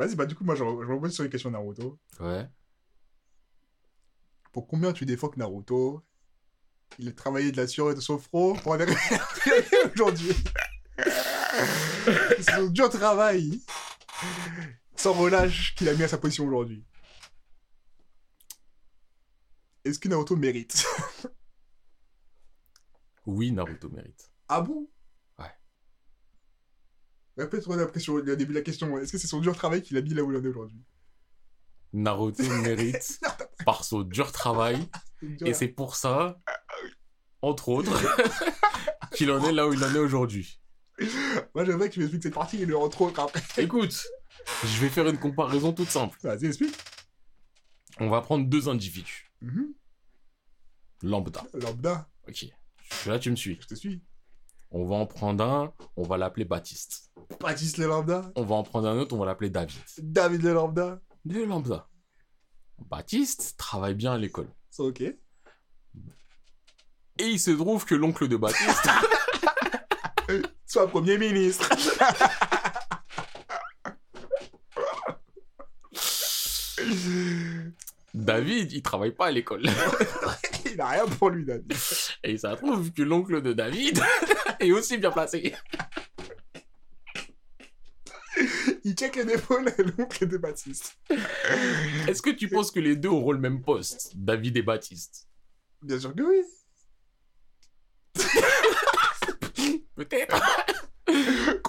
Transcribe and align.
Vas-y, 0.00 0.14
bah 0.16 0.24
du 0.24 0.34
coup, 0.34 0.44
moi, 0.44 0.54
je, 0.54 0.60
je 0.60 0.64
rebondis 0.64 1.12
sur 1.12 1.24
les 1.24 1.28
questions 1.28 1.50
Naruto. 1.50 2.00
Ouais. 2.20 2.48
Pour 4.50 4.66
combien 4.66 4.94
tu 4.94 5.04
défends 5.04 5.28
que 5.28 5.38
Naruto? 5.38 6.02
Il 6.98 7.06
a 7.06 7.12
travaillé 7.12 7.52
de 7.52 7.58
la 7.58 7.66
sueur 7.66 7.90
et 7.90 7.94
de 7.94 8.00
son 8.00 8.18
front 8.18 8.54
pour 8.54 8.72
aller 8.72 8.86
aujourd'hui 9.94 10.32
C'est 12.40 12.50
son 12.50 12.68
dur 12.68 12.88
travail, 12.88 13.60
sans 14.96 15.12
relâche, 15.12 15.74
qu'il 15.74 15.86
a 15.90 15.94
mis 15.94 16.02
à 16.02 16.08
sa 16.08 16.16
position 16.16 16.46
aujourd'hui. 16.46 16.82
Est-ce 19.84 19.98
que 19.98 20.08
Naruto 20.08 20.34
mérite? 20.34 20.82
Oui, 23.26 23.52
Naruto 23.52 23.90
mérite. 23.90 24.32
Ah 24.48 24.62
bon? 24.62 24.88
Répète-moi 27.36 27.76
la 27.76 27.86
question, 27.86 28.16
le 28.16 28.36
début 28.36 28.52
de 28.52 28.58
la 28.58 28.64
question. 28.64 28.98
Est-ce 28.98 29.12
que 29.12 29.18
c'est 29.18 29.26
son 29.26 29.40
dur 29.40 29.56
travail 29.56 29.82
qu'il 29.82 29.96
a 29.96 30.02
mis 30.02 30.14
là 30.14 30.22
où 30.22 30.32
il 30.32 30.36
en 30.38 30.44
est 30.44 30.48
aujourd'hui? 30.48 30.82
Naruto 31.92 32.42
mérite 32.62 33.20
par 33.64 33.84
son 33.84 34.02
dur 34.02 34.30
travail. 34.32 34.78
Et 35.44 35.54
c'est 35.54 35.68
pour 35.68 35.96
ça, 35.96 36.40
entre 37.42 37.68
autres, 37.68 37.92
qu'il 39.14 39.30
en 39.30 39.44
est 39.44 39.52
là 39.52 39.66
où 39.68 39.72
il 39.72 39.82
en 39.84 39.94
est 39.94 39.98
aujourd'hui. 39.98 40.60
Moi, 41.54 41.64
j'aimerais 41.64 41.88
que 41.88 41.94
tu 41.94 42.00
m'expliques 42.00 42.22
cette 42.22 42.34
partie 42.34 42.62
et 42.62 42.66
le 42.66 42.76
entre 42.76 43.00
autres 43.02 43.20
après. 43.20 43.42
Écoute, 43.62 44.06
je 44.64 44.80
vais 44.80 44.88
faire 44.90 45.06
une 45.08 45.18
comparaison 45.18 45.72
toute 45.72 45.88
simple. 45.88 46.18
Vas-y, 46.22 46.46
explique. 46.46 46.74
On 47.98 48.08
va 48.10 48.20
prendre 48.20 48.46
deux 48.46 48.68
individus. 48.68 49.30
Mhm. 49.40 49.74
Lambda. 51.02 51.42
Lambda, 51.54 52.08
Ok. 52.28 52.46
Là, 53.06 53.18
tu 53.18 53.30
me 53.30 53.36
suis. 53.36 53.58
je 53.60 53.66
te 53.66 53.74
suis. 53.74 54.02
On 54.72 54.86
va 54.86 54.96
en 54.96 55.06
prendre 55.06 55.44
un, 55.44 55.72
on 55.96 56.04
va 56.04 56.16
l'appeler 56.16 56.44
Baptiste. 56.44 57.10
Baptiste 57.40 57.78
le 57.78 57.86
Lambda. 57.86 58.30
On 58.36 58.44
va 58.44 58.54
en 58.54 58.62
prendre 58.62 58.88
un 58.88 58.98
autre, 58.98 59.14
on 59.14 59.18
va 59.18 59.26
l'appeler 59.26 59.50
David. 59.50 59.78
David 59.98 60.42
le 60.42 60.52
Lambda. 60.52 61.00
Le 61.24 61.44
lambda. 61.44 61.88
Baptiste 62.78 63.56
travaille 63.58 63.94
bien 63.94 64.12
à 64.12 64.18
l'école. 64.18 64.48
C'est 64.70 64.82
ok. 64.82 65.00
Et 65.00 65.18
il 67.18 67.38
se 67.38 67.50
trouve 67.50 67.84
que 67.84 67.94
l'oncle 67.94 68.28
de 68.28 68.36
Baptiste, 68.36 68.88
Soit 70.66 70.88
Premier 70.88 71.18
ministre. 71.18 71.68
David, 78.14 78.72
il 78.72 78.82
travaille 78.82 79.12
pas 79.12 79.26
à 79.26 79.30
l'école. 79.30 79.62
il 80.72 80.80
a 80.80 80.88
rien 80.88 81.06
pour 81.06 81.30
lui, 81.30 81.44
David. 81.44 81.72
Et 82.24 82.32
il 82.32 82.38
se 82.38 82.54
trouve 82.56 82.92
que 82.92 83.02
l'oncle 83.02 83.40
de 83.40 83.52
David 83.52 84.02
est 84.60 84.72
aussi 84.72 84.98
bien 84.98 85.10
placé. 85.10 85.54
Il 88.84 88.94
check 88.94 89.16
les 89.16 89.24
défauts 89.24 89.60
de 89.60 89.94
l'oncle 89.96 90.26
de 90.26 90.38
Baptiste. 90.38 90.98
Est-ce 92.08 92.22
que 92.22 92.30
tu 92.30 92.48
penses 92.48 92.70
que 92.70 92.80
les 92.80 92.96
deux 92.96 93.10
auront 93.10 93.32
le 93.32 93.38
même 93.38 93.62
poste, 93.62 94.12
David 94.16 94.56
et 94.56 94.62
Baptiste? 94.62 95.28
Bien 95.82 95.98
sûr 95.98 96.14
que 96.14 96.22
oui. 96.22 96.42
Peut-être. 99.94 100.40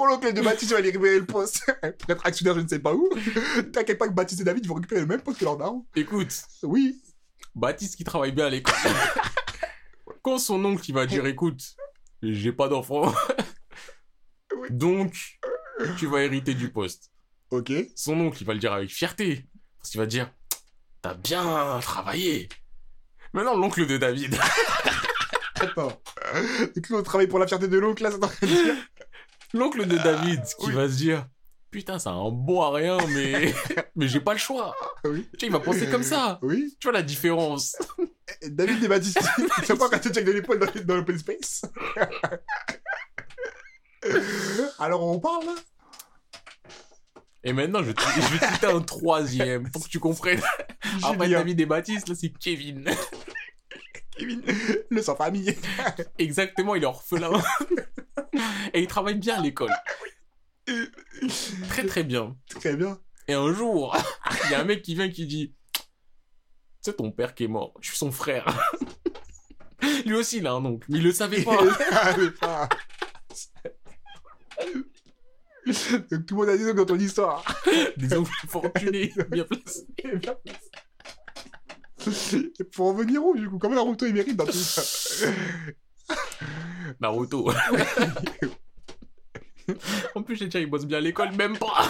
Quand 0.01 0.07
l'oncle 0.07 0.33
de 0.33 0.41
Baptiste 0.41 0.71
va 0.71 0.79
aller 0.79 0.87
récupérer 0.87 1.19
le 1.19 1.27
poste 1.27 1.63
pour 1.99 2.09
être 2.09 2.25
actionnaire, 2.25 2.55
je 2.55 2.61
ne 2.61 2.67
sais 2.67 2.79
pas 2.79 2.95
où, 2.95 3.07
t'inquiète 3.71 3.99
pas 3.99 4.07
que 4.07 4.13
Baptiste 4.13 4.41
et 4.41 4.43
David 4.43 4.65
vont 4.65 4.73
récupérer 4.73 5.01
le 5.01 5.05
même 5.05 5.21
poste 5.21 5.37
que 5.37 5.45
leur 5.45 5.57
daron. 5.57 5.85
Écoute, 5.95 6.33
Oui. 6.63 6.99
Baptiste 7.53 7.97
qui 7.97 8.03
travaille 8.03 8.31
bien 8.31 8.47
à 8.47 8.49
l'école. 8.49 8.73
Quand 10.23 10.39
son 10.39 10.65
oncle 10.65 10.83
il 10.87 10.95
va 10.95 11.05
dire 11.05 11.27
écoute, 11.27 11.75
j'ai 12.23 12.51
pas 12.51 12.67
d'enfant. 12.67 13.13
Oui. 14.57 14.69
Donc, 14.71 15.39
tu 15.99 16.07
vas 16.07 16.23
hériter 16.23 16.55
du 16.55 16.71
poste. 16.71 17.11
Ok. 17.51 17.71
Son 17.95 18.19
oncle 18.21 18.41
il 18.41 18.47
va 18.47 18.53
le 18.53 18.59
dire 18.59 18.73
avec 18.73 18.89
fierté. 18.89 19.45
Parce 19.77 19.91
qu'il 19.91 19.99
va 19.99 20.07
dire 20.07 20.33
T'as 21.03 21.13
bien 21.13 21.79
travaillé. 21.79 22.49
Maintenant, 23.33 23.55
l'oncle 23.55 23.85
de 23.85 23.97
David. 23.97 24.35
Attends. 25.59 26.01
L'on 26.89 27.03
travaille 27.03 27.27
pour 27.27 27.37
la 27.37 27.45
fierté 27.45 27.67
de 27.67 27.77
l'oncle, 27.77 28.01
là, 28.01 28.09
ça 28.09 28.17
t'en 28.17 28.31
dire 28.47 28.75
L'oncle 29.53 29.85
de 29.85 29.97
David 29.97 30.43
qui 30.59 30.67
oui. 30.67 30.73
va 30.73 30.87
se 30.87 30.95
dire 30.95 31.27
Putain, 31.71 31.99
c'est 31.99 32.09
un 32.09 32.31
bon 32.31 32.61
à 32.61 32.71
rien, 32.71 32.97
mais, 33.09 33.53
mais 33.95 34.09
j'ai 34.09 34.19
pas 34.19 34.33
le 34.33 34.39
choix. 34.39 34.75
Oui. 35.05 35.25
Tu 35.33 35.39
sais, 35.39 35.45
il 35.45 35.51
va 35.53 35.61
penser 35.61 35.89
comme 35.89 36.03
ça. 36.03 36.37
Oui. 36.41 36.75
Tu 36.79 36.87
vois 36.87 36.93
la 36.93 37.01
différence. 37.01 37.77
David 38.45 38.83
et 38.83 38.87
Baptiste, 38.89 39.21
ils 39.59 39.65
sont 39.65 39.77
pas 39.77 39.89
quand 39.89 39.99
tu 39.99 40.09
check 40.09 40.25
de 40.25 40.31
l'épaule 40.31 40.59
dans, 40.59 40.67
dans 40.83 40.95
l'open 40.95 41.17
space. 41.17 41.61
Alors 44.79 45.05
on 45.05 45.19
parle 45.19 45.45
là? 45.45 45.55
Et 47.43 47.53
maintenant, 47.53 47.79
je 47.79 47.85
vais 47.85 47.93
te, 47.93 48.01
je 48.01 48.33
vais 48.33 48.39
te 48.39 48.53
citer 48.53 48.67
un 48.67 48.81
troisième 48.81 49.69
pour 49.71 49.83
que 49.83 49.89
tu 49.89 49.99
comprennes. 49.99 50.41
Après. 51.03 51.29
David 51.29 51.59
et 51.59 51.65
Baptiste, 51.65 52.09
là, 52.09 52.15
c'est 52.15 52.29
Kevin. 52.29 52.85
Kevin, 54.21 54.43
le 54.89 55.01
sans 55.01 55.15
famille. 55.15 55.55
Exactement, 56.19 56.75
il 56.75 56.83
est 56.83 56.87
orphelin. 56.87 57.31
Et 58.73 58.81
il 58.81 58.87
travaille 58.87 59.15
bien 59.15 59.39
à 59.39 59.41
l'école. 59.41 59.71
Très 61.69 61.85
très 61.85 62.03
bien. 62.03 62.37
Très 62.47 62.75
bien. 62.75 62.99
Et 63.27 63.33
un 63.33 63.51
jour, 63.51 63.97
il 64.45 64.51
y 64.51 64.53
a 64.53 64.61
un 64.61 64.63
mec 64.63 64.83
qui 64.83 64.93
vient 64.93 65.09
qui 65.09 65.25
dit 65.25 65.55
C'est 66.81 66.97
ton 66.97 67.11
père 67.11 67.33
qui 67.33 67.45
est 67.45 67.47
mort, 67.47 67.73
je 67.81 67.89
suis 67.89 67.97
son 67.97 68.11
frère. 68.11 68.45
Lui 70.05 70.13
aussi, 70.13 70.37
il 70.37 70.47
a 70.47 70.51
un 70.51 70.63
oncle, 70.63 70.85
mais 70.89 70.99
il 70.99 71.03
le 71.03 71.11
savait 71.11 71.41
pas. 71.41 71.57
Allez, 71.91 72.31
pas. 72.31 72.69
Donc 76.11 76.25
tout 76.25 76.35
le 76.35 76.41
monde 76.41 76.49
a 76.49 76.57
dit 76.57 76.65
donc 76.65 76.75
dans 76.75 76.85
ton 76.85 76.99
histoire. 76.99 77.43
Des 77.97 78.15
oncles 78.15 78.31
fortunés, 78.47 79.11
bien 79.29 79.45
placés. 79.45 79.87
Et 79.97 80.11
pour 82.73 82.87
en 82.87 82.93
venir 82.93 83.23
où 83.23 83.35
du 83.35 83.49
coup 83.49 83.57
Comment 83.57 83.75
Naruto 83.75 84.05
il 84.05 84.13
mérite 84.13 84.37
dans 84.37 84.45
tout 84.45 84.51
ça 84.53 85.27
Naruto. 86.99 87.51
En 90.15 90.23
plus, 90.23 90.35
j'ai 90.35 90.47
dit, 90.47 90.57
il 90.57 90.69
bosse 90.69 90.85
bien 90.85 90.97
à 90.97 91.01
l'école, 91.01 91.31
même 91.33 91.57
pas. 91.57 91.87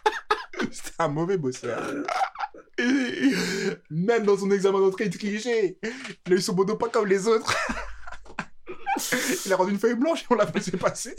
C'était 0.70 0.92
un 0.98 1.08
mauvais 1.08 1.36
bosseur. 1.36 1.82
Même 3.90 4.24
dans 4.24 4.36
son 4.36 4.50
examen 4.50 4.80
d'entrée, 4.80 5.06
il 5.06 5.18
trichait. 5.18 5.78
Il 6.26 6.32
a 6.32 6.36
eu 6.36 6.40
son 6.40 6.54
mono 6.54 6.76
pas 6.76 6.88
comme 6.88 7.06
les 7.06 7.26
autres. 7.26 7.54
Il 9.44 9.52
a 9.52 9.56
rendu 9.56 9.72
une 9.72 9.78
feuille 9.78 9.96
blanche 9.96 10.22
et 10.22 10.26
on 10.30 10.36
l'a 10.36 10.46
laissé 10.54 10.76
passer. 10.76 11.16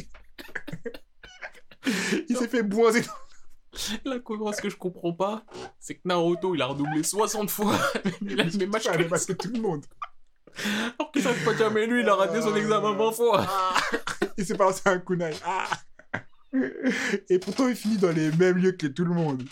Il 2.30 2.38
s'est 2.38 2.48
fait 2.48 2.64
boiser. 2.64 3.02
La 4.06 4.20
cohérence 4.20 4.62
que 4.62 4.70
je 4.70 4.78
comprends 4.78 5.14
pas, 5.14 5.44
c'est 5.80 5.96
que 5.96 6.02
Naruto, 6.06 6.56
il 6.56 6.62
a 6.62 6.68
redoublé 6.68 7.04
60 7.04 7.50
fois. 7.50 7.76
il 8.22 8.40
a 8.40 8.44
le 8.46 8.58
même 8.58 8.70
match 8.70 8.84
que 8.90 9.04
passé 9.04 9.36
tout 9.36 9.52
le 9.54 9.60
monde. 9.62 9.86
Alors 10.98 11.12
que 11.12 11.22
chaque 11.22 11.36
fois 11.38 11.56
jamais 11.56 11.86
lui, 11.86 12.02
il 12.02 12.10
a 12.10 12.16
raté 12.16 12.42
son 12.42 12.56
examen 12.56 12.94
20 12.94 13.12
fois. 13.12 13.46
Ah. 13.48 13.76
Il 14.38 14.46
s'est 14.46 14.56
balancé 14.56 14.82
un 14.86 15.00
kunai. 15.00 15.34
Ah. 15.46 15.66
Et 17.30 17.40
pourtant, 17.40 17.68
il 17.70 17.76
finit 17.76 17.98
dans 17.98 18.12
les 18.12 18.32
mêmes 18.32 18.58
lieux 18.58 18.74
que 18.74 18.88
tout 18.88 19.06
le 19.06 19.14
monde. 19.14 19.44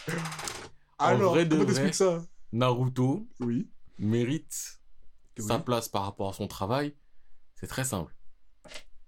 En 1.00 1.06
Alors, 1.06 1.34
vrai 1.34 1.46
de 1.46 1.52
comment 1.52 1.64
vrai. 1.64 1.74
t'expliques 1.74 1.96
ça? 1.96 2.22
Naruto 2.52 3.26
Oui. 3.40 3.70
mérite 3.98 4.80
sa 5.38 5.60
place 5.60 5.88
par 5.90 6.04
rapport 6.04 6.30
à 6.30 6.34
son 6.34 6.48
travail. 6.48 6.96
C'est 7.56 7.68
très 7.68 7.84
simple. 7.86 8.14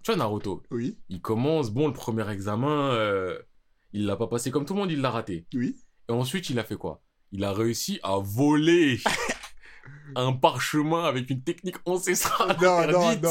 Tu 0.02 0.12
vois, 0.12 0.16
Naruto, 0.16 0.62
Oui. 0.70 0.98
il 1.10 1.20
commence, 1.20 1.70
bon, 1.70 1.88
le 1.88 1.92
premier 1.92 2.28
examen, 2.30 2.90
euh, 2.92 3.38
il 3.96 4.04
l'a 4.06 4.16
pas 4.16 4.26
passé 4.26 4.50
comme 4.50 4.64
tout 4.66 4.74
le 4.74 4.80
monde, 4.80 4.90
il 4.92 5.00
l'a 5.00 5.10
raté. 5.10 5.46
Oui. 5.54 5.76
Et 6.08 6.12
ensuite, 6.12 6.50
il 6.50 6.58
a 6.58 6.64
fait 6.64 6.76
quoi? 6.76 7.02
Il 7.32 7.42
a 7.44 7.52
réussi 7.52 7.98
à 8.02 8.16
voler 8.18 9.00
un 10.14 10.32
parchemin 10.32 11.04
avec 11.04 11.28
une 11.30 11.42
technique 11.42 11.76
ancestrale 11.84 12.56
Non, 12.62 12.86
non, 12.92 13.08
interdite 13.08 13.22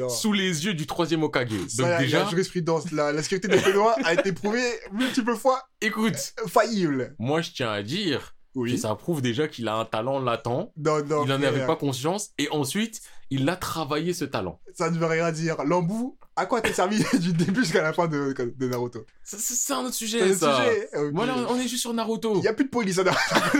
non, 0.00 0.08
sous 0.08 0.32
les 0.32 0.64
yeux 0.64 0.74
du 0.74 0.86
troisième 0.86 1.22
Okage. 1.22 1.50
Ça, 1.68 1.82
Donc 1.82 1.98
déjà, 2.00 2.24
la 2.24 2.30
jurisprudence, 2.30 2.90
la, 2.92 3.12
la 3.12 3.22
sécurité 3.22 3.48
des 3.48 3.60
Konoha 3.62 3.94
a 4.04 4.14
été 4.14 4.32
prouvée 4.32 4.68
multiples 4.92 5.36
fois 5.36 5.62
écoute, 5.80 6.16
faillible. 6.48 7.14
moi 7.18 7.40
je 7.42 7.50
tiens 7.52 7.70
à 7.70 7.82
dire 7.82 8.34
que 8.54 8.60
Oui. 8.60 8.78
ça 8.78 8.94
prouve 8.94 9.22
déjà 9.22 9.46
qu'il 9.48 9.68
a 9.68 9.76
un 9.76 9.84
talent 9.84 10.18
latent, 10.18 10.72
Non, 10.76 11.04
non. 11.04 11.24
il 11.24 11.28
n'en 11.28 11.42
avait 11.42 11.66
pas 11.66 11.76
conscience, 11.76 12.30
et 12.38 12.48
ensuite, 12.50 13.00
il 13.30 13.48
a 13.48 13.56
travaillé 13.56 14.12
ce 14.12 14.24
talent. 14.24 14.60
Ça 14.74 14.90
ne 14.90 14.98
veut 14.98 15.06
rien 15.06 15.32
dire. 15.32 15.56
L'embout, 15.64 16.16
à 16.36 16.46
quoi 16.46 16.60
t'es 16.60 16.72
servi 16.72 17.02
du 17.20 17.32
début 17.32 17.62
jusqu'à 17.62 17.82
la 17.82 17.92
fin 17.92 18.06
de, 18.06 18.32
de 18.56 18.68
Naruto? 18.68 19.04
C'est- 19.24 19.72
un 19.72 19.84
autre 19.84 19.94
sujet, 19.94 20.32
ça. 20.34 20.56
sujet. 20.56 20.88
Voilà, 21.12 21.36
on 21.48 21.56
est 21.58 21.66
juste 21.68 21.80
sur 21.82 21.92
Naruto. 21.94 22.34
Il 22.36 22.40
n'y 22.42 22.48
a 22.48 22.52
plus 22.54 22.66
de 22.66 22.70
police 22.70 22.98
à 22.98 23.04
Naruto. 23.04 23.20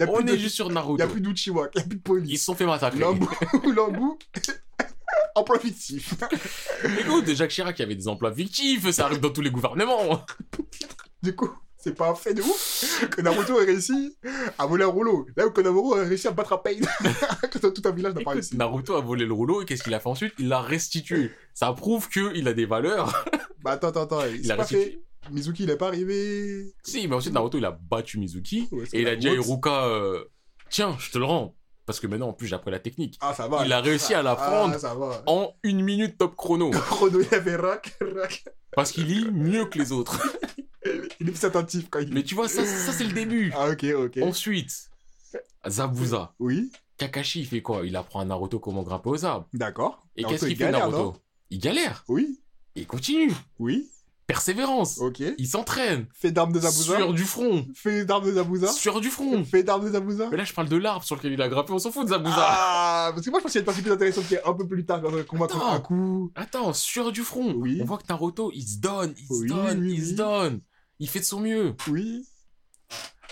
Il 0.00 0.04
y 0.04 0.08
a 0.08 0.10
On 0.10 0.16
plus 0.16 0.24
de- 0.24 0.34
est 0.34 0.38
juste 0.38 0.54
sur 0.56 0.66
Il 0.66 0.74
Naruto. 0.74 0.96
n'y 0.96 1.02
a 1.02 1.06
plus 1.06 1.20
d'Uchiwa. 1.20 1.68
Il 1.74 1.78
n'y 1.78 1.84
a 1.84 1.88
plus 1.88 1.96
de 1.96 2.02
police. 2.02 2.30
Ils 2.32 2.38
se 2.38 2.44
sont 2.44 2.54
fait 2.54 2.66
massacrer. 2.66 2.98
L'embout, 3.00 3.28
l'embout, 3.74 4.18
emploi 5.34 5.58
fictif. 5.58 6.14
Écoute, 7.00 7.32
Jacques 7.34 7.50
Chirac, 7.50 7.78
il 7.78 7.82
y 7.82 7.84
avait 7.84 7.94
des 7.94 8.08
emplois 8.08 8.32
fictifs, 8.34 8.90
ça 8.90 9.06
arrive 9.06 9.20
dans 9.20 9.30
tous 9.30 9.40
les 9.40 9.50
gouvernements. 9.50 10.24
Du 11.22 11.34
coup, 11.34 11.50
c'est 11.78 11.94
pas 11.94 12.10
un 12.10 12.14
fait 12.14 12.34
de 12.34 12.42
ouf 12.42 13.06
que 13.10 13.20
Naruto 13.20 13.60
ait 13.60 13.64
réussi 13.64 14.16
à 14.58 14.66
voler 14.66 14.84
un 14.84 14.88
rouleau. 14.88 15.26
Là 15.36 15.46
où 15.46 15.50
Konohamaru 15.50 16.00
a 16.00 16.04
réussi 16.04 16.26
à 16.26 16.32
battre 16.32 16.52
un 16.54 16.58
Pain. 16.58 16.72
que 17.50 17.58
tout 17.58 17.82
un 17.84 17.92
village 17.92 18.14
n'a 18.14 18.22
pas 18.22 18.32
réussi. 18.32 18.56
Naruto 18.56 18.96
a 18.96 19.00
volé 19.00 19.24
le 19.24 19.32
rouleau 19.32 19.62
et 19.62 19.64
qu'est-ce 19.64 19.84
qu'il 19.84 19.94
a 19.94 20.00
fait 20.00 20.08
ensuite? 20.08 20.34
Il 20.38 20.48
l'a 20.48 20.60
restitué. 20.60 21.30
Ça 21.54 21.72
prouve 21.72 22.08
qu'il 22.08 22.46
a 22.48 22.52
des 22.52 22.66
valeurs. 22.66 23.24
Bah 23.60 23.72
attends, 23.72 23.88
attends, 23.88 24.02
attends. 24.02 24.24
Il 24.40 24.52
a 24.52 24.54
pas 24.54 24.62
restitué. 24.62 25.02
fait 25.24 25.32
Mizuki, 25.32 25.64
il 25.64 25.70
est 25.70 25.76
pas 25.76 25.88
arrivé. 25.88 26.72
Si, 26.84 27.08
mais 27.08 27.16
ensuite 27.16 27.34
Naruto, 27.34 27.58
il 27.58 27.64
a 27.64 27.72
battu 27.72 28.16
Mizuki. 28.18 28.68
Ouais, 28.70 28.84
Et 28.92 29.02
il 29.02 29.08
a 29.08 29.16
dit 29.16 29.28
à. 29.28 29.34
Iruka, 29.34 29.86
euh, 29.86 30.24
tiens, 30.70 30.96
je 31.00 31.10
te 31.10 31.18
le 31.18 31.24
rends. 31.24 31.56
Parce 31.84 31.98
que 31.98 32.06
maintenant, 32.06 32.28
en 32.28 32.32
plus, 32.34 32.46
j'ai 32.46 32.54
appris 32.54 32.70
la 32.70 32.78
technique. 32.78 33.18
Ah, 33.20 33.34
ça 33.34 33.48
va. 33.48 33.64
Il 33.64 33.72
a 33.72 33.80
réussi 33.80 34.14
à 34.14 34.22
la 34.22 34.36
prendre. 34.36 34.74
Ah, 34.76 34.78
ça 34.78 34.94
va. 34.94 35.22
En 35.26 35.54
une 35.64 35.82
minute 35.82 36.18
top 36.18 36.36
chrono. 36.36 36.70
Chrono, 36.70 37.20
il 37.20 37.34
avait 37.34 37.56
rack, 37.56 37.96
rack. 38.00 38.44
Parce 38.72 38.92
qu'il 38.92 39.06
lit 39.06 39.28
mieux 39.32 39.64
que 39.64 39.78
les 39.78 39.90
autres. 39.90 40.20
Il 41.20 41.28
est 41.28 41.32
plus 41.32 41.44
attentif 41.44 41.88
quand 41.90 41.98
il. 42.00 42.12
Mais 42.12 42.22
tu 42.22 42.34
vois, 42.34 42.48
ça, 42.48 42.64
ça 42.64 42.92
c'est 42.92 43.04
le 43.04 43.12
début. 43.12 43.52
Ah, 43.56 43.70
ok, 43.70 43.84
ok. 43.96 44.18
Ensuite, 44.22 44.90
Zabuza. 45.68 46.32
Oui, 46.38 46.70
Kakashi, 46.96 47.40
il 47.40 47.46
fait 47.46 47.62
quoi? 47.62 47.84
Il 47.84 47.96
apprend 47.96 48.20
à 48.20 48.24
Naruto 48.24 48.58
comment 48.58 48.82
grimper 48.82 49.10
aux 49.10 49.24
arbres. 49.24 49.48
d'accord. 49.52 50.04
Et 50.16 50.24
qu'est-ce 50.24 50.44
qu'il 50.44 50.52
il 50.52 50.56
fait 50.56 50.70
Naruto? 50.70 51.16
Il 51.50 51.58
galère. 51.58 52.04
Oui, 52.08 52.40
Et 52.76 52.80
il 52.82 52.86
continue. 52.86 53.32
oui, 53.58 53.88
Persévérance. 54.26 54.98
ok. 54.98 55.22
Il 55.38 55.48
s'entraîne. 55.48 56.06
Fait 56.12 56.30
d'armes 56.30 56.52
de 56.52 56.60
Zabuza. 56.60 56.96
Sur 56.98 57.14
du 57.14 57.24
front. 57.24 57.66
Fait 57.74 58.04
d'armes 58.04 58.26
de 58.26 58.32
Zabuza. 58.32 58.68
Sur 58.70 59.00
du 59.00 59.08
front. 59.08 59.42
Fait 59.42 59.62
d'armes 59.62 59.86
de 59.86 59.90
Zabuza. 59.92 60.28
Mais 60.30 60.36
là, 60.36 60.44
je 60.44 60.52
parle 60.52 60.68
de 60.68 60.76
l'arbre 60.76 61.02
sur 61.02 61.16
lequel 61.16 61.32
il 61.32 61.40
a 61.40 61.48
grimpé. 61.48 61.72
On 61.72 61.78
s'en 61.78 61.90
fout 61.90 62.04
de 62.04 62.10
Zabuza. 62.10 62.34
Ah, 62.36 63.10
parce 63.14 63.24
que 63.24 63.30
moi 63.30 63.38
je 63.38 63.44
pense 63.44 63.52
qu'il 63.52 63.58
y 63.58 63.60
a 63.60 63.62
une 63.62 63.66
partie 63.66 63.80
plus 63.80 63.90
intéressante 63.92 64.26
qui 64.26 64.34
est 64.34 64.44
un 64.44 64.52
peu 64.52 64.68
plus 64.68 64.84
tard 64.84 65.00
dans 65.00 65.10
le 65.10 65.24
combat 65.24 65.46
contre 65.46 65.64
Attends. 65.64 65.72
Aku. 65.76 66.30
Attends, 66.34 66.72
sur 66.74 67.10
du 67.10 67.22
front. 67.22 67.54
Oui. 67.54 67.78
On 67.80 67.86
voit 67.86 67.96
que 67.96 68.04
Naruto, 68.06 68.50
il 68.54 68.68
se 68.68 68.76
donne, 68.76 69.14
il 69.16 69.26
se 69.26 69.32
Oui, 69.32 69.48
donne, 69.48 69.80
oui, 69.80 69.94
il 69.96 70.06
se 70.06 70.12
donne. 70.12 70.60
Il 70.98 71.08
fait 71.08 71.20
de 71.20 71.24
son 71.24 71.40
mieux. 71.40 71.74
Oui. 71.88 72.26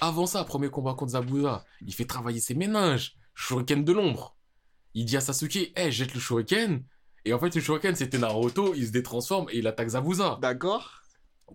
Avant 0.01 0.27
ça, 0.27 0.45
premier 0.45 0.69
combat 0.69 0.95
contre 0.95 1.13
Zabuza, 1.13 1.65
il 1.87 1.95
fait 1.95 2.05
travailler 2.05 2.41
ses 2.41 2.55
méninges. 2.55 3.17
Shuriken 3.35 3.85
de 3.85 3.93
l'ombre. 3.93 4.37
Il 4.95 5.05
dit 5.05 5.17
à 5.17 5.21
Sasuke, 5.21 5.73
hey, 5.77 5.91
jette 5.93 6.15
le 6.15 6.21
Shuriken. 6.21 6.83
Et 7.25 7.33
en 7.33 7.39
fait, 7.39 7.55
le 7.55 7.61
Shuriken, 7.61 7.95
c'était 7.97 8.19
Naruto, 8.19 8.75
il 8.75 8.87
se 8.87 8.93
détransforme 8.93 9.49
et 9.51 9.59
il 9.59 9.67
attaque 9.67 9.89
Zabuza. 9.89 10.39
D'accord. 10.41 11.03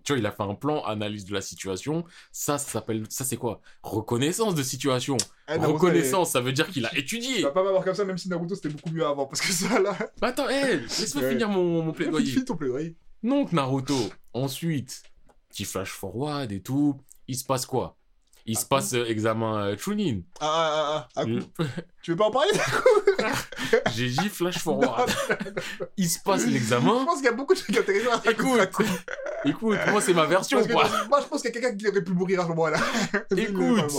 Tu 0.04 0.12
vois, 0.12 0.18
il 0.20 0.26
a 0.26 0.32
fait 0.32 0.42
un 0.42 0.54
plan, 0.54 0.82
analyse 0.84 1.24
de 1.24 1.34
la 1.34 1.40
situation. 1.42 2.04
Ça, 2.30 2.56
ça 2.58 2.70
s'appelle, 2.70 3.04
ça 3.10 3.24
c'est 3.24 3.36
quoi? 3.36 3.60
Reconnaissance 3.82 4.54
de 4.54 4.62
situation. 4.62 5.16
Eh, 5.48 5.52
Naruto, 5.58 5.72
Reconnaissance, 5.74 6.30
ça 6.30 6.40
veut 6.40 6.52
dire 6.52 6.68
qu'il 6.70 6.86
a 6.86 6.90
est- 6.92 7.04
Tu 7.04 7.16
étudié. 7.16 7.42
vas 7.42 7.50
pas 7.50 7.62
m'avoir 7.62 7.84
comme 7.84 7.94
ça, 7.94 8.04
même 8.04 8.16
si 8.18 8.28
Naruto 8.28 8.54
c'était 8.54 8.70
beaucoup 8.70 8.90
mieux 8.90 9.04
avant. 9.04 9.26
Parce 9.26 9.40
que 9.42 9.52
ça 9.52 9.78
là. 9.80 9.96
Mais 10.20 10.28
attends, 10.28 10.48
hey, 10.48 10.80
laisse-moi 10.80 11.28
finir 11.28 11.48
mon, 11.48 11.82
mon 11.82 11.92
plaidoyer. 11.92 12.30
File 12.32 12.44
ton 12.44 12.56
plaidoyer. 12.56 12.96
Donc 13.22 13.52
Naruto, 13.52 13.96
ensuite, 14.32 15.02
petit 15.52 15.64
flash 15.64 15.90
forward 15.90 16.50
et 16.50 16.60
tout, 16.62 16.98
il 17.28 17.36
se 17.36 17.44
passe 17.44 17.66
quoi? 17.66 17.96
Il 18.44 18.56
se 18.56 18.62
Aku. 18.62 18.68
passe 18.70 18.94
euh, 18.94 19.04
examen 19.06 19.66
euh, 19.66 19.76
Chunin. 19.78 20.22
Ah, 20.40 20.48
ah, 20.50 20.72
ah, 20.84 21.08
ah. 21.14 21.20
Aku. 21.20 21.30
Je- 21.60 21.64
Tu 22.02 22.10
veux 22.10 22.16
pas 22.16 22.24
en 22.24 22.30
parler? 22.32 22.50
J'ai 23.94 24.08
dit 24.10 24.28
flash 24.28 24.58
forward. 24.66 25.08
Il 25.96 26.08
se 26.10 26.18
passe 26.18 26.42
Je 26.46 26.50
l'examen. 26.50 27.04
pense 27.04 27.16
qu'il 27.16 27.26
y 27.26 27.28
a 27.28 27.32
beaucoup 27.32 27.54
de 27.54 27.58
trucs 27.60 27.76
intéressants 27.76 28.20
à 28.24 28.30
Écoute, 28.30 28.60
écoute, 29.44 29.78
moi 29.90 30.00
c'est 30.00 30.14
ma 30.14 30.26
version 30.26 30.60
que 30.64 30.72
quoi. 30.72 30.88
moi 31.08 31.20
je 31.22 31.26
pense 31.28 31.42
qu'il 31.42 31.54
y 31.54 31.56
a 31.56 31.60
quelqu'un 31.60 31.76
qui 31.76 31.88
aurait 31.88 32.02
pu 32.02 32.12
mourir 32.12 32.40
à 32.40 32.44
ce 32.44 32.48
moment-là. 32.48 32.78
Écoute. 33.36 33.92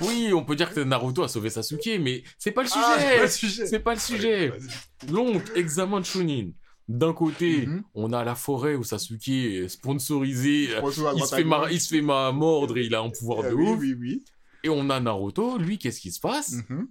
Oui, 0.00 0.32
on 0.34 0.44
peut 0.44 0.56
dire 0.56 0.74
que 0.74 0.80
Naruto 0.80 1.22
a 1.22 1.28
sauvé 1.28 1.50
Sasuke, 1.50 2.00
mais 2.00 2.24
c'est 2.36 2.50
pas 2.50 2.62
le 2.62 2.68
sujet. 2.68 2.84
Ah, 2.84 2.96
c'est 2.98 3.16
pas 3.16 3.22
le 3.22 3.28
sujet. 3.30 3.66
C'est 3.66 3.78
pas 3.78 3.94
le 3.94 4.00
sujet. 4.00 4.48
Vas-y. 4.48 5.06
Donc, 5.12 5.42
examen 5.54 6.00
de 6.00 6.04
Chunin. 6.04 6.50
D'un 6.88 7.12
côté, 7.12 7.66
Mhm. 7.66 7.82
on 7.94 8.12
a 8.14 8.24
la 8.24 8.34
forêt 8.34 8.74
où 8.74 8.82
Sasuke 8.82 9.28
est 9.28 9.68
sponsorisé. 9.68 10.70
Il 11.14 11.22
se, 11.22 11.34
fait 11.34 11.44
mar- 11.44 11.62
gauche. 11.62 11.70
il 11.72 11.80
se 11.80 11.88
fait 11.94 12.00
ma- 12.00 12.32
mordre 12.32 12.78
et 12.78 12.84
il 12.86 12.94
a 12.94 13.00
un 13.00 13.10
pouvoir 13.10 13.40
Euh, 13.44 13.50
de 13.50 13.54
oui, 13.54 13.68
ouf. 13.68 13.78
oui, 13.78 13.94
oui. 13.98 14.24
Et 14.64 14.68
on 14.70 14.88
a 14.90 14.98
Naruto, 14.98 15.58
lui, 15.58 15.78
qu'est-ce 15.78 16.00
qui 16.00 16.10
se 16.10 16.18
passe? 16.20 16.52
Mhm. 16.70 16.88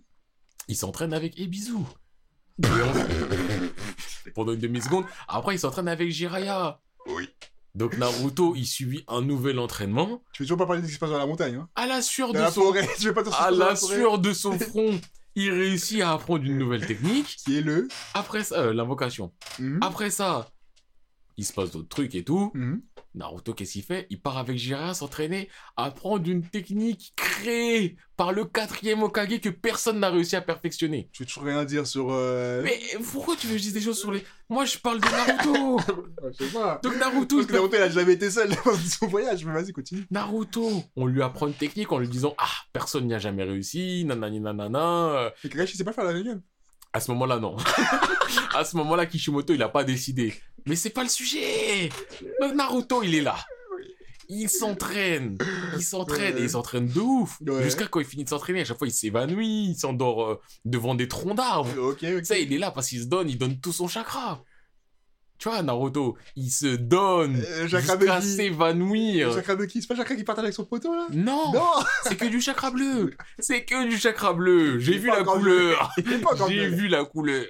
Il 0.67 0.75
s'entraîne 0.75 1.13
avec 1.13 1.39
Ebisu. 1.39 1.73
Pendant 4.35 4.53
une 4.53 4.59
demi-seconde. 4.59 5.05
Après, 5.27 5.55
il 5.55 5.59
s'entraîne 5.59 5.87
avec 5.87 6.11
Jiraiya. 6.11 6.79
Oui. 7.07 7.27
Donc 7.75 7.97
Naruto, 7.97 8.55
il 8.55 8.65
subit 8.65 9.03
un 9.07 9.21
nouvel 9.21 9.59
entraînement. 9.59 10.21
Tu 10.33 10.43
veux 10.43 10.47
toujours 10.47 10.57
pas 10.57 10.65
parler 10.65 10.81
de 10.81 10.87
ce 10.87 10.91
qui 10.91 10.95
se 10.95 10.99
passe 10.99 11.11
dans 11.11 11.17
la 11.17 11.25
montagne, 11.27 11.55
hein? 11.55 11.69
À 11.75 11.85
la 11.87 12.01
sueur 12.01 12.29
Dans 12.33 12.39
de 12.39 12.43
la 12.45 12.51
son, 12.51 12.61
forêt. 12.61 12.87
Tu 12.99 13.05
veux 13.07 13.13
pas 13.13 13.23
te 13.23 13.29
à 13.29 13.51
dans 13.51 13.57
la 13.57 13.75
forêt? 13.75 13.95
sueur 13.95 14.19
de 14.19 14.33
son 14.33 14.57
front, 14.57 14.99
il 15.37 15.51
réussit 15.51 16.01
à 16.01 16.13
apprendre 16.13 16.43
une 16.43 16.57
nouvelle 16.57 16.85
technique. 16.85 17.37
Qui 17.45 17.59
est 17.59 17.61
le? 17.61 17.87
Après 18.15 18.43
ça, 18.43 18.55
euh, 18.55 18.73
l'invocation. 18.73 19.31
Mhm. 19.59 19.79
Après 19.81 20.09
ça, 20.09 20.49
il 21.37 21.45
se 21.45 21.53
passe 21.53 21.71
d'autres 21.71 21.87
trucs 21.89 22.15
et 22.15 22.23
tout. 22.23 22.51
Mhm. 22.53 22.81
Naruto, 23.15 23.53
qu'est-ce 23.53 23.73
qu'il 23.73 23.83
fait? 23.83 24.05
Il 24.11 24.21
part 24.21 24.37
avec 24.37 24.57
Jiraiya 24.57 24.93
s'entraîner, 24.93 25.49
apprendre 25.75 26.29
une 26.29 26.43
technique 26.43 27.13
créée 27.15 27.95
par 28.15 28.31
le 28.31 28.45
quatrième 28.45 29.01
Okage 29.01 29.39
que 29.39 29.49
personne 29.49 29.99
n'a 29.99 30.09
réussi 30.11 30.35
à 30.35 30.41
perfectionner. 30.41 31.09
Je 31.13 31.19
vais 31.19 31.25
toujours 31.25 31.43
rien 31.43 31.65
dire 31.65 31.87
sur. 31.87 32.09
euh, 32.11 32.61
Mais 32.63 32.79
pourquoi 33.11 33.35
tu 33.35 33.47
veux 33.47 33.53
que 33.53 33.57
je 33.59 33.63
dise 33.63 33.73
des 33.73 33.81
choses 33.81 33.99
sur 33.99 34.11
les... 34.11 34.23
Moi, 34.49 34.65
je 34.65 34.77
parle 34.77 34.99
de 34.99 35.05
Naruto 35.07 35.79
Je 36.39 36.45
sais 36.45 36.51
pas. 36.53 36.79
Donc 36.83 36.95
Naruto, 36.97 37.37
Parce 37.37 37.45
il 37.45 37.47
que 37.47 37.53
Naruto, 37.53 37.75
il 37.77 37.81
a 37.81 37.89
jamais 37.89 38.13
été 38.13 38.29
seul 38.29 38.49
dans 38.65 38.75
son 38.75 39.07
voyage. 39.07 39.43
Mais 39.45 39.53
vas-y, 39.53 39.71
continue. 39.73 40.05
Naruto, 40.11 40.83
on 40.95 41.05
lui 41.07 41.21
apprend 41.23 41.47
une 41.47 41.53
technique 41.53 41.91
en 41.91 41.97
lui 41.97 42.07
disant 42.09 42.35
«Ah, 42.37 42.49
personne 42.71 43.07
n'y 43.07 43.13
a 43.15 43.19
jamais 43.19 43.43
réussi, 43.43 44.03
nanani 44.05 44.39
nanana. 44.41 45.31
Mais 45.43 45.49
Kakashi 45.49 45.75
sait 45.77 45.83
pas 45.83 45.93
faire 45.93 46.03
la 46.05 46.11
réunion.» 46.11 46.41
À 46.93 46.99
ce 46.99 47.11
moment-là, 47.11 47.39
non. 47.39 47.57
à 48.55 48.63
ce 48.63 48.75
moment-là, 48.77 49.05
Kishimoto, 49.05 49.53
il 49.53 49.61
a 49.61 49.69
pas 49.69 49.83
décidé. 49.83 50.33
Mais 50.67 50.75
c'est 50.75 50.89
pas 50.91 51.03
le 51.03 51.09
sujet 51.09 51.89
Naruto, 52.55 53.01
il 53.03 53.15
est 53.15 53.21
là. 53.21 53.35
Il 54.29 54.49
s'entraîne, 54.49 55.37
il 55.77 55.81
s'entraîne, 55.81 56.35
Ouais. 56.35 56.41
et 56.41 56.43
il 56.43 56.49
s'entraîne 56.49 56.87
de 56.87 56.99
ouf. 56.99 57.37
Ouais. 57.47 57.63
Jusqu'à 57.63 57.87
quand 57.87 58.01
il 58.01 58.05
finit 58.05 58.25
de 58.25 58.29
s'entraîner, 58.29 58.59
à 58.61 58.65
chaque 58.65 58.77
fois 58.77 58.87
il 58.87 58.91
s'évanouit, 58.91 59.69
il 59.69 59.75
s'endort 59.75 60.25
euh, 60.31 60.41
devant 60.65 60.95
des 60.95 61.07
troncs 61.07 61.35
d'arbres. 61.37 61.69
Ok, 61.79 61.99
ok. 62.03 62.17
Tu 62.19 62.25
sais, 62.25 62.43
il 62.43 62.51
est 62.51 62.57
là 62.57 62.71
parce 62.71 62.89
qu'il 62.89 62.99
se 62.99 63.05
donne, 63.05 63.29
il 63.29 63.37
donne 63.37 63.57
tout 63.61 63.71
son 63.71 63.87
chakra. 63.87 64.43
Tu 65.37 65.47
vois, 65.47 65.61
Naruto, 65.61 66.17
il 66.35 66.49
se 66.49 66.75
donne 66.75 67.37
Euh, 67.47 67.67
jusqu'à 67.67 68.19
s'évanouir. 68.19 69.31
Chakra 69.33 69.55
de 69.55 69.63
qui 69.65 69.81
C'est 69.81 69.87
pas 69.87 69.93
le 69.93 69.99
chakra 69.99 70.15
qui 70.15 70.23
partage 70.25 70.43
avec 70.45 70.55
son 70.55 70.65
poteau 70.65 70.93
là? 70.93 71.07
Non, 71.13 71.53
Non 71.53 71.69
c'est 72.03 72.17
que 72.17 72.25
du 72.25 72.41
chakra 72.41 72.69
bleu. 72.71 73.13
C'est 73.39 73.63
que 73.63 73.87
du 73.87 73.97
chakra 73.97 74.33
bleu. 74.33 74.77
J'ai 74.79 74.97
vu 74.97 75.07
la 75.07 75.23
couleur. 75.23 75.91
J'ai 76.49 76.67
vu 76.67 76.87
la 76.89 77.05
couleur. 77.05 77.45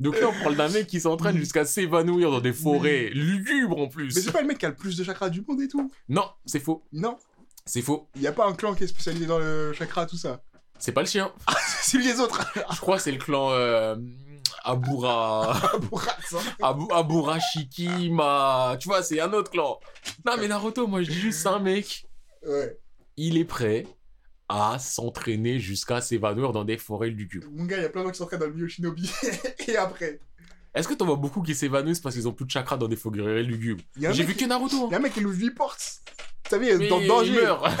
Donc 0.00 0.18
là, 0.18 0.28
on 0.28 0.42
parle 0.42 0.56
d'un 0.56 0.70
mec 0.70 0.86
qui 0.86 0.98
s'entraîne 0.98 1.36
jusqu'à 1.36 1.66
s'évanouir 1.66 2.30
dans 2.30 2.40
des 2.40 2.54
forêts 2.54 3.10
lugubres 3.12 3.78
en 3.78 3.88
plus. 3.88 4.14
Mais 4.14 4.22
c'est 4.22 4.32
pas 4.32 4.40
le 4.40 4.48
mec 4.48 4.58
qui 4.58 4.66
a 4.66 4.70
le 4.70 4.74
plus 4.74 4.96
de 4.96 5.04
chakra 5.04 5.28
du 5.28 5.44
monde 5.46 5.60
et 5.60 5.68
tout. 5.68 5.92
Non, 6.08 6.24
c'est 6.46 6.60
faux. 6.60 6.82
Non. 6.92 7.18
C'est 7.66 7.82
faux. 7.82 8.08
Il 8.16 8.22
y 8.22 8.26
a 8.26 8.32
pas 8.32 8.46
un 8.46 8.54
clan 8.54 8.74
qui 8.74 8.84
est 8.84 8.86
spécialisé 8.86 9.26
dans 9.26 9.38
le 9.38 9.74
chakra, 9.74 10.06
tout 10.06 10.16
ça. 10.16 10.40
C'est 10.78 10.92
pas 10.92 11.02
le 11.02 11.06
chien. 11.06 11.30
C'est 11.82 11.98
les 11.98 12.18
autres. 12.20 12.50
Je 12.72 12.80
crois 12.80 12.96
que 12.96 13.02
c'est 13.02 13.12
le 13.12 13.18
clan 13.18 13.50
euh, 13.50 13.96
Abura. 14.64 15.60
Abu, 16.62 16.84
Aburashiki, 16.90 18.10
ma... 18.10 18.76
Tu 18.80 18.88
vois, 18.88 19.02
c'est 19.02 19.20
un 19.20 19.32
autre 19.32 19.50
clan. 19.50 19.78
Non, 20.24 20.34
mais 20.38 20.48
Naruto, 20.48 20.86
moi, 20.86 21.02
je 21.02 21.10
dis 21.10 21.18
juste, 21.18 21.40
c'est 21.40 21.48
un 21.48 21.58
mec. 21.58 22.06
Ouais. 22.46 22.78
Il 23.16 23.36
est 23.36 23.44
prêt 23.44 23.86
à 24.50 24.78
s'entraîner 24.78 25.58
jusqu'à 25.60 26.00
s'évanouir 26.00 26.52
dans 26.52 26.64
des 26.64 26.76
forêts 26.76 27.10
lugubres. 27.10 27.46
Mon 27.52 27.64
gars, 27.64 27.76
il 27.78 27.82
y 27.82 27.86
a 27.86 27.88
plein 27.88 28.02
de 28.02 28.06
gens 28.06 28.12
qui 28.12 28.18
s'entraînent 28.18 28.40
dans 28.40 28.46
le 28.46 28.52
milieu 28.54 28.68
shinobi. 28.68 29.10
et 29.68 29.76
après. 29.76 30.18
Est-ce 30.74 30.86
que 30.88 30.94
t'en 30.94 31.06
vois 31.06 31.16
beaucoup 31.16 31.42
qui 31.42 31.54
s'évanouissent 31.54 32.00
parce 32.00 32.14
qu'ils 32.14 32.28
ont 32.28 32.32
plus 32.32 32.44
de 32.46 32.50
chakra 32.50 32.76
dans 32.76 32.88
des 32.88 32.96
forêts 32.96 33.42
lugubres? 33.42 33.82
J'ai 33.96 34.24
vu 34.24 34.34
qui- 34.34 34.44
que 34.44 34.48
Naruto. 34.48 34.88
Il 34.88 34.92
y 34.92 34.94
a 34.94 34.98
un 34.98 35.00
mec 35.00 35.12
qui 35.14 35.20
nous 35.20 35.32
8 35.32 35.50
portes. 35.52 36.00
Vous 36.44 36.50
savez, 36.50 36.76
Mais 36.78 36.88
dans 36.88 36.98
le 36.98 37.02
il 37.04 37.08
danger. 37.08 37.32
meurt. 37.32 37.64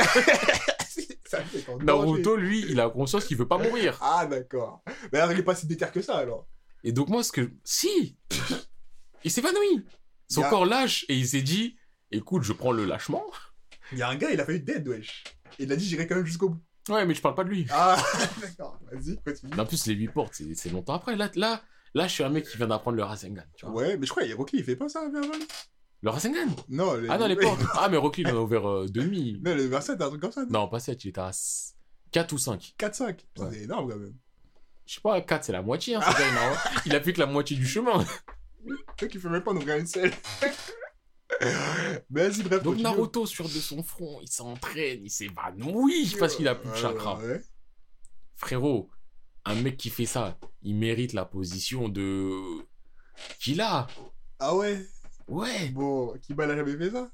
Naruto, 1.82 2.36
lui, 2.36 2.64
il 2.68 2.80
a 2.80 2.88
conscience 2.90 3.24
qu'il 3.24 3.36
veut 3.36 3.46
pas 3.48 3.58
mourir. 3.58 3.98
Ah, 4.00 4.26
d'accord. 4.26 4.82
Mais 5.12 5.18
alors, 5.20 5.32
il 5.32 5.38
est 5.38 5.42
pas 5.44 5.54
si 5.54 5.66
déter 5.66 5.86
que 5.92 6.02
ça, 6.02 6.16
alors. 6.18 6.46
Et 6.82 6.92
donc, 6.92 7.08
moi, 7.08 7.22
ce 7.22 7.30
que. 7.32 7.50
Si 7.64 8.16
Il 9.24 9.30
s'évanouit 9.30 9.84
Son 10.28 10.42
a- 10.42 10.48
corps 10.50 10.66
lâche 10.66 11.04
et 11.08 11.14
il 11.14 11.26
s'est 11.28 11.42
dit 11.42 11.76
écoute, 12.10 12.42
je 12.42 12.52
prends 12.52 12.72
le 12.72 12.84
lâchement. 12.84 13.24
Il 13.92 13.98
y 13.98 14.02
a 14.02 14.08
un 14.08 14.16
gars, 14.16 14.30
il 14.30 14.40
a 14.40 14.44
failli 14.44 14.60
dead, 14.60 14.86
wesh. 14.88 15.24
Et 15.60 15.64
il 15.64 15.72
a 15.72 15.76
dit, 15.76 15.84
j'irai 15.84 16.06
quand 16.06 16.16
même 16.16 16.24
jusqu'au 16.24 16.48
bout. 16.48 16.60
Ouais, 16.88 17.04
mais 17.04 17.14
je 17.14 17.20
parle 17.20 17.34
pas 17.34 17.44
de 17.44 17.50
lui. 17.50 17.66
Ah, 17.70 18.02
d'accord. 18.40 18.78
Vas-y, 18.90 19.18
continue. 19.18 19.60
En 19.60 19.66
plus, 19.66 19.86
les 19.86 19.94
8 19.94 20.08
portes, 20.08 20.32
c'est 20.34 20.54
c'est 20.54 20.70
longtemps 20.70 20.94
après. 20.94 21.16
Là, 21.16 21.30
là, 21.34 21.62
là, 21.94 22.06
je 22.06 22.12
suis 22.14 22.24
un 22.24 22.30
mec 22.30 22.48
qui 22.48 22.56
vient 22.56 22.66
d'apprendre 22.66 22.96
le 22.96 23.04
Rasengan. 23.04 23.42
Tu 23.54 23.66
vois. 23.66 23.74
Ouais, 23.74 23.96
mais 23.98 24.06
je 24.06 24.10
crois 24.10 24.26
que 24.26 24.32
Rocky, 24.34 24.56
il 24.56 24.64
fait 24.64 24.74
pas 24.74 24.88
ça, 24.88 25.06
vers 25.12 25.22
Le 26.00 26.10
Rasengan? 26.10 26.48
Non, 26.70 26.94
les... 26.94 27.08
Ah 27.10 27.18
non, 27.18 27.26
les 27.26 27.36
portes. 27.40 27.60
Ah, 27.74 27.90
mais 27.90 27.98
Rocky, 27.98 28.22
il 28.22 28.28
en 28.28 28.36
a 28.36 28.40
ouvert 28.40 28.66
euh, 28.66 28.86
demi. 28.88 29.38
Non, 29.44 29.54
le 29.54 29.64
vers 29.64 29.82
7, 29.82 30.00
un 30.00 30.08
truc 30.08 30.22
comme 30.22 30.32
ça. 30.32 30.46
Non, 30.48 30.66
pas 30.66 30.80
7, 30.80 31.04
il 31.04 31.08
était 31.08 31.20
à 31.20 31.30
4 32.12 32.32
ou 32.32 32.38
5. 32.38 32.74
4-5. 32.78 33.04
Ouais. 33.04 33.48
C'est 33.52 33.60
énorme, 33.64 33.90
quand 33.90 33.98
même. 33.98 34.14
Je 34.86 34.94
sais 34.94 35.00
pas, 35.02 35.20
4, 35.20 35.44
c'est 35.44 35.52
la 35.52 35.62
moitié. 35.62 35.96
Hein, 35.96 36.00
c'est. 36.16 36.80
Il 36.86 36.96
a 36.96 37.02
fait 37.02 37.12
que 37.12 37.20
la 37.20 37.26
moitié 37.26 37.56
du 37.56 37.66
chemin. 37.66 38.02
Le 38.64 38.74
mec, 38.74 39.14
il 39.14 39.20
fait 39.20 39.28
même 39.28 39.42
pas 39.42 39.52
nous 39.52 39.60
une 39.60 39.86
selle. 39.86 40.12
Mais 42.10 42.28
vas-y, 42.28 42.42
bref. 42.42 42.62
Donc. 42.62 42.78
Naruto, 42.78 43.26
sur 43.26 43.44
de 43.44 43.50
son 43.50 43.82
front, 43.82 44.20
il 44.22 44.28
s'entraîne, 44.30 45.00
il 45.04 45.10
s'évanouit 45.10 46.14
parce 46.18 46.36
qu'il 46.36 46.48
a 46.48 46.54
plus 46.54 46.70
de 46.70 46.76
chakra. 46.76 47.18
ouais. 47.18 47.40
Frérot, 48.36 48.90
un 49.44 49.54
mec 49.54 49.76
qui 49.76 49.90
fait 49.90 50.06
ça, 50.06 50.38
il 50.62 50.74
mérite 50.76 51.12
la 51.12 51.24
position 51.24 51.88
de. 51.88 52.38
Qu'il 53.38 53.60
a. 53.60 53.86
Ah 54.38 54.54
ouais? 54.56 54.86
Ouais, 55.28 55.68
Bon, 55.68 56.12
Kiba 56.22 56.46
n'a 56.46 56.56
jamais 56.56 56.76
fait 56.76 56.90
ça? 56.90 57.10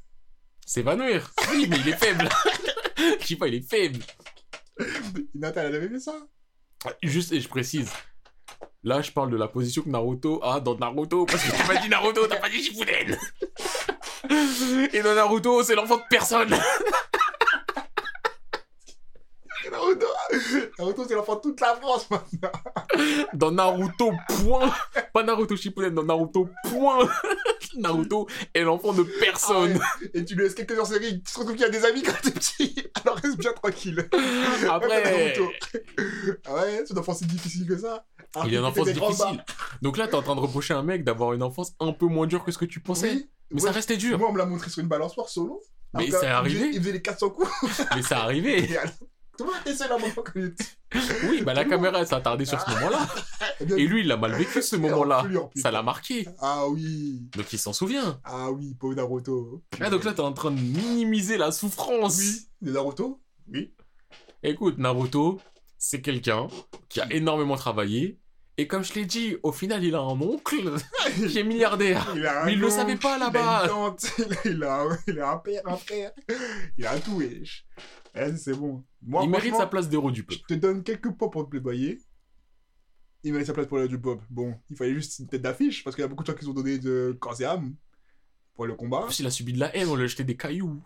S'évanouir. 0.64 1.32
Oui, 1.50 1.66
mais 1.68 1.78
il 1.80 1.88
est 1.88 1.96
faible. 1.96 2.28
Je 3.20 3.26
sais 3.26 3.36
pas, 3.36 3.48
il 3.48 3.54
est 3.56 3.68
faible. 3.68 4.02
Hinata, 5.34 5.62
elle 5.62 5.74
a 5.74 5.80
jamais 5.80 5.88
fait 5.94 6.00
ça? 6.00 6.26
Juste, 7.02 7.32
et 7.32 7.40
je 7.40 7.48
précise. 7.48 7.90
Là, 8.82 9.02
je 9.02 9.10
parle 9.10 9.30
de 9.30 9.36
la 9.36 9.48
position 9.48 9.82
que 9.82 9.88
Naruto 9.88 10.42
a 10.44 10.60
dans 10.60 10.76
Naruto, 10.78 11.26
parce 11.26 11.42
que 11.42 11.50
tu 11.56 11.66
m'as 11.66 11.80
dit 11.82 11.88
Naruto, 11.88 12.26
t'as 12.26 12.36
pas 12.38 12.48
dit 12.48 12.62
Shippuden. 12.62 13.18
Et 14.92 15.02
dans 15.02 15.14
Naruto, 15.14 15.62
c'est 15.62 15.74
l'enfant 15.74 15.96
de 15.96 16.02
personne. 16.08 16.54
Naruto, 19.70 20.06
Naruto 20.78 21.04
c'est 21.08 21.14
l'enfant 21.14 21.36
de 21.36 21.40
toute 21.40 21.60
la 21.60 21.74
France 21.74 22.08
maintenant. 22.10 22.52
Dans 23.34 23.50
Naruto, 23.50 24.12
point. 24.42 24.72
Pas 25.12 25.22
Naruto 25.22 25.56
Shippuden, 25.56 25.94
dans 25.94 26.04
Naruto, 26.04 26.48
point. 26.68 27.08
Naruto 27.76 28.26
est 28.54 28.62
l'enfant 28.62 28.92
de 28.92 29.02
personne. 29.02 29.78
Ah 29.80 29.98
ouais. 30.00 30.10
Et 30.14 30.24
tu 30.24 30.34
lui 30.34 30.44
laisses 30.44 30.54
quelques 30.54 30.78
heures 30.78 30.86
série, 30.86 31.22
tu 31.22 31.32
te 31.32 31.38
retrouves 31.38 31.56
qu'il 31.56 31.62
y 31.62 31.68
a 31.68 31.70
des 31.70 31.84
amis 31.84 32.02
quand 32.02 32.14
t'es 32.22 32.30
petit. 32.30 32.76
Alors 33.04 33.16
reste 33.16 33.38
bien 33.38 33.52
tranquille. 33.52 34.08
Après, 34.70 35.04
Naruto. 35.04 35.50
Ah 36.46 36.54
ouais, 36.54 36.82
c'est 36.86 36.92
une 36.92 36.98
enfance 36.98 37.18
si 37.18 37.26
difficile 37.26 37.66
que 37.66 37.76
ça. 37.76 38.04
Alors 38.34 38.46
il 38.46 38.52
y 38.52 38.56
a 38.56 38.60
une 38.60 38.66
enfance 38.66 38.88
difficile. 38.88 39.44
Donc 39.82 39.96
là, 39.96 40.08
t'es 40.08 40.14
en 40.14 40.22
train 40.22 40.36
de 40.36 40.40
reprocher 40.40 40.74
à 40.74 40.78
un 40.78 40.82
mec 40.82 41.04
d'avoir 41.04 41.32
une 41.32 41.42
enfance 41.42 41.74
un 41.80 41.92
peu 41.92 42.06
moins 42.06 42.26
dure 42.26 42.44
que 42.44 42.52
ce 42.52 42.58
que 42.58 42.64
tu 42.64 42.80
pensais. 42.80 43.10
Oui, 43.10 43.30
Mais 43.50 43.60
ouais, 43.60 43.68
ça 43.68 43.72
restait 43.72 43.96
dur. 43.96 44.18
Moi, 44.18 44.28
on 44.28 44.32
me 44.32 44.38
l'a 44.38 44.46
montré 44.46 44.70
sur 44.70 44.82
une 44.82 44.88
balançoire 44.88 45.28
solo. 45.28 45.62
Mais 45.94 46.10
c'est 46.10 46.26
arrivé. 46.26 46.70
Il 46.72 46.80
faisait, 46.80 46.92
les 46.92 47.02
400 47.02 47.30
coups. 47.30 47.50
Mais 47.94 48.02
ça 48.02 48.22
arrivait. 48.22 48.68
Tout 49.38 49.44
le 49.44 49.52
monde 49.52 49.60
était 49.62 49.74
seul 49.74 49.92
à 49.92 49.98
moment 49.98 50.12
quand 50.16 50.32
il 50.34 50.44
était. 50.46 50.64
Oui, 51.28 51.42
bah 51.42 51.52
la 51.52 51.64
caméra, 51.64 52.00
elle 52.00 52.06
s'est 52.06 52.14
attardée 52.14 52.46
sur 52.46 52.60
ce 52.60 52.70
moment-là. 52.70 53.06
Eh 53.58 53.64
bien, 53.64 53.76
Et 53.76 53.86
lui, 53.86 54.02
il 54.02 54.12
a 54.12 54.18
mal 54.18 54.34
vécu 54.34 54.60
ce 54.60 54.76
en 54.76 54.80
moment-là. 54.80 55.26
Ça 55.56 55.70
l'a 55.70 55.82
marqué. 55.82 56.28
Ah 56.40 56.68
oui. 56.68 57.22
Donc 57.34 57.50
il 57.54 57.58
s'en 57.58 57.72
souvient. 57.72 58.20
Ah 58.22 58.50
oui, 58.50 58.74
pauvre 58.74 58.94
Naruto. 58.94 59.62
Ah, 59.80 59.88
donc 59.88 60.04
là, 60.04 60.12
t'es 60.12 60.20
en 60.20 60.34
train 60.34 60.50
de 60.50 60.60
minimiser 60.60 61.38
la 61.38 61.52
souffrance. 61.52 62.18
Oui. 62.18 62.48
De 62.60 62.72
Naruto? 62.72 63.22
Oui. 63.48 63.72
Écoute, 64.42 64.76
Naruto, 64.76 65.40
c'est 65.78 66.02
quelqu'un 66.02 66.48
qui 66.90 67.00
a 67.00 67.10
énormément 67.10 67.56
travaillé. 67.56 68.20
Et 68.58 68.66
comme 68.66 68.82
je 68.82 68.94
l'ai 68.94 69.04
dit, 69.04 69.36
au 69.42 69.52
final, 69.52 69.84
il 69.84 69.94
a 69.94 69.98
un 70.00 70.18
oncle 70.20 70.56
qui 71.28 71.38
est 71.38 71.44
milliardaire. 71.44 72.10
Il 72.16 72.26
a 72.26 72.42
un 72.42 72.44
Mais 72.46 72.54
il 72.54 72.58
le 72.58 72.66
oncle, 72.66 72.74
savait 72.74 72.96
pas, 72.96 73.16
il 73.18 73.22
a 73.22 73.26
là-bas. 73.26 73.62
une 73.64 73.68
tante, 73.68 74.06
Il 74.46 74.62
a, 74.64 74.80
un- 74.82 74.98
il 75.06 75.20
a 75.20 75.30
un 75.32 75.36
père, 75.38 75.60
un 75.66 75.76
frère. 75.76 76.10
Il 76.78 76.86
a 76.86 76.92
un 76.92 76.98
tout, 77.00 77.16
wesh. 77.18 77.66
Eh, 78.14 78.34
c'est 78.36 78.54
bon. 78.54 78.82
Moi, 79.02 79.24
il 79.24 79.30
mérite 79.30 79.54
sa 79.56 79.66
place 79.66 79.88
d'héros 79.90 80.10
du 80.10 80.20
Je 80.22 80.36
peuple. 80.36 80.40
te 80.48 80.54
donne 80.54 80.82
quelques 80.82 81.10
points 81.12 81.28
pour 81.28 81.44
te 81.44 81.50
plaidoyer. 81.50 82.00
Il 83.24 83.32
mérite 83.32 83.46
sa 83.48 83.52
place 83.52 83.66
pour 83.66 83.76
le 83.78 83.88
du 83.88 83.98
pop. 84.00 84.22
Bon, 84.30 84.54
il 84.70 84.76
fallait 84.76 84.94
juste 84.94 85.18
une 85.18 85.26
tête 85.28 85.42
d'affiche 85.42 85.84
parce 85.84 85.94
qu'il 85.94 86.02
y 86.02 86.06
a 86.06 86.08
beaucoup 86.08 86.22
de 86.22 86.28
gens 86.28 86.34
qui 86.34 86.46
ont 86.46 86.54
donné 86.54 86.78
de 86.78 87.14
corps 87.20 87.38
et 87.40 87.44
âme 87.44 87.74
pour 88.54 88.66
le 88.66 88.74
combat. 88.74 88.98
En 89.00 89.06
plus, 89.06 89.18
il 89.20 89.26
a 89.26 89.30
subi 89.30 89.52
de 89.52 89.58
la 89.60 89.74
haine, 89.76 89.88
on 89.88 89.96
lui 89.96 90.04
a 90.04 90.06
jeté 90.06 90.24
des 90.24 90.36
cailloux. 90.36 90.82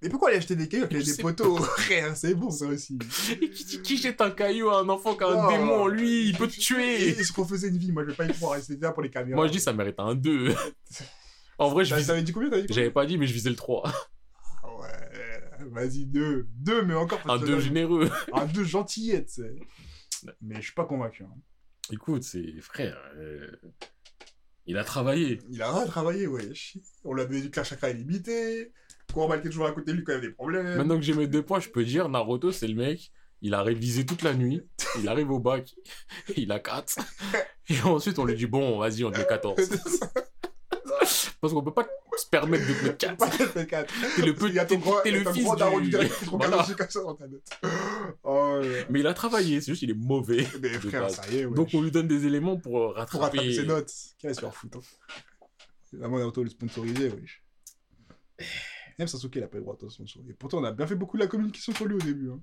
Mais 0.00 0.08
pourquoi 0.08 0.28
aller 0.28 0.38
acheter 0.38 0.54
des 0.54 0.68
cailloux 0.68 0.84
avec 0.84 1.04
des 1.04 1.16
poteaux 1.22 1.56
Frère, 1.56 2.16
c'est 2.16 2.34
bon 2.34 2.50
ça 2.50 2.66
aussi. 2.66 2.98
Et 3.42 3.50
qui, 3.50 3.82
qui 3.82 3.96
jette 3.96 4.20
un 4.20 4.30
caillou 4.30 4.70
à 4.70 4.80
un 4.80 4.88
enfant 4.88 5.14
qui 5.16 5.24
a 5.24 5.28
un 5.28 5.46
Oh. 5.46 5.50
démon 5.50 5.74
en 5.82 5.86
lui 5.88 6.28
Il 6.28 6.36
peut 6.36 6.46
te 6.48 6.52
tuer 6.60 7.14
se 7.22 7.32
refaisait 7.32 7.68
une 7.68 7.78
vie, 7.78 7.90
moi 7.90 8.04
je 8.04 8.10
vais 8.10 8.16
pas 8.16 8.26
y 8.26 8.32
croire, 8.32 8.60
c'était 8.60 8.86
là 8.86 8.92
pour 8.92 9.02
les 9.02 9.10
caméras. 9.10 9.34
Moi, 9.36 9.46
je 9.48 9.52
dis 9.52 9.60
ça 9.60 9.72
mérite 9.72 9.98
un 9.98 10.14
2. 10.14 10.54
En 11.58 11.68
vrai, 11.70 11.84
je 11.84 11.94
visais- 11.94 12.06
t'avais 12.06 12.22
dit 12.22 12.32
combien 12.32 12.50
j'avais 12.70 12.90
pas 12.92 13.04
dit, 13.06 13.18
mais 13.18 13.26
je 13.26 13.32
visais 13.32 13.50
le 13.50 13.56
3. 13.56 13.82
Ah 14.62 14.76
Ouais, 14.76 15.68
vas-y, 15.70 16.06
deux. 16.06 16.46
Deux, 16.54 16.82
mais 16.82 16.94
encore. 16.94 17.18
Un 17.28 17.38
2 17.38 17.58
généreux. 17.58 18.08
Un 18.32 18.46
deux 18.46 18.62
gentillette, 18.64 19.26
tu 19.26 19.42
sais. 19.42 19.56
Mais 20.40 20.56
je 20.56 20.60
suis 20.66 20.74
pas 20.74 20.84
convaincu. 20.84 21.24
hein. 21.24 21.34
Écoute, 21.90 22.22
c'est 22.22 22.60
frère. 22.60 22.96
euh, 23.16 23.50
Il 24.66 24.76
a 24.78 24.84
travaillé. 24.84 25.40
Il 25.50 25.60
a 25.62 25.72
rien 25.72 25.86
travaillé, 25.86 26.26
wesh. 26.28 26.76
On 27.02 27.14
lui 27.14 27.22
avait 27.22 27.40
dit 27.40 27.50
que 27.50 27.58
la 27.58 27.64
chakra 27.64 27.90
est 27.90 27.94
limitée. 27.94 28.72
Kurama 29.12 29.36
était 29.36 29.48
toujours 29.48 29.66
à 29.66 29.72
côté 29.72 29.92
de 29.92 29.96
lui 29.96 30.04
quand 30.04 30.12
il 30.12 30.16
y 30.16 30.18
avait 30.18 30.28
des 30.28 30.32
problèmes. 30.32 30.76
Maintenant 30.76 30.96
que 30.96 31.02
j'ai 31.02 31.14
mes 31.14 31.26
deux 31.26 31.42
points, 31.42 31.60
je 31.60 31.68
peux 31.68 31.84
dire 31.84 32.08
Naruto, 32.08 32.52
c'est 32.52 32.68
le 32.68 32.74
mec. 32.74 33.10
Il 33.40 33.54
a 33.54 33.62
révisé 33.62 34.04
toute 34.04 34.22
la 34.22 34.34
nuit. 34.34 34.62
Il 34.98 35.08
arrive 35.08 35.30
au 35.30 35.38
bac. 35.38 35.74
Il 36.36 36.50
a 36.50 36.58
4. 36.58 36.98
Et 37.68 37.80
ensuite, 37.82 38.18
on 38.18 38.24
lui 38.24 38.34
dit 38.34 38.46
Bon, 38.46 38.78
vas-y, 38.78 39.04
on 39.04 39.10
te 39.10 39.18
met 39.18 39.26
14. 39.26 39.56
Parce 41.40 41.52
qu'on 41.52 41.62
peut 41.62 41.72
pas 41.72 41.86
se 42.16 42.26
permettre 42.26 42.66
de 42.66 42.72
te 42.72 42.84
mettre 42.84 42.98
4. 42.98 43.16
Pas 43.16 43.30
fait 43.30 43.66
quatre. 43.66 43.94
T'es 44.16 44.22
le 44.22 44.34
petit, 44.34 44.58
t'es 45.04 45.10
le 45.12 45.24
fils 45.32 45.48
du... 45.82 45.88
direct 45.90 46.18
qui 46.18 46.24
te 46.24 46.30
regarde 46.30 46.50
Voilà. 46.52 46.62
aussi 46.64 46.74
comme 46.74 46.90
ça 46.90 47.00
dans 47.02 47.14
ta 47.14 47.28
note. 47.28 47.48
Oh. 48.24 48.60
Mais 48.90 49.00
il 49.00 49.06
a 49.06 49.14
travaillé, 49.14 49.60
c'est 49.60 49.72
juste 49.72 49.82
il 49.82 49.90
est 49.90 49.94
mauvais. 49.94 50.44
Mais 50.60 50.70
frère, 50.70 51.08
ça 51.10 51.22
y 51.30 51.38
est, 51.38 51.44
wesh. 51.44 51.54
Donc 51.54 51.68
on 51.74 51.82
lui 51.82 51.92
donne 51.92 52.08
des 52.08 52.26
éléments 52.26 52.56
pour 52.56 52.78
euh, 52.78 52.86
Pour 52.88 52.96
rattraper 52.96 53.38
rattraper. 53.38 53.52
ses 53.54 53.64
notes. 53.66 53.92
Qu'est-ce 54.18 54.34
se 54.34 54.40
faire 54.40 54.54
foutre 54.54 54.78
hein. 54.78 55.14
Vraiment, 55.92 56.18
Naruto 56.18 56.42
le 56.42 56.50
sponsorisé, 56.50 57.10
wesh. 57.10 57.42
Même 58.98 59.08
Sasuke, 59.08 59.36
il 59.36 59.42
a 59.42 59.48
pas 59.48 59.58
le 59.58 59.62
droit 59.62 59.76
de 59.76 59.88
sponsor. 59.88 60.22
Et 60.28 60.32
pourtant, 60.32 60.58
on 60.58 60.64
a 60.64 60.72
bien 60.72 60.86
fait 60.86 60.96
beaucoup 60.96 61.16
de 61.16 61.22
la 61.22 61.28
communication 61.28 61.72
sur 61.72 61.86
lui 61.86 61.94
au 61.94 61.98
début. 61.98 62.30
Hein. 62.30 62.42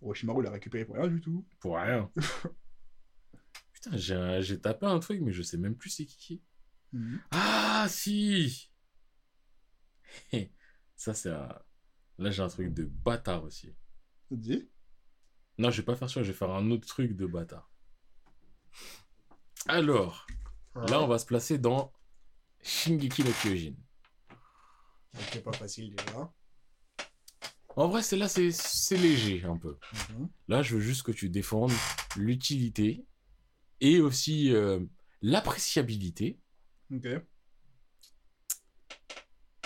Orochimaru 0.00 0.42
l'a 0.42 0.50
récupéré 0.50 0.84
pour 0.84 0.96
rien 0.96 1.06
du 1.06 1.20
tout. 1.20 1.46
Pour 1.60 1.76
rien. 1.76 2.10
Putain, 3.72 3.96
j'ai 3.96 4.38
j'ai 4.42 4.60
tapé 4.60 4.86
un 4.86 4.98
truc, 4.98 5.20
mais 5.20 5.32
je 5.32 5.42
sais 5.42 5.56
même 5.56 5.76
plus 5.76 5.90
c'est 5.90 6.06
qui. 6.06 6.42
Mhm. 6.92 7.20
Ah, 7.30 7.86
si 7.88 8.70
Ça, 10.96 11.14
c'est 11.14 11.30
un... 11.30 11.48
Là, 12.18 12.30
j'ai 12.30 12.42
un 12.42 12.48
truc 12.48 12.74
de 12.74 12.84
bâtard 12.84 13.44
aussi. 13.44 13.74
Ça 14.28 14.36
te 14.36 14.40
dit? 14.40 14.68
Non, 15.58 15.70
je 15.70 15.78
vais 15.78 15.84
pas 15.84 15.96
faire 15.96 16.10
ça, 16.10 16.22
je 16.22 16.32
vais 16.32 16.36
faire 16.36 16.50
un 16.50 16.70
autre 16.70 16.86
truc 16.86 17.16
de 17.16 17.26
bâtard. 17.26 17.70
Alors, 19.66 20.26
là, 20.74 21.00
on 21.00 21.06
va 21.06 21.18
se 21.18 21.26
placer 21.26 21.58
dans 21.58 21.92
Shingeki 22.62 23.24
no 23.24 23.30
Kyojin. 23.42 23.74
Ok, 25.18 25.40
pas 25.42 25.52
facile 25.52 25.94
déjà. 25.94 26.32
En 27.76 27.88
vrai, 27.88 28.02
c'est 28.02 28.16
là, 28.16 28.28
c'est 28.28 28.50
c'est 28.50 28.96
léger 28.96 29.44
un 29.44 29.56
peu. 29.56 29.78
Mhm. 30.10 30.28
Là, 30.48 30.62
je 30.62 30.74
veux 30.74 30.80
juste 30.80 31.02
que 31.02 31.12
tu 31.12 31.30
défendes 31.30 31.72
l'utilité 32.16 33.06
et 33.80 34.00
aussi 34.00 34.52
euh, 34.52 34.80
l'appréciabilité. 35.22 36.38
Ok. 36.94 37.06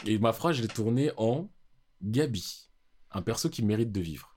Et 0.04 0.18
ma 0.18 0.32
phrase, 0.32 0.56
je 0.56 0.62
l'ai 0.62 0.68
tournée 0.68 1.10
en 1.16 1.50
Gabi, 2.02 2.68
un 3.10 3.22
perso 3.22 3.48
qui 3.48 3.64
mérite 3.64 3.90
de 3.90 4.00
vivre. 4.00 4.36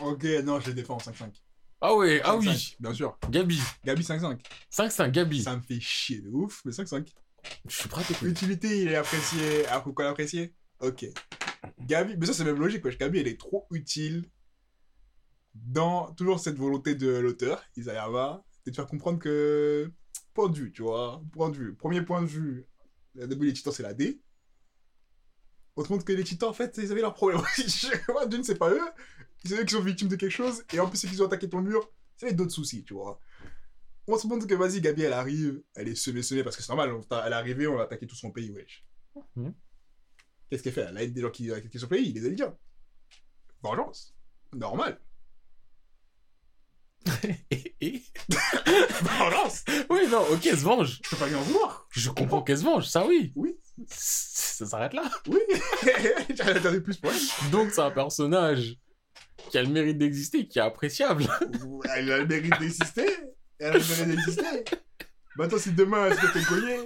Ok, 0.00 0.24
non, 0.44 0.58
je 0.58 0.68
les 0.68 0.74
défends 0.74 0.96
en 0.96 0.98
5-5. 0.98 1.30
Ah 1.80 1.94
ouais, 1.94 2.20
ah 2.24 2.36
5-5, 2.36 2.48
oui, 2.48 2.76
Bien 2.80 2.94
sûr. 2.94 3.18
Gabi. 3.28 3.60
Gabi 3.84 4.02
5-5. 4.02 4.40
5-5, 4.72 5.10
Gabi. 5.10 5.42
Ça 5.42 5.56
me 5.56 5.62
fait 5.62 5.80
chier 5.80 6.20
de 6.20 6.30
ouf, 6.30 6.62
mais 6.64 6.72
5-5. 6.72 7.12
Je 7.66 7.76
suis 7.76 7.88
prêt 7.88 8.02
à 8.02 8.04
t'écouter. 8.04 8.26
L'utilité, 8.26 8.82
il 8.82 8.88
est 8.88 8.96
apprécié. 8.96 9.66
Ah, 9.68 9.80
pourquoi 9.80 10.04
l'apprécier 10.04 10.54
Ok. 10.80 11.06
Gabi, 11.80 12.16
mais 12.16 12.26
ça 12.26 12.34
c'est 12.34 12.44
même 12.44 12.58
logique, 12.58 12.84
wesh. 12.84 12.98
Gabi, 12.98 13.20
elle 13.20 13.28
est 13.28 13.38
trop 13.38 13.66
utile 13.70 14.24
dans 15.54 16.12
toujours 16.14 16.40
cette 16.40 16.56
volonté 16.56 16.94
de 16.94 17.08
l'auteur, 17.08 17.62
Isayama, 17.76 18.44
de 18.66 18.70
te 18.70 18.76
faire 18.76 18.86
comprendre 18.86 19.18
que, 19.18 19.92
point 20.34 20.48
de 20.48 20.56
vue, 20.56 20.72
tu 20.72 20.82
vois, 20.82 21.22
point 21.32 21.50
de 21.50 21.56
vue. 21.56 21.74
Premier 21.74 22.02
point 22.02 22.22
de 22.22 22.26
vue, 22.26 22.66
le 23.14 23.26
début 23.26 23.46
des 23.46 23.52
titans, 23.52 23.72
c'est 23.72 23.82
la 23.82 23.94
D. 23.94 24.20
On 25.76 25.82
te 25.82 26.04
que 26.04 26.12
les 26.12 26.24
titans, 26.24 26.50
en 26.50 26.52
fait, 26.52 26.78
ils 26.82 26.92
avaient 26.92 27.00
leurs 27.00 27.14
problèmes 27.14 27.40
D'une, 28.28 28.44
c'est 28.44 28.58
pas 28.58 28.70
eux. 28.70 28.80
C'est 29.44 29.58
eux 29.58 29.64
qui 29.64 29.74
sont 29.74 29.80
victimes 29.80 30.08
de 30.08 30.16
quelque 30.16 30.30
chose. 30.30 30.64
Et 30.72 30.80
en 30.80 30.88
plus, 30.88 30.98
c'est 30.98 31.08
qu'ils 31.08 31.22
ont 31.22 31.26
attaqué 31.26 31.48
ton 31.48 31.62
mur. 31.62 31.90
C'est 32.18 32.34
d'autres 32.34 32.52
soucis, 32.52 32.84
tu 32.84 32.92
vois. 32.92 33.18
On 34.08 34.18
se 34.18 34.26
montre 34.26 34.46
que, 34.46 34.54
vas-y, 34.54 34.80
Gabi, 34.80 35.02
elle 35.02 35.12
arrive. 35.12 35.62
Elle 35.74 35.88
est 35.88 35.94
semée, 35.94 36.22
semée, 36.22 36.42
parce 36.42 36.56
que 36.56 36.62
c'est 36.62 36.72
normal. 36.72 36.92
on 36.92 37.02
Elle 37.24 37.32
est 37.32 37.36
arrivée, 37.36 37.66
on 37.66 37.78
a 37.78 37.84
attaqué 37.84 38.06
tout 38.06 38.16
son 38.16 38.30
pays, 38.30 38.50
wesh. 38.50 38.84
Mhm. 39.36 39.54
Qu'est-ce 40.50 40.62
qu'elle 40.62 40.72
fait? 40.72 40.86
Elle 40.88 40.98
aide 40.98 41.12
des 41.12 41.20
gens 41.20 41.30
qui 41.30 41.50
ont 41.50 41.54
attaqué 41.54 41.78
son 41.78 41.86
pays, 41.86 42.10
il 42.10 42.22
les 42.22 42.30
bien. 42.30 42.56
Vengeance. 43.62 44.14
Normal. 44.52 45.00
Vengeance. 49.02 49.64
Oui, 49.88 50.06
non, 50.10 50.22
ok, 50.30 50.46
elle 50.46 50.58
se 50.58 50.64
venge. 50.64 51.00
Je 51.02 51.10
peux 51.10 51.16
pas 51.16 51.28
lui 51.28 51.34
en 51.34 51.42
vouloir. 51.42 51.86
Je 51.90 52.10
comprends 52.10 52.42
qu'elle 52.42 52.58
se 52.58 52.64
venge, 52.64 52.86
ça 52.86 53.06
oui. 53.06 53.32
Oui. 53.34 53.56
Ça 53.88 54.66
s'arrête 54.66 54.92
là. 54.92 55.04
Oui. 55.28 55.40
Dire 56.34 56.72
de 56.72 56.78
plus 56.78 56.96
pour 56.98 57.12
elle. 57.12 57.50
Donc, 57.50 57.70
c'est 57.72 57.80
un 57.80 57.90
personnage 57.90 58.76
qui 59.50 59.58
a 59.58 59.62
le 59.62 59.68
mérite 59.68 59.98
d'exister, 59.98 60.46
qui 60.46 60.58
est 60.58 60.62
appréciable. 60.62 61.26
Elle 61.94 62.12
a 62.12 62.18
le 62.18 62.26
mérite 62.26 62.58
d'exister. 62.58 63.08
Elle 63.58 63.72
mérite 63.72 64.06
d'exister. 64.08 64.64
Maintenant, 65.36 65.58
si 65.58 65.72
demain 65.72 66.06
elle 66.06 66.14
se 66.14 66.26
fait 66.26 66.44
cogner, 66.44 66.78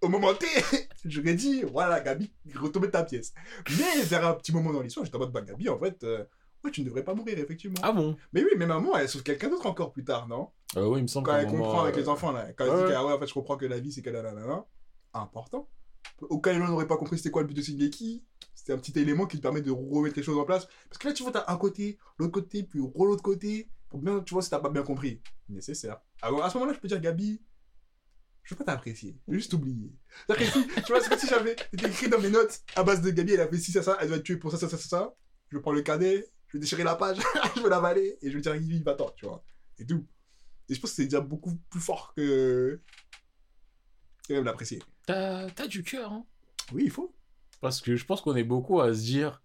au 0.00 0.08
moment 0.08 0.34
T, 0.34 0.46
j'aurais 1.04 1.34
dit, 1.34 1.62
voilà, 1.62 2.00
Gabi, 2.00 2.30
retombez 2.56 2.90
ta 2.90 3.04
pièce. 3.04 3.32
Mais 3.78 4.02
vers 4.02 4.26
un 4.26 4.34
petit 4.34 4.52
moment 4.52 4.72
dans 4.72 4.80
l'histoire, 4.80 5.04
j'étais 5.04 5.16
en 5.16 5.20
mode, 5.20 5.32
bah, 5.32 5.42
Gabi, 5.42 5.68
en 5.68 5.78
fait, 5.78 6.02
euh, 6.04 6.24
ouais, 6.64 6.70
tu 6.70 6.80
ne 6.80 6.86
devrais 6.86 7.04
pas 7.04 7.14
mourir, 7.14 7.38
effectivement. 7.38 7.78
Ah 7.82 7.92
bon? 7.92 8.16
Mais 8.32 8.42
oui, 8.42 8.50
mais 8.56 8.66
maman, 8.66 8.96
elle 8.96 9.08
sauve 9.08 9.22
quelqu'un 9.22 9.48
d'autre 9.48 9.66
encore 9.66 9.92
plus 9.92 10.04
tard, 10.04 10.26
non? 10.28 10.50
Euh, 10.76 10.86
Oui, 10.86 11.00
il 11.00 11.02
me 11.02 11.08
semble 11.08 11.26
Quand 11.26 11.36
elle 11.36 11.46
moment, 11.46 11.64
comprend 11.64 11.82
avec 11.82 11.96
euh, 11.96 12.00
les 12.00 12.08
enfants, 12.08 12.32
là. 12.32 12.52
Quand 12.56 12.64
elle 12.64 12.86
dit 12.88 12.92
ah 12.94 13.04
ouais, 13.06 13.12
en 13.12 13.18
fait, 13.18 13.26
je 13.26 13.34
comprends 13.34 13.56
que 13.56 13.66
la 13.66 13.78
vie, 13.78 13.92
c'est 13.92 14.02
que 14.02 14.10
la 14.10 14.22
nanana. 14.22 14.64
Important. 15.14 15.68
Au 16.20 16.40
cas 16.40 16.52
où 16.52 16.62
on 16.62 16.66
n'aurait 16.66 16.86
pas 16.86 16.96
compris 16.96 17.16
c'était 17.18 17.30
quoi 17.30 17.42
le 17.42 17.48
but 17.48 17.54
de 17.54 17.62
Shingeki, 17.62 18.24
c'était 18.54 18.72
un 18.72 18.78
petit 18.78 18.98
élément 18.98 19.26
qui 19.26 19.36
te 19.36 19.42
permet 19.42 19.60
de 19.60 19.70
remettre 19.70 20.16
les 20.16 20.22
choses 20.22 20.36
en 20.38 20.44
place. 20.44 20.66
Parce 20.88 20.98
que 20.98 21.08
là, 21.08 21.14
tu 21.14 21.22
vois, 21.22 21.32
t'as 21.32 21.44
un 21.46 21.56
côté, 21.56 21.96
l'autre 22.18 22.32
côté, 22.32 22.64
puis 22.64 22.80
re 22.80 23.04
l'autre 23.04 23.22
côté, 23.22 23.68
pour 23.88 24.00
bien, 24.00 24.20
tu 24.20 24.34
vois, 24.34 24.42
si 24.42 24.50
t'as 24.50 24.58
pas 24.58 24.70
bien 24.70 24.82
compris. 24.82 25.22
Nécessaire. 25.48 26.00
Alors, 26.22 26.44
à 26.44 26.50
ce 26.50 26.58
moment-là, 26.58 26.74
je 26.74 26.80
peux 26.80 26.88
dire, 26.88 27.00
Gabi, 27.00 27.40
je 28.42 28.54
veux 28.54 28.58
pas 28.58 28.64
t'apprécier, 28.64 29.18
je 29.26 29.32
veux 29.32 29.38
juste 29.38 29.50
t'oublier. 29.50 29.92
C'est-à-dire 30.26 30.46
que 30.46 30.58
si, 30.58 30.82
tu 30.82 30.92
vois, 30.92 31.00
c'est 31.00 31.10
comme 31.10 31.18
si 31.18 31.26
j'avais 31.26 31.56
écrit 31.72 32.08
dans 32.08 32.20
mes 32.20 32.30
notes, 32.30 32.62
à 32.76 32.82
base 32.82 33.02
de 33.02 33.10
Gabi, 33.10 33.34
elle 33.34 33.40
a 33.40 33.48
fait 33.48 33.58
ci, 33.58 33.72
ça, 33.72 33.82
ça, 33.82 33.98
elle 34.00 34.08
doit 34.08 34.16
être 34.16 34.22
tuée 34.22 34.36
pour 34.36 34.50
ça, 34.50 34.56
ça, 34.56 34.68
ça, 34.68 34.78
ça, 34.78 34.88
ça. 34.88 35.14
Je 35.50 35.58
prends 35.58 35.72
le 35.72 35.82
cadet, 35.82 36.26
je 36.48 36.54
vais 36.54 36.60
déchirer 36.60 36.82
la 36.84 36.94
page, 36.94 37.18
je 37.56 37.62
vais 37.62 37.68
l'avaler, 37.68 38.18
et 38.22 38.30
je 38.30 38.36
vais 38.36 38.40
dire, 38.40 38.54
il 38.54 38.82
va-t'en, 38.82 39.10
tu 39.10 39.26
vois. 39.26 39.44
Et 39.78 39.86
tout. 39.86 40.06
Et 40.68 40.74
je 40.74 40.80
pense 40.80 40.90
que 40.90 40.96
c'est 40.96 41.04
déjà 41.04 41.20
beaucoup 41.20 41.56
plus 41.70 41.80
fort 41.80 42.12
que. 42.14 42.80
que 44.26 44.32
même 44.34 44.44
l'apprécier. 44.44 44.82
t'as 45.06 45.50
t'as 45.50 45.66
du 45.66 45.82
cœur, 45.82 46.12
hein. 46.12 46.26
Oui, 46.72 46.84
il 46.84 46.90
faut. 46.90 47.14
Parce 47.60 47.80
que 47.80 47.96
je 47.96 48.04
pense 48.04 48.20
qu'on 48.20 48.36
est 48.36 48.44
beaucoup 48.44 48.80
à 48.80 48.94
se 48.94 49.00
dire 49.00 49.42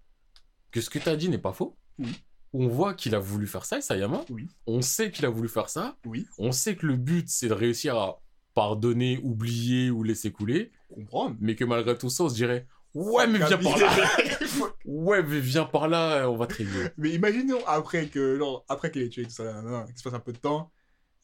que 0.71 0.81
ce 0.81 0.89
que 0.89 0.99
t'as 0.99 1.15
dit 1.15 1.29
n'est 1.29 1.37
pas 1.37 1.53
faux. 1.53 1.77
Oui. 1.99 2.23
On 2.53 2.67
voit 2.67 2.93
qu'il 2.93 3.15
a 3.15 3.19
voulu 3.19 3.47
faire 3.47 3.65
ça, 3.65 3.81
Sayama. 3.81 4.21
Oui. 4.29 4.47
On 4.67 4.81
sait 4.81 5.11
qu'il 5.11 5.25
a 5.25 5.29
voulu 5.29 5.49
faire 5.49 5.69
ça. 5.69 5.97
Oui. 6.05 6.27
On 6.37 6.51
sait 6.51 6.75
que 6.75 6.85
le 6.85 6.95
but, 6.95 7.27
c'est 7.27 7.47
de 7.47 7.53
réussir 7.53 7.97
à 7.97 8.21
pardonner, 8.53 9.19
oublier 9.23 9.89
ou 9.89 10.03
laisser 10.03 10.31
couler. 10.31 10.71
Comprendre. 10.93 11.35
Mais 11.39 11.55
que 11.55 11.65
malgré 11.65 11.97
tout 11.97 12.09
ça, 12.09 12.25
on 12.25 12.29
se 12.29 12.35
dirait 12.35 12.67
Ouais, 12.93 13.25
mais 13.25 13.39
viens 13.39 13.57
par 13.57 13.77
là. 13.77 13.89
Ouais, 14.85 15.23
mais 15.23 15.39
viens 15.39 15.65
par 15.65 15.87
là, 15.87 16.29
on 16.29 16.35
va 16.35 16.45
te 16.45 16.55
régler. 16.55 16.89
Mais 16.97 17.09
imaginons 17.09 17.65
après 17.65 18.07
que, 18.07 18.37
genre, 18.37 18.65
après 18.69 18.91
qu'il 18.91 19.01
ait 19.01 19.09
tué 19.09 19.23
tout 19.23 19.31
ça, 19.31 19.61
qu'il 19.87 19.97
se 19.97 20.03
passe 20.03 20.13
un 20.13 20.19
peu 20.19 20.33
de 20.33 20.37
temps, 20.37 20.71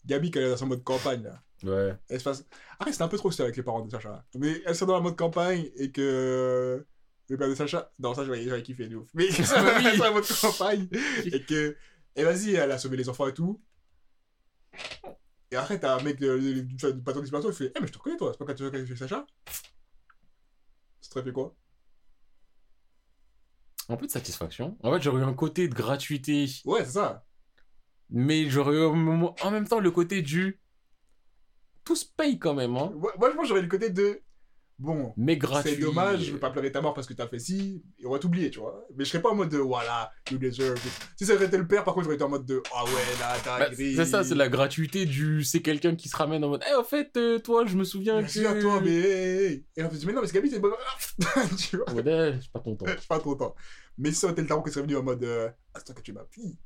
Gabi, 0.06 0.32
qu'elle 0.32 0.44
est 0.44 0.50
dans 0.50 0.58
son 0.58 0.66
mode 0.66 0.84
campagne, 0.84 1.24
là. 1.24 1.44
Ouais. 1.64 1.96
Elle 2.10 2.20
se 2.20 2.24
passe. 2.24 2.46
Après, 2.80 2.92
c'était 2.92 3.04
un 3.04 3.10
peu 3.10 3.18
trop 3.18 3.32
c'était 3.32 3.44
avec 3.44 3.58
les 3.58 3.64
parents 3.64 3.86
de 3.86 3.92
Sacha. 3.92 4.10
là. 4.10 4.26
Mais 4.36 4.62
elle 4.66 4.76
sort 4.76 4.88
dans 4.88 4.96
la 4.96 5.02
mode 5.02 5.18
campagne 5.18 5.70
et 5.76 5.92
que. 5.92 6.86
Le 7.30 7.38
père 7.38 7.48
de 7.50 7.56
Sacha. 7.56 7.92
Non, 8.00 8.14
ça, 8.14 8.26
j'aurais 8.26 8.44
j'aurais 8.44 8.64
kiffé 8.64 8.88
de 8.88 8.96
ouf. 8.98 9.10
Mais 9.14 9.30
ça 9.32 9.64
Oui. 9.78 9.84
sort 9.84 9.98
dans 9.98 10.04
la 10.06 10.12
mode 10.12 10.26
campagne 10.42 10.88
et 11.26 11.44
que. 11.44 11.78
Et 12.16 12.24
vas-y, 12.24 12.56
elle 12.56 12.72
a 12.72 12.78
sauvé 12.78 12.98
les 12.98 13.08
enfants 13.08 13.28
et 13.28 13.34
tout. 13.34 13.62
Et 15.52 15.56
après, 15.56 15.80
t'as 15.80 15.98
un 16.00 16.04
mec 16.04 16.20
de- 16.20 16.38
de- 16.38 16.62
du 16.92 17.04
patron 17.04 17.22
d'exploitation, 17.22 17.50
il 17.52 17.56
fait 17.56 17.72
Eh, 17.76 17.80
mais 17.82 17.88
je 17.88 17.92
te 17.92 17.98
reconnais, 17.98 18.18
toi, 18.18 18.32
c'est 18.34 18.38
pas 18.38 18.46
quand 18.46 18.54
tu 18.56 18.66
as 18.66 18.72
fait 18.72 18.96
Sacha 18.96 19.26
Ça 21.02 21.10
te 21.22 21.24
fait 21.24 21.32
quoi? 21.32 21.56
Un 23.88 23.96
peu 23.98 24.06
de 24.06 24.12
satisfaction. 24.12 24.78
En 24.84 24.92
fait, 24.94 25.02
j'aurais 25.02 25.22
eu 25.22 25.26
un 25.26 25.34
côté 25.34 25.68
de 25.68 25.74
gratuité, 25.74 26.46
Ouais, 26.66 26.86
c'est 26.86 26.92
ça. 26.92 27.26
mais 28.10 28.48
j'aurais 28.50 28.76
eu 28.76 28.84
en 28.84 29.52
même 29.52 29.68
temps 29.68 29.80
le 29.80 29.92
côté 29.92 30.22
du. 30.22 30.60
Tout 31.84 31.96
se 31.96 32.06
paye 32.06 32.38
quand 32.38 32.54
même, 32.54 32.76
hein. 32.78 32.92
Moi, 32.96 33.14
moi, 33.18 33.30
je 33.32 33.36
pense 33.36 33.44
que 33.44 33.48
j'aurais 33.50 33.62
le 33.64 33.68
côté 33.68 33.90
de. 33.90 34.22
Bon, 34.80 35.14
Mais 35.18 35.36
gratuit. 35.36 35.72
c'est 35.72 35.78
dommage, 35.78 36.22
je 36.24 36.32
vais 36.32 36.40
pas 36.40 36.52
pleurer 36.52 36.72
ta 36.72 36.80
mort 36.82 36.94
parce 36.94 37.06
que 37.06 37.14
t'as 37.14 37.28
fait 37.28 37.38
ci, 37.38 37.84
et 38.00 38.06
on 38.06 38.12
va 38.12 38.20
t'oublier, 38.20 38.50
tu 38.50 38.60
vois. 38.60 38.88
Mais 38.96 39.04
je 39.04 39.10
serais 39.10 39.22
pas 39.22 39.30
en 39.30 39.36
mode 39.36 39.50
de 39.50 39.58
voilà, 39.58 40.10
you 40.32 40.38
deserve 40.38 40.78
it. 40.78 41.10
Si 41.18 41.26
ça 41.26 41.34
aurait 41.36 41.48
été 41.48 41.58
le 41.58 41.68
père, 41.68 41.84
par 41.84 41.94
contre, 41.94 42.06
j'aurais 42.06 42.16
été 42.16 42.24
en 42.24 42.30
mode 42.30 42.46
de 42.46 42.64
ah 42.74 42.86
ouais, 42.86 42.92
là, 43.20 43.36
t'as 43.44 43.60
Bah, 43.60 43.70
c'est 43.76 44.06
ça, 44.06 44.24
c'est 44.24 44.36
la 44.36 44.48
gratuité 44.48 45.06
du. 45.06 45.44
C'est 45.44 45.62
quelqu'un 45.62 45.96
qui 45.96 46.08
se 46.08 46.16
ramène 46.16 46.46
en 46.46 46.50
mode. 46.50 46.64
Eh, 46.72 46.76
en 46.76 46.86
fait, 46.86 47.18
euh, 47.18 47.40
toi, 47.40 47.66
je 47.66 47.76
me 47.76 47.84
souviens 47.84 48.22
Merci 48.22 48.42
que. 48.44 48.48
à 48.48 48.62
toi, 48.62 48.80
mais. 48.82 48.92
hey. 48.92 49.66
Et 49.76 49.84
on 49.84 49.90
fait 49.90 50.06
mais 50.06 50.14
non, 50.14 50.22
mais 50.22 50.28
c'est 50.28 50.34
Gabi, 50.36 50.50
c'est 50.50 50.60
bon. 50.60 50.72
tu 51.58 51.76
vois, 51.76 51.90
En 51.90 51.94
mode, 51.96 52.08
eh, 52.08 52.40
c'est 52.42 52.52
pas 52.54 52.60
ton 52.62 52.76
temps. 52.78 52.86
je 52.88 52.98
suis 53.00 53.08
pas 53.08 53.20
content. 53.20 53.56
Mais 53.98 54.12
si 54.12 54.16
ça 54.20 54.28
aurait 54.28 54.32
été 54.32 54.44
le 54.44 54.48
daron 54.48 54.64
qui 54.64 54.72
serait 54.72 54.84
venu 54.84 54.96
en 54.96 55.04
mode 55.04 55.24
euh, 55.26 55.50
ah, 55.74 55.80
c'est 55.80 55.88
toi 55.88 55.96
que 55.96 56.02
tu 56.02 56.12
es 56.12 56.14
ma 56.14 56.24
fille. 56.32 56.58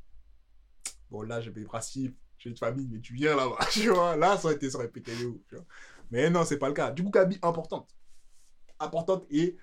Bon, 1.09 1.23
là, 1.23 1.41
j'ai 1.41 1.49
mes 1.49 1.63
principes, 1.63 2.15
j'ai 2.37 2.51
une 2.51 2.57
famille, 2.57 2.87
mais 2.91 2.99
tu 2.99 3.15
viens 3.15 3.35
là-bas, 3.35 3.57
tu 3.71 3.89
vois. 3.89 4.15
Là, 4.15 4.37
ça 4.37 4.45
aurait 4.45 4.55
été, 4.55 4.69
ça 4.69 4.77
aurait 4.77 4.87
pété 4.89 5.13
ouf, 5.25 5.37
tu 5.49 5.55
vois. 5.55 5.65
Mais 6.11 6.29
non, 6.29 6.43
c'est 6.45 6.59
pas 6.59 6.67
le 6.67 6.75
cas. 6.75 6.91
Du 6.91 7.03
coup, 7.03 7.09
Gabi, 7.09 7.39
importante. 7.41 7.89
Importante 8.79 9.25
et 9.31 9.57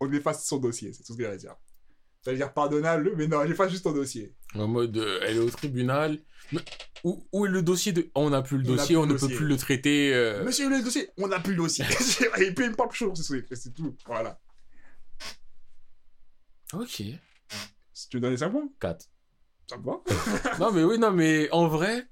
on 0.00 0.10
efface 0.12 0.46
son 0.46 0.58
dossier, 0.58 0.92
c'est 0.92 1.02
tout 1.02 1.12
ce 1.12 1.18
que 1.18 1.24
j'allais 1.24 1.36
dire. 1.38 1.54
Ça 2.22 2.30
veut 2.32 2.36
dire 2.36 2.52
pardonnable, 2.52 3.12
mais 3.16 3.26
non, 3.26 3.46
j'efface 3.46 3.70
juste 3.70 3.84
ton 3.84 3.92
dossier. 3.92 4.34
En 4.54 4.68
mode, 4.68 4.96
euh, 4.98 5.20
elle 5.24 5.36
est 5.36 5.40
au 5.40 5.48
tribunal. 5.48 6.18
Mais 6.52 6.60
où, 7.04 7.26
où 7.32 7.46
est 7.46 7.48
le 7.48 7.62
dossier 7.62 7.92
de. 7.92 8.10
On 8.14 8.28
n'a 8.30 8.42
plus 8.42 8.58
le 8.58 8.64
dossier, 8.64 8.96
on 8.96 9.06
le 9.06 9.14
ne 9.14 9.18
peut 9.18 9.28
plus 9.28 9.46
le 9.46 9.56
traiter. 9.56 10.12
euh, 10.14 10.44
Monsieur 10.44 10.68
le 10.68 10.82
dossier, 10.82 11.08
on 11.16 11.28
n'a 11.28 11.40
plus 11.40 11.52
le 11.54 11.62
dossier. 11.62 11.84
et 12.40 12.52
puis, 12.52 12.66
il 12.66 12.70
me 12.72 12.76
parle 12.76 12.92
chaud, 12.92 13.14
c'est 13.14 13.54
c'est 13.54 13.72
tout. 13.72 13.96
Voilà. 14.06 14.38
Ok. 16.72 17.02
Si 17.92 18.08
tu 18.08 18.16
veux 18.16 18.20
donner 18.20 18.36
5 18.36 18.50
points, 18.50 18.68
4. 18.80 19.06
ça 19.68 19.76
me 19.78 19.84
va. 19.84 20.00
non, 20.58 20.72
mais 20.72 20.84
oui, 20.84 20.98
non, 20.98 21.10
mais 21.12 21.50
en 21.52 21.68
vrai, 21.68 22.06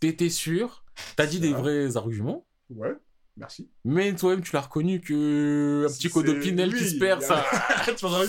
t'étais 0.00 0.30
sûr. 0.30 0.84
T'as 1.16 1.26
dit 1.26 1.40
des 1.40 1.52
vrais 1.52 1.96
arguments. 1.96 2.46
Ouais, 2.70 2.94
merci. 3.36 3.70
Mais 3.84 4.14
toi-même, 4.14 4.42
tu 4.42 4.52
l'as 4.54 4.62
reconnu 4.62 5.00
que. 5.00 5.86
Un 5.88 5.92
petit 5.92 6.08
coup 6.10 6.22
de 6.22 6.32
C'est- 6.34 6.40
Pinel 6.40 6.74
qui 6.74 6.82
oui, 6.82 6.90
se 6.90 6.98
perd, 6.98 7.22
ça. 7.22 7.44
a- 7.50 7.92
Tu 7.96 8.06
vas 8.06 8.22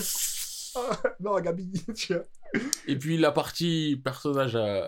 Ah, 0.76 1.00
non, 1.20 1.38
Gabi, 1.40 1.70
tu 1.96 2.14
vois. 2.14 2.24
Et 2.86 2.96
puis 2.98 3.16
la 3.18 3.32
partie 3.32 4.00
personnage 4.04 4.54
euh, 4.56 4.86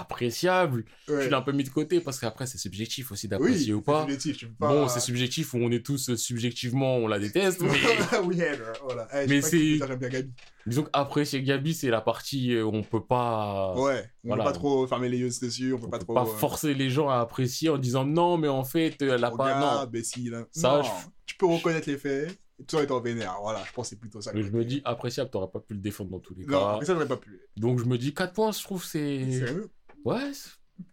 appréciable, 0.00 0.84
Ouais. 1.08 1.24
tu 1.24 1.30
l'as 1.30 1.38
un 1.38 1.42
peu 1.42 1.52
mis 1.52 1.64
de 1.64 1.68
côté 1.70 2.00
parce 2.00 2.18
qu'après, 2.18 2.46
c'est 2.46 2.58
subjectif 2.58 3.12
aussi 3.12 3.26
Oui, 3.26 3.30
d'apprécier 3.30 3.72
ou 3.74 3.82
pas. 3.82 4.00
c'est 4.00 4.12
subjectif, 4.12 4.36
tu 4.38 4.46
peux 4.48 4.54
pas- 4.54 4.68
Bon, 4.68 4.88
c'est 4.88 5.00
subjectif 5.00 5.54
où 5.54 5.58
on 5.58 5.70
est 5.70 5.84
tous 5.84 6.10
euh, 6.10 6.16
subjectivement, 6.16 6.96
on 6.96 7.06
la 7.06 7.18
déteste, 7.18 7.60
mais 7.62 7.68
oui, 8.24 8.40
elle, 8.40 8.62
voilà. 8.84 9.08
Eh, 9.14 9.24
je 9.24 9.28
Mais 9.34 9.40
sais 9.42 9.78
pas 9.78 10.10
c'est- 10.18 10.28
disons 10.66 10.82
qu'apprécier 10.84 11.42
Gabi, 11.42 11.74
c'est 11.74 11.90
la 11.90 12.00
partie 12.00 12.54
euh, 12.54 12.64
où 12.64 12.74
on 12.74 12.82
peut 12.82 13.04
pas, 13.04 13.74
Ouais, 13.76 14.04
on 14.24 14.28
voilà. 14.28 14.44
peut 14.44 14.50
pas 14.50 14.54
trop 14.56 14.86
fermer 14.86 15.08
les 15.08 15.18
yeux 15.18 15.30
dessus, 15.40 15.72
on 15.72 15.78
peut 15.78 15.86
on 15.86 15.90
pas 15.90 15.98
peut 15.98 16.04
trop. 16.04 16.14
pas 16.14 16.22
euh, 16.22 16.26
forcer 16.26 16.74
les 16.74 16.90
gens 16.90 17.08
à 17.08 17.18
apprécier 17.20 17.68
en 17.68 17.78
disant 17.78 18.04
non, 18.04 18.36
mais 18.38 18.48
en 18.48 18.64
fait, 18.64 19.00
elle 19.02 19.22
a 19.24 19.30
pas. 19.30 19.60
Non. 19.60 19.66
imbécile, 19.80 20.34
hein. 20.34 20.46
Ça, 20.50 20.78
Non, 20.78 20.82
je- 20.82 20.90
tu 21.26 21.36
peux 21.36 21.46
reconnaître 21.46 21.88
les 21.88 21.98
faits, 21.98 22.38
tout 22.66 22.78
étant 22.78 23.00
vénère. 23.00 23.36
Voilà, 23.42 23.62
je 23.66 23.72
pense 23.72 23.86
que 23.86 23.90
c'est 23.90 24.00
plutôt 24.00 24.20
ça. 24.20 24.32
Mais 24.32 24.40
que- 24.40 24.46
je 24.46 24.52
me 24.52 24.64
dis, 24.64 24.80
appréciable, 24.84 25.30
t'aurais 25.30 25.50
pas 25.50 25.60
pu 25.60 25.74
le 25.74 25.80
défendre 25.80 26.10
dans 26.10 26.20
tous 26.20 26.34
les 26.34 26.46
Non, 26.46 26.58
cas. 26.60 26.76
mais 26.80 26.86
ça, 26.86 26.94
j'aurais 26.94 27.08
pas 27.08 27.16
pu. 27.16 27.40
Donc 27.56 27.78
je 27.78 27.84
me 27.84 27.98
dis 27.98 28.14
4 28.14 28.32
points, 28.32 28.52
je 28.52 28.62
trouve 28.62 28.84
c'est. 28.84 29.30
Sérieux? 29.30 29.68
Ouais. 30.04 30.30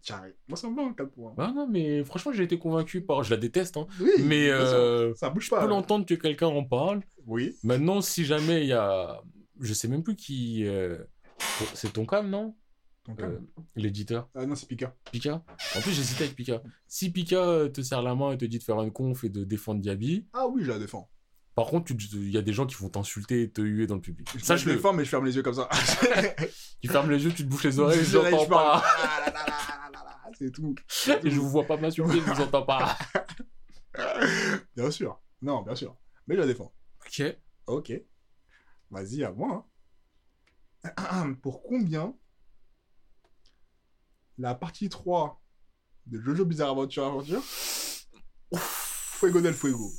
Carré. 0.02 0.34
Moi, 0.48 0.56
ça 0.56 0.68
me 0.70 0.74
va, 0.76 0.92
4 0.96 1.10
points. 1.10 1.34
Ah 1.36 1.52
non, 1.54 1.66
mais 1.68 2.02
franchement, 2.04 2.32
j'ai 2.32 2.44
été 2.44 2.58
convaincu 2.58 3.02
par. 3.02 3.22
Je 3.22 3.30
la 3.30 3.36
déteste, 3.36 3.76
hein. 3.76 3.86
Oui, 4.00 4.10
Mais 4.20 4.48
euh, 4.50 5.14
ça 5.14 5.28
bouge 5.30 5.44
je 5.44 5.50
pas. 5.50 5.56
peux 5.60 5.64
là. 5.64 5.70
l'entendre 5.70 6.06
que 6.06 6.14
quelqu'un 6.14 6.46
en 6.46 6.64
parle. 6.64 7.00
Oui. 7.26 7.54
Maintenant, 7.62 8.00
si 8.00 8.24
jamais 8.24 8.62
il 8.62 8.68
y 8.68 8.72
a. 8.72 9.20
Je 9.60 9.72
sais 9.74 9.86
même 9.88 10.02
plus 10.02 10.16
qui. 10.16 10.64
euh, 10.66 10.98
C'est 11.74 11.92
ton 11.92 12.06
cam, 12.06 12.28
non? 12.30 12.54
Donc, 13.06 13.20
Euh, 13.20 13.38
L'éditeur 13.76 14.30
Ah 14.34 14.46
non, 14.46 14.54
c'est 14.54 14.66
Pika. 14.66 14.96
Pika? 15.12 15.44
En 15.76 15.80
plus, 15.82 15.92
j'hésitais 15.92 16.24
avec 16.24 16.34
Pika. 16.36 16.62
Si 16.88 17.10
Pika 17.12 17.36
euh, 17.36 17.68
te 17.68 17.82
serre 17.82 18.00
la 18.00 18.14
main 18.14 18.32
et 18.32 18.38
te 18.38 18.46
dit 18.46 18.58
de 18.58 18.62
faire 18.64 18.80
une 18.80 18.90
conf 18.90 19.22
et 19.24 19.28
de 19.28 19.44
défendre 19.44 19.82
Diaby, 19.82 20.26
Ah 20.32 20.48
oui, 20.48 20.62
je 20.64 20.70
la 20.70 20.78
défends. 20.78 21.10
Par 21.54 21.66
contre, 21.66 21.92
il 21.92 22.30
y 22.30 22.36
a 22.38 22.42
des 22.42 22.52
gens 22.52 22.66
qui 22.66 22.74
vont 22.76 22.88
t'insulter 22.88 23.42
et 23.42 23.50
te 23.50 23.60
huer 23.60 23.86
dans 23.86 23.94
le 23.94 24.00
public. 24.00 24.28
Je 24.32 24.38
la 24.38 24.44
Sache-le. 24.44 24.74
défends, 24.74 24.92
mais 24.92 25.04
je 25.04 25.08
ferme 25.10 25.24
les 25.24 25.36
yeux 25.36 25.42
comme 25.42 25.54
ça. 25.54 25.68
Tu 26.80 26.88
fermes 26.90 27.10
les 27.10 27.24
yeux, 27.24 27.30
tu 27.32 27.44
te 27.44 27.48
bouches 27.48 27.64
les 27.64 27.78
oreilles, 27.78 28.00
je 28.00 28.04
Je 28.04 28.18
n'entends 28.18 28.44
je 28.44 28.48
parle. 28.48 28.82
pas. 28.82 28.86
Ah 28.86 30.28
C'est 30.38 30.50
tout. 30.50 30.74
Et 31.22 31.30
je 31.30 31.40
vous 31.40 31.48
vois 31.48 31.64
pas 31.64 31.76
m'insulter, 31.78 32.14
je 32.20 32.30
vous 32.32 32.40
entends 32.42 32.62
pas. 32.66 32.98
Bien 34.76 34.90
sûr. 34.90 35.18
Non, 35.40 35.62
bien 35.62 35.74
sûr. 35.76 35.96
Mais 36.26 36.34
je 36.34 36.40
la 36.40 36.46
défends. 36.46 36.74
Ok. 37.06 37.22
Ok. 37.66 37.92
Vas-y, 38.90 39.24
à 39.24 39.30
moi. 39.32 39.66
hein. 40.84 41.34
Pour 41.42 41.62
combien 41.62 42.14
la 44.36 44.54
partie 44.54 44.88
3 44.88 45.40
de 46.06 46.20
Jojo 46.20 46.44
Bizarre 46.44 46.70
Aventure 46.70 47.06
Aventure 47.06 47.42
Fuego 48.56 49.40
del 49.40 49.54
Fuego. 49.54 49.90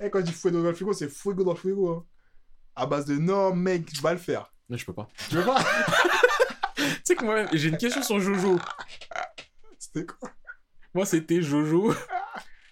Eh, 0.00 0.10
quand 0.10 0.18
je 0.20 0.24
dis 0.24 0.32
Fuego 0.32 0.62
del 0.62 0.74
Fuego, 0.74 0.92
c'est 0.92 1.08
Fuego 1.08 1.44
dans 1.44 1.54
Fuego. 1.54 1.90
Hein. 1.90 2.04
À 2.74 2.86
base 2.86 3.06
de 3.06 3.16
non, 3.16 3.54
mec, 3.54 3.88
je 3.94 4.02
vais 4.02 4.12
le 4.12 4.18
faire. 4.18 4.52
Non, 4.68 4.76
je 4.76 4.84
peux 4.84 4.92
pas. 4.92 5.08
Tu 5.28 5.36
veux 5.36 5.44
pas 5.44 5.62
Tu 6.76 6.82
sais 7.04 7.14
que 7.14 7.24
moi, 7.24 7.46
j'ai 7.52 7.68
une 7.68 7.76
question 7.76 8.02
sur 8.02 8.18
Jojo. 8.18 8.58
C'était 9.78 10.06
quoi? 10.06 10.30
Moi, 10.94 11.06
c'était 11.06 11.40
Jojo, 11.40 11.94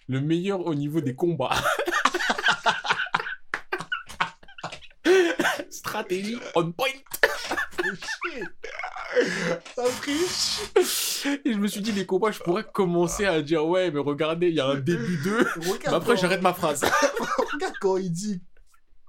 le 0.07 0.19
meilleur 0.19 0.65
au 0.65 0.75
niveau 0.75 0.99
des 0.99 1.15
combats. 1.15 1.55
Stratégie 5.69 6.37
on 6.55 6.71
point. 6.71 6.89
Ça 9.75 9.83
triche. 10.01 10.61
Et 11.45 11.53
je 11.53 11.57
me 11.57 11.67
suis 11.67 11.81
dit, 11.81 11.91
les 11.91 12.05
combats, 12.05 12.31
je 12.31 12.39
pourrais 12.39 12.63
commencer 12.63 13.25
à 13.25 13.41
dire, 13.41 13.65
ouais, 13.65 13.91
mais 13.91 13.99
regardez, 13.99 14.47
il 14.49 14.55
y 14.55 14.59
a 14.59 14.67
un 14.67 14.79
début 14.79 15.17
d'eux. 15.17 15.45
Regarde 15.55 15.81
Mais 15.87 15.93
après, 15.93 16.17
j'arrête 16.17 16.41
ma 16.41 16.53
phrase. 16.53 16.83
Regarde 17.53 17.75
quand 17.79 17.97
il 17.97 18.11
dit 18.11 18.41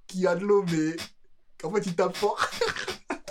qu'il 0.07 0.21
y 0.21 0.27
a 0.27 0.35
de 0.35 0.45
l'eau, 0.45 0.65
mais 0.71 0.97
qu'en 1.61 1.73
fait 1.73 1.87
il 1.87 1.95
tape 1.95 2.17
fort. 2.17 2.51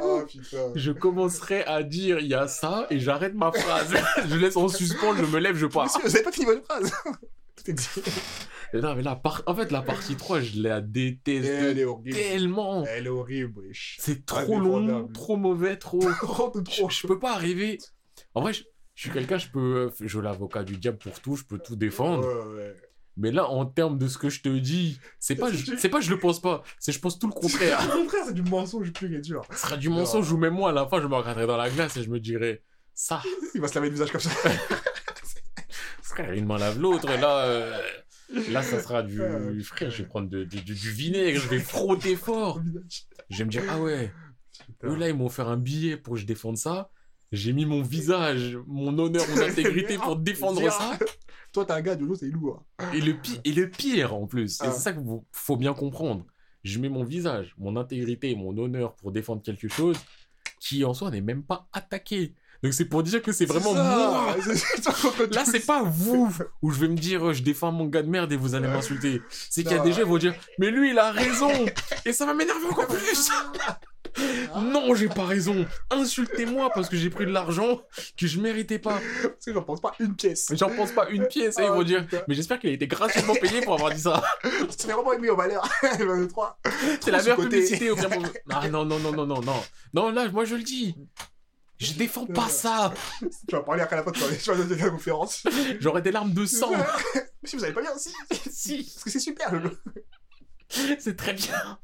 oh 0.00 0.22
putain. 0.26 0.72
Je 0.74 0.92
commencerai 0.92 1.64
à 1.64 1.82
dire, 1.82 2.18
il 2.18 2.28
y 2.28 2.34
a 2.34 2.48
ça, 2.48 2.86
et 2.90 2.98
j'arrête 2.98 3.34
ma 3.34 3.52
phrase. 3.52 3.94
je 4.28 4.36
laisse 4.36 4.56
en 4.56 4.68
suspens, 4.68 5.16
je 5.16 5.24
me 5.24 5.38
lève, 5.38 5.56
je 5.56 5.66
pars. 5.66 5.84
Monsieur, 5.84 6.00
vous 6.02 6.14
avez 6.14 6.24
pas 6.24 6.32
fini 6.32 6.46
votre 6.46 6.64
phrase 6.64 6.92
Tout 7.56 7.70
est 7.70 7.74
dit. 7.74 7.88
Non, 8.74 8.94
mais 8.94 9.02
la 9.02 9.16
par... 9.16 9.42
En 9.46 9.54
fait, 9.54 9.70
la 9.70 9.82
partie 9.82 10.14
3, 10.16 10.40
je 10.40 10.60
la 10.62 10.80
déteste 10.80 11.48
Elle 11.48 11.78
est 11.78 11.84
horrible. 11.84 12.16
tellement. 12.16 12.84
Elle 12.86 13.06
est 13.06 13.10
horrible, 13.10 13.60
wesh. 13.60 13.96
C'est 14.00 14.26
trop 14.26 14.58
long, 14.60 15.08
trop 15.08 15.36
mauvais, 15.36 15.76
trop... 15.76 15.98
Trop 16.20 16.50
trop. 16.60 16.90
je 16.90 17.06
peux 17.06 17.18
pas 17.18 17.32
arriver. 17.34 17.78
En 18.34 18.42
vrai, 18.42 18.52
je, 18.52 18.64
je 18.94 19.02
suis 19.02 19.10
quelqu'un, 19.10 19.38
je 19.38 19.48
peux 19.48 19.90
jouer 20.00 20.22
l'avocat 20.22 20.64
du 20.64 20.76
diable 20.76 20.98
pour 20.98 21.18
tout, 21.20 21.36
je 21.36 21.44
peux 21.44 21.58
tout 21.58 21.76
défendre. 21.76 22.26
Ouais, 22.26 22.56
ouais. 22.56 22.76
Mais 23.16 23.32
là, 23.32 23.48
en 23.48 23.66
termes 23.66 23.98
de 23.98 24.06
ce 24.06 24.16
que 24.16 24.28
je 24.28 24.42
te 24.42 24.48
dis, 24.48 25.00
c'est 25.18 25.34
pas, 25.34 25.50
je- 25.50 25.74
c'est 25.76 25.88
pas 25.88 26.00
je 26.00 26.10
le 26.10 26.20
pense 26.20 26.40
pas, 26.40 26.62
c'est 26.78 26.92
je 26.92 27.00
pense 27.00 27.18
tout 27.18 27.26
le 27.26 27.32
contraire. 27.40 27.80
Au 27.92 27.98
contraire, 28.02 28.22
c'est 28.26 28.34
du 28.34 28.42
mensonge 28.42 28.92
pur 28.92 29.10
et 29.12 29.20
dur. 29.20 29.44
Ce 29.50 29.56
sera 29.56 29.76
du 29.76 29.88
mensonge 29.88 30.30
ou 30.30 30.36
même 30.36 30.54
moi, 30.54 30.70
à 30.70 30.72
la 30.72 30.86
fin, 30.86 31.00
je 31.00 31.06
me 31.08 31.14
regarderai 31.16 31.46
dans 31.46 31.56
la 31.56 31.68
glace 31.70 31.96
et 31.96 32.02
je 32.04 32.10
me 32.10 32.20
dirais, 32.20 32.62
ça, 32.94 33.20
Il 33.54 33.60
va 33.60 33.66
se 33.68 33.74
laver 33.74 33.88
le 33.88 33.94
visage 33.94 34.12
comme 34.12 34.20
ça. 34.20 34.30
frère, 36.02 36.32
une 36.32 36.46
main 36.46 36.58
lave 36.58 36.78
l'autre, 36.80 37.08
et 37.10 37.16
là, 37.18 37.38
euh, 37.46 37.80
là, 38.50 38.62
ça 38.62 38.80
sera 38.80 39.02
du, 39.02 39.22
Ah, 39.22 39.38
frère, 39.62 39.90
je 39.90 40.02
vais 40.02 40.08
prendre 40.08 40.28
de- 40.28 40.44
de- 40.44 40.58
du- 40.58 40.74
du 40.74 40.90
vinaigre, 40.90 41.40
je 41.40 41.48
vais 41.48 41.58
frotter 41.60 42.16
fort. 42.16 42.60
Je 43.30 43.38
vais 43.38 43.44
me 43.44 43.50
dire, 43.50 43.62
ah 43.68 43.78
ouais, 43.80 44.10
Eux 44.84 44.96
là, 44.96 45.08
ils 45.08 45.14
m'ont 45.14 45.26
offert 45.26 45.48
un 45.48 45.56
billet 45.58 45.96
pour 45.98 46.14
que 46.14 46.20
je 46.20 46.24
défende 46.26 46.56
ça. 46.56 46.90
J'ai 47.30 47.52
mis 47.52 47.66
mon 47.66 47.82
visage, 47.82 48.56
mon 48.66 48.98
honneur, 48.98 49.22
mon 49.28 49.42
intégrité 49.48 49.98
pour 49.98 50.16
défendre 50.16 50.60
ça. 50.72 50.98
Toi, 51.52 51.66
t'es 51.66 51.72
un 51.72 51.80
gars, 51.82 51.98
Jojo, 51.98 52.14
c'est 52.14 52.28
lourd. 52.30 52.64
Et 52.94 53.00
le, 53.02 53.14
pi- 53.20 53.38
et 53.44 53.52
le 53.52 53.68
pire 53.70 54.14
en 54.14 54.26
plus, 54.26 54.54
et 54.60 54.64
Ah. 54.66 54.72
c'est 54.72 54.80
ça 54.80 54.92
qu'il 54.94 55.04
faut 55.32 55.56
bien 55.58 55.74
comprendre. 55.74 56.24
Je 56.64 56.78
mets 56.78 56.88
mon 56.88 57.04
visage, 57.04 57.54
mon 57.58 57.76
intégrité 57.76 58.34
mon 58.34 58.56
honneur 58.58 58.94
pour 58.96 59.12
défendre 59.12 59.42
quelque 59.42 59.68
chose 59.68 59.96
qui 60.60 60.84
en 60.84 60.94
soi 60.94 61.10
n'est 61.10 61.20
même 61.20 61.42
pas 61.44 61.68
attaqué. 61.72 62.34
Donc 62.62 62.72
c'est 62.72 62.86
pour 62.86 63.02
dire 63.02 63.22
que 63.22 63.32
c'est 63.32 63.44
vraiment 63.44 63.72
moi. 63.72 64.36
Là, 65.32 65.44
c'est 65.44 65.64
pas 65.64 65.82
vous 65.84 66.32
où 66.62 66.70
je 66.70 66.80
vais 66.80 66.88
me 66.88 66.96
dire 66.96 67.28
euh, 67.28 67.32
je 67.32 67.42
défends 67.42 67.70
mon 67.70 67.86
gars 67.86 68.02
de 68.02 68.08
merde 68.08 68.32
et 68.32 68.36
vous 68.36 68.54
allez 68.54 68.68
m'insulter. 68.68 69.22
C'est 69.50 69.62
qu'il 69.62 69.72
y 69.72 69.78
a 69.78 69.82
des 69.82 69.92
gens 69.92 70.02
qui 70.02 70.08
vont 70.08 70.18
dire 70.18 70.34
mais 70.58 70.70
lui 70.70 70.90
il 70.90 70.98
a 70.98 71.12
raison 71.12 71.50
et 72.04 72.12
ça 72.12 72.26
va 72.26 72.34
m'énerver 72.34 72.66
encore 72.70 72.86
plus. 72.86 73.30
Non, 74.56 74.94
j'ai 74.94 75.08
pas 75.08 75.24
raison. 75.24 75.64
Insultez-moi 75.90 76.70
parce 76.74 76.88
que 76.88 76.96
j'ai 76.96 77.10
pris 77.10 77.24
de 77.24 77.30
l'argent 77.30 77.82
que 78.16 78.26
je 78.26 78.40
méritais 78.40 78.78
pas. 78.80 79.00
Parce 79.22 79.44
que 79.44 79.52
j'en 79.52 79.62
pense 79.62 79.80
pas 79.80 79.94
une 80.00 80.16
pièce. 80.16 80.48
J'en 80.52 80.70
pense 80.70 80.90
pas 80.90 81.08
une 81.10 81.26
pièce 81.26 81.58
et 81.58 81.62
ils 81.62 81.66
Ah, 81.68 81.72
vont 81.72 81.82
dire 81.84 82.04
mais 82.26 82.34
j'espère 82.34 82.58
qu'il 82.58 82.70
a 82.70 82.72
été 82.72 82.88
gratuitement 82.88 83.34
payé 83.34 83.60
pour 83.60 83.74
avoir 83.74 83.92
dit 83.92 84.00
ça. 84.00 84.22
C'est 84.76 84.90
vraiment 84.90 85.16
mis 85.18 85.30
en 85.30 85.36
valeur. 85.36 85.68
Le 85.98 86.04
23. 86.04 86.58
C'est 87.00 87.10
la 87.10 87.18
meilleure 87.18 87.36
publicité 87.36 87.90
au 87.90 87.96
pire. 87.96 88.08
Ah 88.50 88.68
non, 88.68 88.84
non, 88.84 88.98
non, 88.98 89.12
non, 89.12 89.26
non, 89.26 89.40
non. 89.40 89.62
Non, 89.94 90.10
là, 90.10 90.28
moi 90.30 90.44
je 90.44 90.56
le 90.56 90.62
dis. 90.62 90.96
Je 91.78 91.92
défends 91.94 92.26
pas 92.26 92.48
ça. 92.48 92.92
Tu 93.48 93.54
vas 93.54 93.62
parler 93.62 93.82
après 93.82 93.96
la 93.96 94.02
fin, 94.02 94.10
tu 94.12 94.20
vas 94.20 94.56
donner 94.56 94.82
la 94.82 94.90
conférence. 94.90 95.44
J'aurais 95.80 96.02
des 96.02 96.10
larmes 96.12 96.32
de 96.32 96.44
sang. 96.46 96.72
Si 97.44 97.56
vous 97.56 97.64
allez 97.64 97.72
pas 97.72 97.80
bien, 97.80 97.96
si. 97.96 98.10
si, 98.50 98.82
Parce 98.92 99.04
que 99.04 99.10
c'est 99.10 99.20
super, 99.20 99.48
Jojo. 99.50 99.74
c'est 100.98 101.16
très 101.16 101.32
bien. 101.34 101.78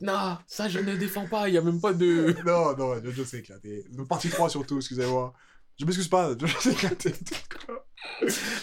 Non, 0.00 0.38
ça 0.46 0.68
je 0.68 0.78
ne 0.78 0.94
défends 0.96 1.26
pas. 1.26 1.48
Il 1.48 1.54
y 1.54 1.58
a 1.58 1.62
même 1.62 1.80
pas 1.80 1.92
de. 1.92 2.34
Non, 2.46 2.74
non, 2.76 3.02
Jojo 3.04 3.24
s'est 3.24 3.38
éclaté. 3.40 3.84
Partie 4.08 4.30
3 4.30 4.48
surtout, 4.48 4.76
excusez-moi. 4.76 5.34
Je 5.78 5.84
m'excuse 5.84 6.08
pas, 6.08 6.30
Jojo 6.38 6.58
s'est 6.60 6.72
éclaté. 6.72 7.12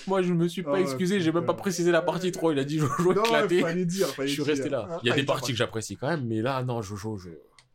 Moi 0.07 0.21
je 0.21 0.33
me 0.33 0.47
suis 0.47 0.63
pas 0.63 0.73
Oh, 0.73 0.77
excusé. 0.77 1.19
J'ai 1.19 1.31
même 1.31 1.45
pas 1.45 1.53
précisé 1.53 1.91
la 1.91 2.01
partie 2.01 2.31
3. 2.31 2.53
Il 2.53 2.59
a 2.59 2.63
dit 2.63 2.79
Jojo 2.79 3.13
Non, 3.13 3.23
éclaté. 3.25 3.61
fallait 3.61 3.85
dire, 3.85 4.07
fallait 4.07 4.27
Je 4.29 4.33
suis 4.33 4.43
dire. 4.43 4.53
resté 4.53 4.69
là. 4.69 4.87
Ah, 4.89 4.99
Il 5.03 5.09
y 5.09 5.11
a 5.11 5.15
des 5.15 5.25
parties 5.25 5.51
que 5.51 5.57
j'apprécie 5.57 5.97
quand 5.97 6.07
même, 6.07 6.25
mais 6.25 6.41
là, 6.41 6.63
non, 6.63 6.81
Jojo, 6.81 7.17
je. 7.17 7.29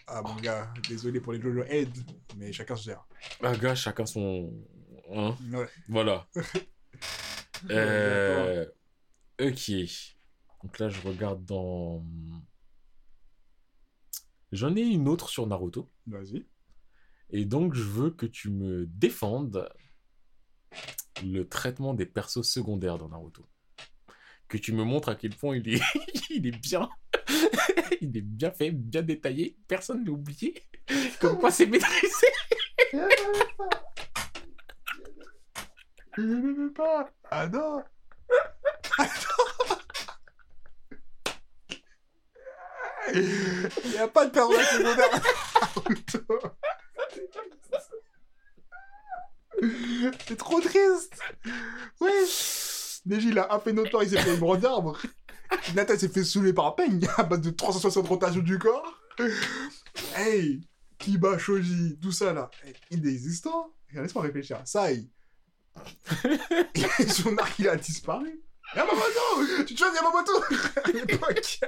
Ah, 0.06 0.22
mon 0.22 0.34
gars, 0.36 0.72
désolé 0.88 1.20
pour 1.20 1.32
les 1.32 1.40
Jojo 1.40 1.62
aide, 1.64 1.96
mais 2.36 2.52
chacun 2.52 2.76
se 2.76 2.84
gère. 2.84 3.06
Ah, 3.42 3.56
gars, 3.56 3.74
chacun 3.74 4.04
son. 4.06 4.52
Hein 5.12 5.36
Ouais. 5.52 5.68
Voilà. 5.88 6.26
Euh... 7.70 8.66
Ok. 9.40 9.70
Donc 10.62 10.78
là, 10.78 10.90
je 10.90 11.00
regarde 11.00 11.44
dans. 11.46 12.04
J'en 14.52 14.76
ai 14.76 14.82
une 14.82 15.08
autre 15.08 15.30
sur 15.30 15.46
Naruto. 15.46 15.90
Vas-y. 16.06 16.46
Et 17.30 17.46
donc, 17.46 17.74
je 17.74 17.82
veux 17.82 18.10
que 18.10 18.26
tu 18.26 18.50
me 18.50 18.86
défendes 18.86 19.68
le 21.22 21.48
traitement 21.48 21.94
des 21.94 22.06
persos 22.06 22.42
secondaires 22.42 22.98
dans 22.98 23.08
Naruto. 23.08 23.46
Que 24.48 24.58
tu 24.58 24.72
me 24.72 24.84
montres 24.84 25.08
à 25.08 25.14
quel 25.14 25.34
point 25.34 25.56
il 25.56 25.74
est, 25.74 25.82
il 26.30 26.46
est 26.46 26.58
bien. 26.58 26.88
il 28.00 28.16
est 28.16 28.22
bien 28.22 28.50
fait, 28.50 28.70
bien 28.70 29.02
détaillé. 29.02 29.56
Personne 29.66 30.00
ne 30.02 30.06
l'a 30.06 30.12
oublié. 30.12 30.62
Comme 31.20 31.38
quoi, 31.38 31.50
c'est 31.50 31.66
maîtrisé. 31.66 32.26
Je 36.16 36.22
ne 36.22 36.68
pas. 36.68 37.10
Ah 37.30 37.48
non. 37.48 37.82
Il 43.12 43.90
n'y 43.90 43.98
a 43.98 44.08
pas 44.08 44.26
de 44.26 44.30
personnage 44.30 44.66
secondaire. 44.66 45.22
C'est 50.26 50.36
trop 50.36 50.60
triste. 50.60 51.18
Ouais. 52.00 52.24
Neji, 53.06 53.28
il 53.28 53.38
a 53.38 53.52
un 53.54 53.60
fait 53.60 53.72
notoire, 53.72 54.02
il 54.02 54.10
s'est 54.10 54.18
fait 54.18 54.34
une 54.34 54.40
branche 54.40 54.60
d'arbre. 54.60 54.98
Nathan 55.74 55.98
s'est 55.98 56.08
fait 56.08 56.24
saouler 56.24 56.52
par 56.52 56.74
peigne 56.74 57.06
à 57.16 57.22
base 57.22 57.40
de 57.40 57.50
360 57.50 58.08
rotations 58.08 58.40
du 58.40 58.58
corps. 58.58 59.00
Hey, 60.16 60.60
Kiba, 60.98 61.38
Shoji, 61.38 61.98
tout 62.02 62.10
ça 62.10 62.32
là, 62.32 62.50
hey, 62.64 62.74
inexistant. 62.90 63.72
Laisse-moi 63.92 64.24
réfléchir. 64.24 64.60
Sai. 64.64 65.08
Son 67.08 67.36
arc, 67.38 67.58
il 67.60 67.68
a 67.68 67.76
disparu. 67.76 68.42
Yamamoto 68.74 69.64
Tu 69.66 69.74
te 69.74 69.84
de 69.84 69.94
Yamamoto 69.94 70.32
À 70.82 70.90
l'époque. 70.90 71.60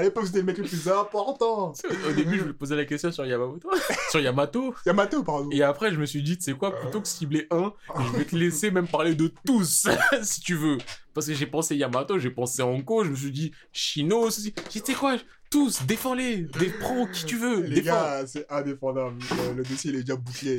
À 0.00 0.02
l'époque, 0.04 0.24
c'était 0.26 0.38
le 0.38 0.44
mec 0.44 0.56
le 0.56 0.64
plus 0.64 0.88
important. 0.88 1.74
Au 2.08 2.12
début, 2.12 2.38
je 2.38 2.44
me 2.44 2.52
posais 2.54 2.74
la 2.74 2.86
question 2.86 3.12
sur 3.12 3.26
Yamamoto. 3.26 3.70
sur 4.10 4.18
Yamato. 4.20 4.74
Yamato, 4.86 5.22
pardon. 5.22 5.50
Et 5.52 5.62
après, 5.62 5.92
je 5.92 6.00
me 6.00 6.06
suis 6.06 6.22
dit, 6.22 6.38
tu 6.38 6.44
sais 6.44 6.52
quoi, 6.54 6.74
plutôt 6.74 7.02
que 7.02 7.08
cibler 7.08 7.46
un, 7.50 7.70
je 7.98 8.16
vais 8.16 8.24
te 8.24 8.34
laisser 8.34 8.70
même 8.70 8.88
parler 8.88 9.14
de 9.14 9.30
tous, 9.46 9.86
si 10.22 10.40
tu 10.40 10.54
veux. 10.54 10.78
Parce 11.12 11.26
que 11.26 11.34
j'ai 11.34 11.46
pensé 11.46 11.76
Yamato, 11.76 12.18
j'ai 12.18 12.30
pensé 12.30 12.62
Anko, 12.62 13.04
je 13.04 13.10
me 13.10 13.14
suis 13.14 13.30
dit 13.30 13.52
Shino 13.72 14.20
aussi. 14.20 14.54
J'ai 14.70 14.80
dit, 14.80 14.82
tu 14.86 14.92
sais 14.92 14.98
quoi, 14.98 15.16
tous, 15.50 15.82
défends-les, 15.84 16.38
dé- 16.58 16.72
prends 16.80 17.06
qui 17.06 17.26
tu 17.26 17.36
veux, 17.36 17.60
Les 17.60 17.82
défends. 17.82 17.96
gars, 17.96 18.26
c'est 18.26 18.46
indéfendable. 18.50 19.18
Le, 19.48 19.54
le 19.56 19.62
dossier, 19.64 19.90
il 19.90 19.96
est 19.98 20.00
déjà 20.04 20.16
bouclé. 20.16 20.56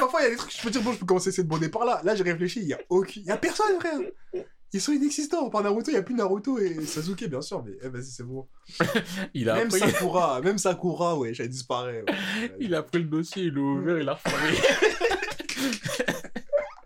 Parfois, 0.00 0.20
il 0.20 0.24
y 0.24 0.26
a 0.26 0.30
des 0.30 0.36
trucs, 0.36 0.56
je 0.56 0.62
peux 0.62 0.70
dire, 0.70 0.82
bon, 0.82 0.92
je 0.92 0.98
peux 0.98 1.06
commencer 1.06 1.30
cette 1.32 1.46
bonne 1.46 1.68
par 1.70 1.84
là. 1.84 2.00
Là, 2.04 2.14
j'ai 2.16 2.24
réfléchi, 2.24 2.60
il 2.62 2.68
y 2.68 2.72
a 2.74 2.78
aucun... 2.88 3.12
Il 3.20 3.26
y 3.26 3.30
a 3.30 3.36
personne, 3.36 3.78
frère. 3.78 4.00
Ils 4.72 4.80
sont 4.80 4.92
inexistants. 4.92 5.48
Par 5.48 5.62
Naruto, 5.62 5.90
il 5.90 5.94
n'y 5.94 5.98
a 5.98 6.02
plus 6.02 6.14
Naruto 6.14 6.58
et 6.58 6.84
Sasuke, 6.84 7.24
bien 7.28 7.40
sûr, 7.40 7.62
mais 7.64 7.72
eh, 7.82 7.88
vas-y, 7.88 8.04
c'est 8.04 8.24
bon. 8.24 8.46
Il 9.34 9.48
a, 9.48 9.54
Même 9.56 9.70
Sakura, 9.70 10.40
même 10.40 10.58
Sakura, 10.58 11.16
ouais, 11.16 11.32
elle 11.38 11.48
disparaît. 11.48 12.02
ouais. 12.02 12.52
il 12.60 12.74
a 12.74 12.82
pris 12.82 12.98
le 12.98 13.04
dossier, 13.04 13.44
il 13.44 13.54
l'a 13.54 13.60
ouvert, 13.60 13.98
il 13.98 14.04
l'a 14.04 14.14
refermé. 14.14 14.56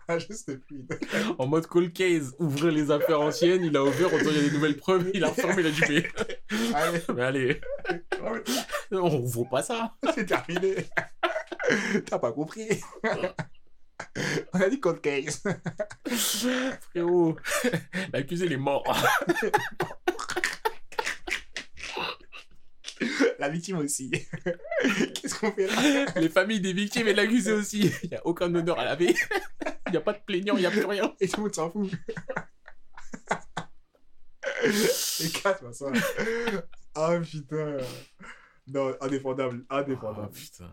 Ah, 0.07 0.19
juste 0.19 0.51
fluide. 0.65 0.99
en 1.39 1.47
mode 1.47 1.67
cold 1.67 1.93
case, 1.93 2.35
ouvrir 2.37 2.73
les 2.73 2.91
affaires 2.91 3.21
anciennes, 3.21 3.63
il 3.63 3.77
a 3.77 3.83
ouvert, 3.83 4.09
disant 4.09 4.31
il 4.31 4.35
y 4.35 4.39
a 4.39 4.49
des 4.49 4.51
nouvelles 4.51 4.75
preuves, 4.75 5.09
il 5.13 5.23
a 5.23 5.29
refermé, 5.29 5.63
il 5.63 5.67
a 5.67 5.87
mais, 5.87 6.73
Allez, 6.73 7.01
mais 7.15 7.21
allez, 7.21 7.61
on 8.91 9.21
ouvre 9.21 9.47
pas 9.49 9.63
ça. 9.63 9.93
c'est 10.13 10.25
terminé. 10.25 10.75
T'as 12.05 12.19
pas 12.19 12.33
compris. 12.33 12.67
On 14.53 14.61
a 14.61 14.69
dit 14.69 14.79
cold 14.79 15.01
case. 15.01 15.43
Frérot, 16.91 17.35
l'accusé 18.13 18.45
il 18.45 18.53
est 18.53 18.57
mort. 18.57 18.83
La 23.39 23.49
victime 23.49 23.77
aussi. 23.77 24.11
Qu'est-ce 25.15 25.39
qu'on 25.39 25.51
fait 25.51 25.65
là? 25.67 26.05
Les 26.15 26.29
familles 26.29 26.61
des 26.61 26.73
victimes 26.73 27.07
et 27.07 27.13
l'accusé 27.13 27.51
aussi. 27.51 27.91
Il 28.03 28.09
n'y 28.09 28.15
a 28.15 28.25
aucun 28.27 28.53
honneur 28.53 28.77
à 28.79 28.85
laver. 28.85 29.15
Il 29.87 29.91
n'y 29.91 29.97
a 29.97 30.01
pas 30.01 30.13
de 30.13 30.19
plaignant, 30.19 30.55
il 30.55 30.59
n'y 30.59 30.65
a 30.67 30.71
plus 30.71 30.85
rien. 30.85 31.11
Et 31.19 31.27
tout 31.27 31.37
le 31.37 31.43
monde 31.43 31.55
s'en 31.55 31.71
fout. 31.71 31.89
Et 34.63 35.29
casse, 35.29 35.61
ma 35.63 35.73
soeur. 35.73 35.91
Ah 36.93 37.17
putain. 37.19 37.77
Non, 38.67 38.95
indéfendable, 39.01 39.65
Ah 39.69 39.79
indéfendable. 39.79 40.31
putain. 40.31 40.71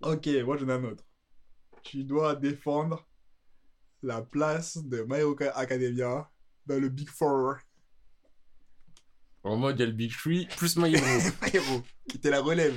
Ok, 0.00 0.26
moi 0.44 0.56
j'en 0.56 0.68
ai 0.68 0.72
un 0.72 0.84
autre. 0.84 1.04
Tu 1.82 2.04
dois 2.04 2.34
défendre 2.36 3.06
la 4.02 4.22
place 4.22 4.78
de 4.78 5.02
My 5.08 5.18
Hero 5.18 5.36
Academia 5.54 6.30
dans 6.66 6.80
le 6.80 6.88
Big 6.88 7.08
Four. 7.08 7.56
En 9.42 9.56
mode, 9.56 9.76
il 9.78 9.80
y 9.80 9.82
a 9.84 9.86
le 9.86 9.92
Big 9.92 10.12
Tree 10.12 10.46
plus 10.56 10.76
My 10.76 10.94
Hero. 10.94 11.04
My 11.42 11.50
Hero, 11.54 11.82
qui 12.08 12.16
était 12.18 12.30
la 12.30 12.40
relève. 12.40 12.76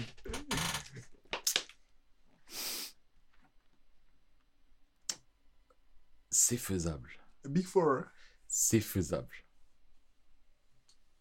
C'est 6.30 6.58
faisable. 6.58 7.10
Big 7.46 7.66
Four, 7.66 8.04
C'est 8.48 8.80
faisable. 8.82 9.34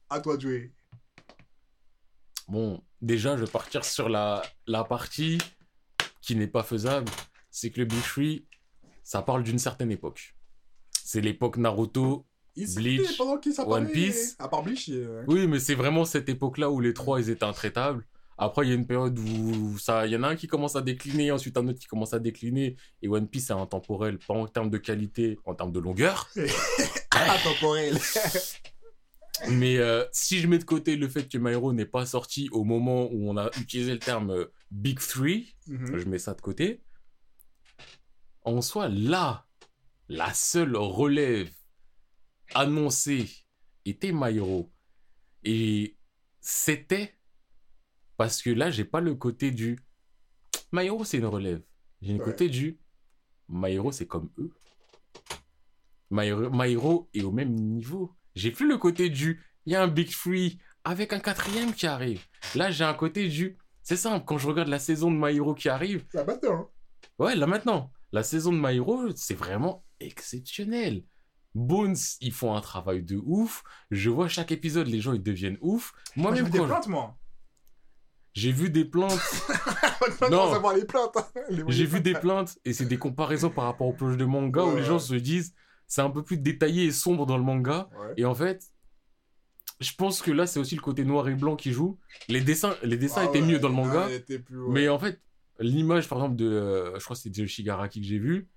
à 0.08 0.20
toi 0.20 0.36
de 0.36 0.42
jouer. 0.42 0.72
Bon, 2.48 2.82
déjà, 3.00 3.36
je 3.36 3.44
vais 3.44 3.50
partir 3.50 3.84
sur 3.84 4.08
la, 4.08 4.42
la 4.66 4.82
partie 4.82 5.38
qui 6.20 6.34
n'est 6.34 6.48
pas 6.48 6.64
faisable. 6.64 7.10
C'est 7.50 7.70
que 7.70 7.80
le 7.80 7.86
Big 7.86 8.02
Tree, 8.02 8.46
ça 9.02 9.22
parle 9.22 9.42
d'une 9.42 9.58
certaine 9.58 9.90
époque. 9.90 10.34
C'est 11.04 11.20
l'époque 11.20 11.56
Naruto. 11.56 12.26
Bleach, 12.76 13.16
One 13.78 13.88
Piece. 13.92 14.36
À 14.38 14.48
part 14.48 14.62
Bleach. 14.62 14.88
euh, 14.90 15.24
Oui, 15.28 15.46
mais 15.46 15.58
c'est 15.60 15.74
vraiment 15.74 16.04
cette 16.04 16.28
époque-là 16.28 16.70
où 16.70 16.80
les 16.80 16.92
trois, 16.94 17.20
ils 17.20 17.30
étaient 17.30 17.44
intraitables. 17.44 18.04
Après, 18.38 18.64
il 18.66 18.70
y 18.70 18.72
a 18.72 18.74
une 18.74 18.86
période 18.86 19.18
où 19.18 19.78
ça, 19.78 20.06
il 20.06 20.12
y 20.12 20.16
en 20.16 20.22
a 20.22 20.28
un 20.28 20.36
qui 20.36 20.46
commence 20.46 20.74
à 20.74 20.80
décliner, 20.82 21.30
ensuite 21.30 21.56
un 21.58 21.68
autre 21.68 21.78
qui 21.78 21.86
commence 21.86 22.14
à 22.14 22.18
décliner. 22.18 22.76
Et 23.02 23.08
One 23.08 23.28
Piece, 23.28 23.46
c'est 23.46 23.52
intemporel, 23.52 24.18
pas 24.18 24.34
en 24.34 24.46
termes 24.46 24.70
de 24.70 24.78
qualité, 24.78 25.38
en 25.44 25.54
termes 25.54 25.72
de 25.72 25.78
longueur. 25.80 26.28
Intemporel. 27.12 27.98
Mais 29.50 29.78
euh, 29.78 30.04
si 30.12 30.38
je 30.38 30.46
mets 30.46 30.58
de 30.58 30.64
côté 30.64 30.96
le 30.96 31.08
fait 31.08 31.26
que 31.28 31.38
My 31.38 31.52
Hero 31.52 31.72
n'est 31.72 31.86
pas 31.86 32.04
sorti 32.04 32.48
au 32.52 32.64
moment 32.64 33.08
où 33.10 33.30
on 33.30 33.36
a 33.38 33.50
utilisé 33.58 33.92
le 33.92 33.98
terme 33.98 34.30
euh, 34.30 34.44
Big 34.70 34.98
Three, 34.98 35.54
Mhm. 35.66 35.98
je 35.98 36.04
mets 36.08 36.18
ça 36.18 36.34
de 36.34 36.40
côté. 36.40 36.82
En 38.50 38.62
soi, 38.62 38.88
là, 38.88 39.46
la 40.08 40.34
seule 40.34 40.74
relève 40.76 41.52
annoncée 42.54 43.30
était 43.84 44.10
My 44.12 44.36
Hero. 44.36 44.72
Et 45.44 45.96
c'était 46.40 47.16
parce 48.16 48.42
que 48.42 48.50
là, 48.50 48.72
j'ai 48.72 48.84
pas 48.84 49.00
le 49.00 49.14
côté 49.14 49.52
du 49.52 49.78
My 50.72 50.86
Hero, 50.86 51.04
c'est 51.04 51.18
une 51.18 51.26
relève. 51.26 51.62
J'ai 52.02 52.14
le 52.14 52.18
Ouais. 52.18 52.24
côté 52.24 52.48
du 52.48 52.80
My 53.48 53.70
Hero, 53.74 53.92
c'est 53.92 54.08
comme 54.08 54.30
eux. 54.38 54.50
My 56.10 56.26
Hero, 56.26 56.50
My 56.50 56.72
Hero 56.72 57.08
est 57.14 57.22
au 57.22 57.30
même 57.30 57.54
niveau. 57.54 58.16
J'ai 58.34 58.50
plus 58.50 58.66
le 58.68 58.78
côté 58.78 59.10
du 59.10 59.40
il 59.64 59.74
y 59.74 59.76
a 59.76 59.82
un 59.82 59.88
Big 59.88 60.10
Free 60.10 60.58
avec 60.82 61.12
un 61.12 61.20
quatrième 61.20 61.72
qui 61.72 61.86
arrive. 61.86 62.26
Là, 62.56 62.72
j'ai 62.72 62.82
un 62.82 62.94
côté 62.94 63.28
du 63.28 63.56
c'est 63.84 63.96
simple, 63.96 64.24
quand 64.24 64.38
je 64.38 64.48
regarde 64.48 64.68
la 64.68 64.80
saison 64.80 65.08
de 65.08 65.16
My 65.16 65.36
Hero 65.36 65.54
qui 65.54 65.68
arrive, 65.68 66.04
Ça 66.12 66.24
va 66.24 66.36
hein. 66.48 66.68
Ouais, 67.18 67.36
là 67.36 67.46
maintenant, 67.46 67.92
la 68.12 68.22
saison 68.22 68.52
de 68.52 68.58
My 68.58 68.76
Hero, 68.76 69.08
c'est 69.16 69.34
vraiment 69.34 69.84
exceptionnel. 70.00 71.04
Bones, 71.54 71.96
ils 72.20 72.32
font 72.32 72.54
un 72.54 72.60
travail 72.60 73.02
de 73.02 73.16
ouf. 73.24 73.62
Je 73.90 74.08
vois 74.10 74.28
chaque 74.28 74.52
épisode, 74.52 74.86
les 74.86 75.00
gens, 75.00 75.12
ils 75.12 75.22
deviennent 75.22 75.58
ouf. 75.60 75.92
Moi, 76.16 76.34
j'ai 76.34 76.42
vu 76.42 76.50
des 76.50 76.60
plaintes, 76.60 76.86
moi. 76.88 77.16
j'ai 78.34 78.52
vu 78.52 78.70
des 78.70 78.84
plaintes, 78.84 79.10
non. 80.30 80.52
Les 80.74 80.84
plaintes. 80.84 81.16
hein. 81.16 81.64
J'ai 81.68 81.86
vu 81.86 82.00
des 82.00 82.14
plaintes, 82.14 82.56
et 82.64 82.72
c'est 82.72 82.84
des 82.86 82.98
comparaisons 82.98 83.50
par 83.50 83.64
rapport 83.64 83.88
aux 83.88 83.92
planches 83.92 84.16
de 84.16 84.24
manga 84.24 84.62
où 84.64 84.76
les 84.76 84.84
gens 84.84 84.94
ouais. 84.94 84.98
se 85.00 85.14
disent, 85.14 85.54
c'est 85.88 86.02
un 86.02 86.10
peu 86.10 86.22
plus 86.22 86.38
détaillé 86.38 86.84
et 86.84 86.92
sombre 86.92 87.26
dans 87.26 87.36
le 87.36 87.42
manga. 87.42 87.88
Ouais. 87.98 88.14
Et 88.16 88.24
en 88.24 88.34
fait, 88.34 88.64
je 89.80 89.92
pense 89.94 90.22
que 90.22 90.30
là, 90.30 90.46
c'est 90.46 90.60
aussi 90.60 90.76
le 90.76 90.82
côté 90.82 91.04
noir 91.04 91.28
et 91.28 91.34
blanc 91.34 91.56
qui 91.56 91.72
joue. 91.72 91.98
Les 92.28 92.40
dessins, 92.40 92.76
les 92.84 92.96
dessins 92.96 93.22
Ah 93.24 93.28
étaient 93.28 93.42
mieux 93.42 93.58
dans 93.58 93.68
le 93.68 93.74
manga. 93.74 94.08
plus. 94.26 94.44
Mais 94.68 94.88
en 94.88 94.98
fait, 95.00 95.20
l'image, 95.60 96.08
par 96.08 96.18
exemple, 96.18 96.36
de. 96.36 96.46
euh, 96.46 96.98
je 96.98 97.04
crois 97.04 97.14
que 97.16 97.22
c'était 97.22 97.42
de 97.42 97.46
Shigaraki 97.46 98.00
que 98.00 98.06
j'ai 98.06 98.18
vu. 98.18 98.48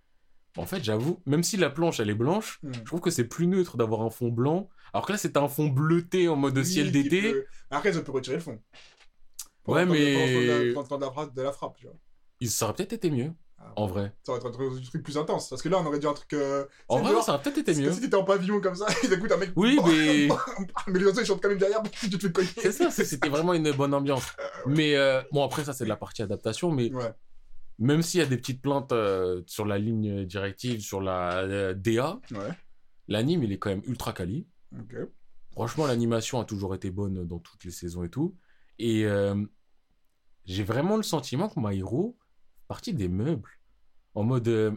En 0.57 0.65
fait, 0.65 0.83
j'avoue, 0.83 1.21
même 1.25 1.41
si 1.43 1.57
la 1.57 1.69
planche, 1.71 1.99
elle 1.99 2.09
est 2.11 2.15
blanche, 2.15 2.59
Hmm. 2.63 2.71
je 2.73 2.81
trouve 2.83 3.01
que 3.01 3.09
c'est 3.09 3.23
plus 3.27 3.47
neutre 3.47 3.75
d'avoir 3.77 4.01
un 4.01 4.09
fond 4.11 4.29
blanc. 4.29 4.69
Alors 4.93 5.05
que 5.07 5.11
là, 5.11 5.17
c'était 5.17 5.39
un 5.39 5.47
fond 5.47 5.67
bleuté 5.67 6.27
en 6.27 6.35
mode 6.35 6.57
Oui, 6.57 6.65
ciel 6.65 6.87
qui 6.91 7.03
d'été. 7.03 7.21
peut- 7.31 7.45
Après, 7.71 7.89
ils 7.89 7.97
ont 7.97 8.03
pu 8.03 8.11
retirer 8.11 8.35
le 8.37 8.41
fond. 8.43 8.59
Ouais, 9.65 9.85
mais- 9.85 10.73
pour 10.73 10.83
entendre 10.83 11.05
la 11.05 11.11
frappe- 11.11 11.33
de 11.35 11.41
la 11.41 11.51
frappe, 11.51 11.77
tu 11.77 11.85
vois. 11.87 11.95
Il 12.39 12.49
ça 12.51 12.65
aurait 12.65 12.75
peut-être 12.75 12.93
été 12.93 13.09
mieux, 13.09 13.31
en 13.76 13.86
vrai. 13.88 14.13
Ça 14.23 14.32
aurait 14.32 14.39
été 14.39 14.47
un 14.47 14.52
truc, 14.52 15.04
plus 15.04 15.17
intense. 15.17 15.49
Parce 15.49 15.62
que 15.62 15.69
là, 15.69 15.80
on 15.80 15.86
aurait 15.86 15.99
dit 15.99 16.08
un 16.08 16.13
truc. 16.13 16.34
Euh... 16.34 16.65
En 16.88 16.99
vrai, 16.99 17.12
genre- 17.12 17.23
ça 17.23 17.34
aurait 17.34 17.41
peut-être 17.43 17.58
été 17.60 17.76
mieux. 17.76 17.91
si 17.91 18.02
t'étais 18.02 18.15
en 18.15 18.23
pavillon 18.23 18.62
comme 18.62 18.76
ça, 18.76 18.86
et 19.04 19.08
t'écoutes 19.08 19.32
un 19.32 19.38
mec. 19.38 19.52
Oui, 19.56 19.80
mais 19.86 20.28
mais 20.88 20.99
les 20.99 21.06
autres, 21.06 21.21
ils 21.21 21.26
chantent 21.26 21.41
quand 21.41 21.49
même 21.49 21.58
derrière, 21.58 21.82
tu 21.91 22.10
te 22.10 22.17
fais 22.17 22.32
cogner. 22.32 22.47
c'est 22.56 22.71
ça, 22.71 22.91
c'était 22.91 23.30
vraiment 23.30 23.54
une 23.54 23.71
bonne 23.71 23.93
ambiance. 23.93 24.26
Mais 24.67 24.95
euh, 24.95 25.21
bon, 25.32 25.43
après, 25.43 25.63
ça, 25.63 25.73
c'est 25.73 25.84
de 25.86 25.89
la 25.89 25.95
partie 25.97 26.21
adaptation. 26.21 26.71
Mais 26.71 26.91
Ouais. 26.93 27.12
même 27.80 28.02
s'il 28.02 28.19
y 28.19 28.23
a 28.23 28.28
des 28.28 28.38
petites 28.38 28.62
plaintes 28.62 28.91
euh, 28.91 29.41
sur 29.47 29.65
la 29.65 29.78
ligne 29.78 30.26
directive, 30.26 30.82
sur 30.82 31.02
la 31.02 31.39
euh, 31.39 31.73
DA, 31.73 32.19
Ouais. 32.32 32.49
l'anime, 33.08 33.43
il 33.43 33.52
est 33.52 33.58
quand 33.60 33.69
même 33.69 33.84
ultra 33.86 34.13
quali. 34.13 34.47
Ok. 34.80 34.95
Franchement, 35.52 35.86
l'animation 35.88 36.39
a 36.39 36.45
toujours 36.45 36.73
été 36.73 36.89
bonne 36.89 37.26
dans 37.28 37.38
toutes 37.39 37.63
les 37.63 37.71
saisons 37.71 38.04
et 38.04 38.10
tout. 38.10 38.36
Et 38.80 39.06
euh, 39.06 39.36
j'ai 40.45 40.63
vraiment 40.63 40.97
le 40.97 41.04
sentiment 41.04 41.47
que 41.47 41.54
My 41.60 41.78
Hero 41.78 42.17
partie 42.67 42.93
des 42.93 43.08
meubles. 43.08 43.49
En 44.15 44.23
mode 44.23 44.47
euh, 44.47 44.71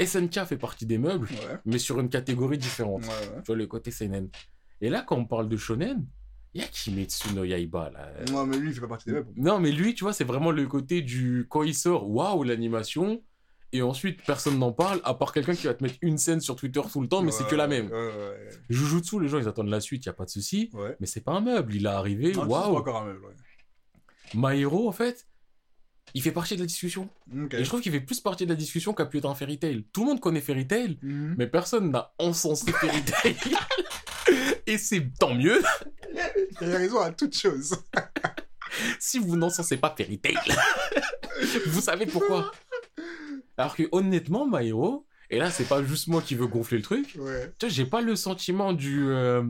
SNK 0.00 0.44
fait 0.46 0.56
partie 0.58 0.86
des 0.86 0.98
meubles, 0.98 1.28
Ouais. 1.30 1.58
mais 1.64 1.78
sur 1.78 1.98
une 2.00 2.08
catégorie 2.08 2.58
différente. 2.58 3.02
Ouais, 3.02 3.08
ouais. 3.08 3.36
Tu 3.42 3.46
vois, 3.48 3.56
le 3.56 3.66
côté 3.66 3.90
seinen. 3.90 4.28
Et 4.80 4.90
là, 4.90 5.02
quand 5.02 5.16
on 5.16 5.24
parle 5.24 5.48
de 5.48 5.56
shonen, 5.56 6.06
il 6.54 6.60
y 6.62 6.64
a 6.64 6.68
Kimetsu 6.68 7.34
no 7.34 7.44
Yaiba 7.44 7.90
là. 7.90 8.10
Non, 8.30 8.46
mais 8.46 8.56
lui, 8.56 8.68
il 8.70 8.74
fait 8.74 8.80
pas 8.80 8.88
partie 8.88 9.06
des 9.06 9.12
meubles. 9.14 9.32
Non, 9.36 9.58
mais 9.58 9.72
lui, 9.72 9.94
tu 9.94 10.04
vois, 10.04 10.12
c'est 10.12 10.24
vraiment 10.24 10.50
le 10.50 10.66
côté 10.66 11.02
du 11.02 11.46
quand 11.50 11.62
il 11.62 11.74
sort, 11.74 12.08
waouh, 12.08 12.42
l'animation. 12.44 13.22
Et 13.72 13.82
ensuite, 13.82 14.24
personne 14.24 14.58
n'en 14.58 14.72
parle, 14.72 14.98
à 15.04 15.12
part 15.12 15.30
quelqu'un 15.30 15.54
qui 15.54 15.66
va 15.66 15.74
te 15.74 15.82
mettre 15.84 15.98
une 16.00 16.16
scène 16.16 16.40
sur 16.40 16.56
Twitter 16.56 16.80
tout 16.90 17.02
le 17.02 17.08
temps, 17.08 17.20
mais 17.20 17.32
c'est 17.32 17.46
que 17.46 17.54
la 17.54 17.66
même. 17.66 17.88
Ouais, 17.90 17.92
ouais, 17.92 18.48
Jujutsu, 18.70 19.20
les 19.20 19.28
gens, 19.28 19.38
ils 19.38 19.46
attendent 19.46 19.68
la 19.68 19.80
suite, 19.80 20.04
il 20.04 20.06
y 20.06 20.08
a 20.08 20.14
pas 20.14 20.24
de 20.24 20.30
souci. 20.30 20.70
Mais 21.00 21.06
c'est 21.06 21.20
pas 21.20 21.32
un 21.32 21.42
meuble, 21.42 21.74
il 21.74 21.84
est 21.84 21.88
arrivé, 21.88 22.34
waouh. 22.34 22.48
pas 22.48 22.68
encore 22.68 23.02
un 23.02 23.04
meuble. 23.06 23.26
My 24.34 24.58
Hero, 24.60 24.88
en 24.88 24.92
fait, 24.92 25.26
il 26.14 26.22
fait 26.22 26.32
partie 26.32 26.54
de 26.56 26.60
la 26.60 26.66
discussion. 26.66 27.08
Et 27.52 27.62
je 27.64 27.68
trouve 27.68 27.80
qu'il 27.80 27.92
fait 27.92 28.00
plus 28.00 28.20
partie 28.20 28.44
de 28.44 28.50
la 28.50 28.56
discussion 28.56 28.92
qu'a 28.94 29.06
pu 29.06 29.18
être 29.18 29.26
un 29.28 29.34
Fairy 29.34 29.58
Tail. 29.58 29.84
Tout 29.92 30.02
le 30.02 30.06
monde 30.08 30.20
connaît 30.20 30.40
Fairy 30.40 30.66
Tail, 30.66 30.98
Mhm. 31.02 31.34
mais 31.38 31.46
personne 31.46 31.90
n'a 31.90 32.12
encensé 32.18 32.72
Fairy 32.72 33.02
Tail. 33.02 33.36
Et 34.66 34.76
c'est 34.78 35.06
tant 35.18 35.34
mieux 35.34 35.62
Il 36.60 36.72
a 36.74 36.76
raison 36.78 37.00
à 37.00 37.10
toute 37.12 37.36
chose. 37.36 37.76
si 38.98 39.18
vous 39.18 39.36
n'encensez 39.36 39.76
pas 39.76 39.94
Fairy 39.96 40.18
Tail. 40.18 40.36
vous 41.66 41.80
savez 41.80 42.06
pourquoi 42.06 42.52
Alors 43.56 43.74
que 43.76 43.84
honnêtement, 43.92 44.46
My 44.50 44.68
Hero, 44.68 45.06
et 45.30 45.38
là, 45.38 45.50
c'est 45.50 45.64
pas 45.68 45.82
juste 45.84 46.08
moi 46.08 46.22
qui 46.22 46.34
veux 46.34 46.46
gonfler 46.46 46.78
le 46.78 46.82
truc, 46.82 47.14
Ouais. 47.18 47.52
tu 47.58 47.66
vois, 47.66 47.74
j'ai 47.74 47.84
pas 47.86 48.00
le 48.00 48.16
sentiment 48.16 48.72
du. 48.72 49.08
euh, 49.08 49.42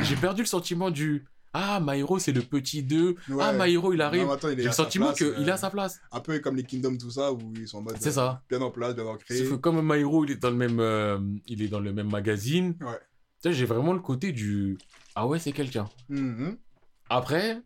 j'ai 0.00 0.16
perdu 0.16 0.42
le 0.42 0.46
sentiment 0.46 0.90
du. 0.90 1.24
Ah, 1.52 1.80
My 1.82 1.98
Hero, 1.98 2.18
c'est 2.18 2.32
le 2.32 2.42
petit 2.42 2.82
2. 2.82 3.16
Ouais. 3.28 3.36
Ah, 3.40 3.52
My 3.52 3.72
Hero, 3.72 3.92
il 3.92 4.00
arrive. 4.00 4.28
J'ai 4.42 4.64
le 4.64 4.72
sentiment 4.72 5.12
qu'il 5.12 5.26
euh, 5.26 5.44
est 5.44 5.50
à 5.50 5.56
sa 5.56 5.70
place. 5.70 6.00
Un 6.12 6.20
peu 6.20 6.38
comme 6.38 6.56
les 6.56 6.62
Kingdoms, 6.62 6.96
tout 6.96 7.10
ça, 7.10 7.32
où 7.32 7.38
ils 7.56 7.66
sont 7.66 7.78
en 7.78 7.82
mode. 7.82 7.96
C'est 7.98 8.10
euh, 8.10 8.12
ça. 8.12 8.42
Bien 8.48 8.60
en 8.60 8.70
place, 8.70 8.94
bien 8.94 9.04
ancré. 9.04 9.36
Sauf 9.36 9.50
que 9.50 9.54
comme 9.56 9.80
My 9.82 10.00
Hero, 10.00 10.24
il 10.24 10.32
est 10.32 10.36
dans 10.36 10.50
le 10.50 10.56
même, 10.56 10.78
euh, 10.78 11.18
il 11.46 11.62
est 11.62 11.68
dans 11.68 11.80
le 11.80 11.92
même 11.92 12.10
magazine. 12.10 12.76
Ouais. 12.80 12.98
Tu 13.42 13.48
sais, 13.48 13.52
j'ai 13.52 13.64
vraiment 13.64 13.92
le 13.92 14.00
côté 14.00 14.32
du. 14.32 14.78
Ah 15.14 15.26
ouais, 15.26 15.38
c'est 15.38 15.52
quelqu'un. 15.52 15.88
Mhm. 16.08 16.56
Après, 17.08 17.60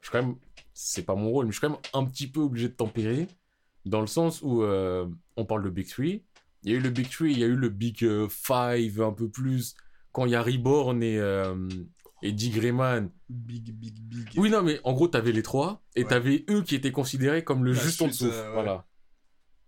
je 0.00 0.08
suis 0.08 0.12
quand 0.12 0.22
même. 0.22 0.36
C'est 0.74 1.02
pas 1.02 1.14
mon 1.14 1.30
rôle, 1.30 1.46
mais 1.46 1.52
je 1.52 1.58
suis 1.58 1.66
quand 1.66 1.72
même 1.72 1.80
un 1.94 2.04
petit 2.04 2.26
peu 2.26 2.40
obligé 2.40 2.68
de 2.68 2.74
tempérer. 2.74 3.28
Dans 3.84 4.00
le 4.00 4.06
sens 4.06 4.40
où 4.42 4.62
euh, 4.62 5.06
on 5.36 5.44
parle 5.44 5.64
de 5.64 5.70
Big 5.70 5.88
Three. 5.88 6.24
Il 6.64 6.70
y 6.70 6.74
a 6.74 6.78
eu 6.78 6.80
le 6.80 6.90
Big 6.90 7.08
Three, 7.08 7.32
il 7.32 7.38
y 7.38 7.44
a 7.44 7.46
eu 7.46 7.56
le 7.56 7.68
Big 7.68 8.04
euh, 8.04 8.28
Five 8.28 9.00
un 9.00 9.12
peu 9.12 9.28
plus. 9.28 9.74
Quand 10.12 10.26
il 10.26 10.32
y 10.32 10.34
a 10.34 10.42
Reborn 10.42 11.02
et, 11.02 11.18
euh, 12.22 12.28
et 12.28 12.32
Dick 12.32 12.54
Grayman. 12.54 13.10
Big, 13.28 13.72
big, 13.74 13.94
big. 14.00 14.28
Oui, 14.36 14.50
non, 14.50 14.62
mais 14.62 14.80
en 14.84 14.92
gros, 14.92 15.08
t'avais 15.08 15.32
les 15.32 15.42
trois. 15.42 15.82
Et 15.96 16.02
Ouais. 16.02 16.08
t'avais 16.08 16.44
eux 16.50 16.62
qui 16.62 16.74
étaient 16.74 16.92
considérés 16.92 17.44
comme 17.44 17.64
le 17.64 17.72
La 17.72 17.80
juste 17.80 18.02
en 18.02 18.06
dessous. 18.08 18.26
euh, 18.26 18.46
ouais. 18.48 18.52
Voilà. 18.54 18.86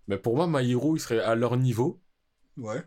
Mais 0.08 0.18
pour 0.18 0.36
moi, 0.36 0.46
My 0.48 0.70
Hero, 0.70 0.96
il 0.96 1.00
serait 1.00 1.20
à 1.20 1.34
leur 1.34 1.56
niveau. 1.56 2.00
Ouais. 2.56 2.82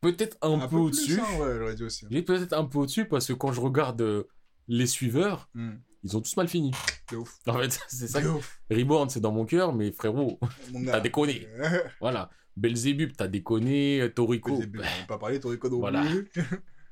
Peut-être 0.00 0.36
un, 0.42 0.68
peu, 0.68 0.76
au-dessus. 0.76 1.18
hein, 1.18 1.38
ouais. 1.40 1.74
Il 2.10 2.16
est 2.16 2.22
peut-être 2.22 2.52
un 2.52 2.64
peu 2.64 2.78
au-dessus 2.78 3.06
parce 3.06 3.26
que 3.26 3.32
quand 3.32 3.52
je 3.52 3.60
regarde 3.60 4.00
euh, 4.02 4.24
les 4.68 4.86
suiveurs, 4.86 5.48
Mhm. 5.54 5.80
ils 6.04 6.16
ont 6.16 6.20
tous 6.20 6.36
mal 6.36 6.46
fini. 6.48 6.72
De 7.10 7.16
ouf. 7.16 7.38
En 7.46 7.54
fait, 7.58 7.78
c'est 7.88 8.08
ça. 8.08 8.20
Ouf. 8.20 8.60
Reborn, 8.70 9.08
c'est 9.08 9.20
dans 9.20 9.32
mon 9.32 9.46
cœur, 9.46 9.74
mais 9.74 9.90
frérot, 9.92 10.38
t'as 10.86 11.00
déconné. 11.00 11.48
Euh, 11.58 11.80
Voilà. 12.00 12.30
Belzébub, 12.56 13.12
t'as 13.16 13.26
déconné. 13.28 14.08
Toriko. 14.14 14.60
J'ai 14.60 14.70
pas 15.08 15.18
parlé, 15.18 15.40
Toriko 15.40 15.68
non 15.70 15.78
Voilà. 15.80 16.02
plus. 16.04 16.30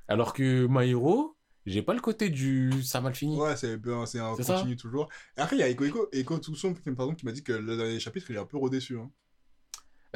Alors 0.09 0.33
que 0.33 0.67
My 0.69 0.91
Hero, 0.91 1.37
j'ai 1.67 1.83
pas 1.83 1.95
le 1.95 2.01
côté 2.01 2.29
du 2.31 2.83
ça 2.83 2.99
a 2.99 3.01
mal 3.01 3.15
fini. 3.15 3.37
Ouais, 3.39 3.57
c'est 3.57 3.77
bien, 3.77 4.05
c'est 4.07 4.19
un 4.19 4.35
continue 4.35 4.77
toujours. 4.77 5.09
Et 5.37 5.41
après, 5.41 5.57
il 5.57 5.61
y 5.61 5.63
a 5.63 5.69
Eko 5.69 5.85
Eko, 5.85 6.09
Eko 6.13 6.39
Tousson, 6.39 6.75
pardon, 6.97 7.15
qui 7.15 7.25
m'a 7.25 7.33
dit 7.33 7.43
que 7.43 7.53
le 7.53 7.77
dernier 7.77 8.01
chapitre, 8.01 8.31
il 8.31 8.37
est 8.37 8.41
un 8.41 8.47
peu 8.47 8.59
redéçu. 8.59 8.99
Hein. 8.99 9.11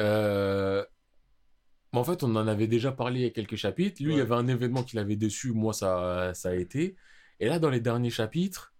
Euh, 0.00 0.84
en 1.92 2.04
fait, 2.04 2.22
on 2.22 2.34
en 2.36 2.46
avait 2.48 2.66
déjà 2.66 2.92
parlé 2.92 3.20
il 3.20 3.22
y 3.22 3.26
a 3.26 3.30
quelques 3.30 3.56
chapitres. 3.56 4.02
Lui, 4.02 4.12
il 4.14 4.18
y 4.18 4.20
avait 4.20 4.34
un 4.34 4.48
événement 4.48 4.82
qui 4.82 4.96
l'avait 4.96 5.16
déçu. 5.16 5.52
Moi, 5.52 5.72
ça, 5.72 6.32
ça 6.34 6.50
a 6.50 6.54
été. 6.54 6.96
Et 7.40 7.48
là, 7.48 7.58
dans 7.58 7.70
les 7.70 7.80
derniers 7.80 8.10
chapitres, 8.10 8.74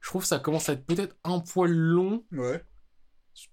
je 0.00 0.08
trouve 0.08 0.22
que 0.22 0.28
ça 0.28 0.38
commence 0.38 0.68
à 0.68 0.74
être 0.74 0.84
peut-être 0.84 1.16
un 1.24 1.40
poil 1.40 1.70
long 1.70 2.24
Ouais. 2.32 2.62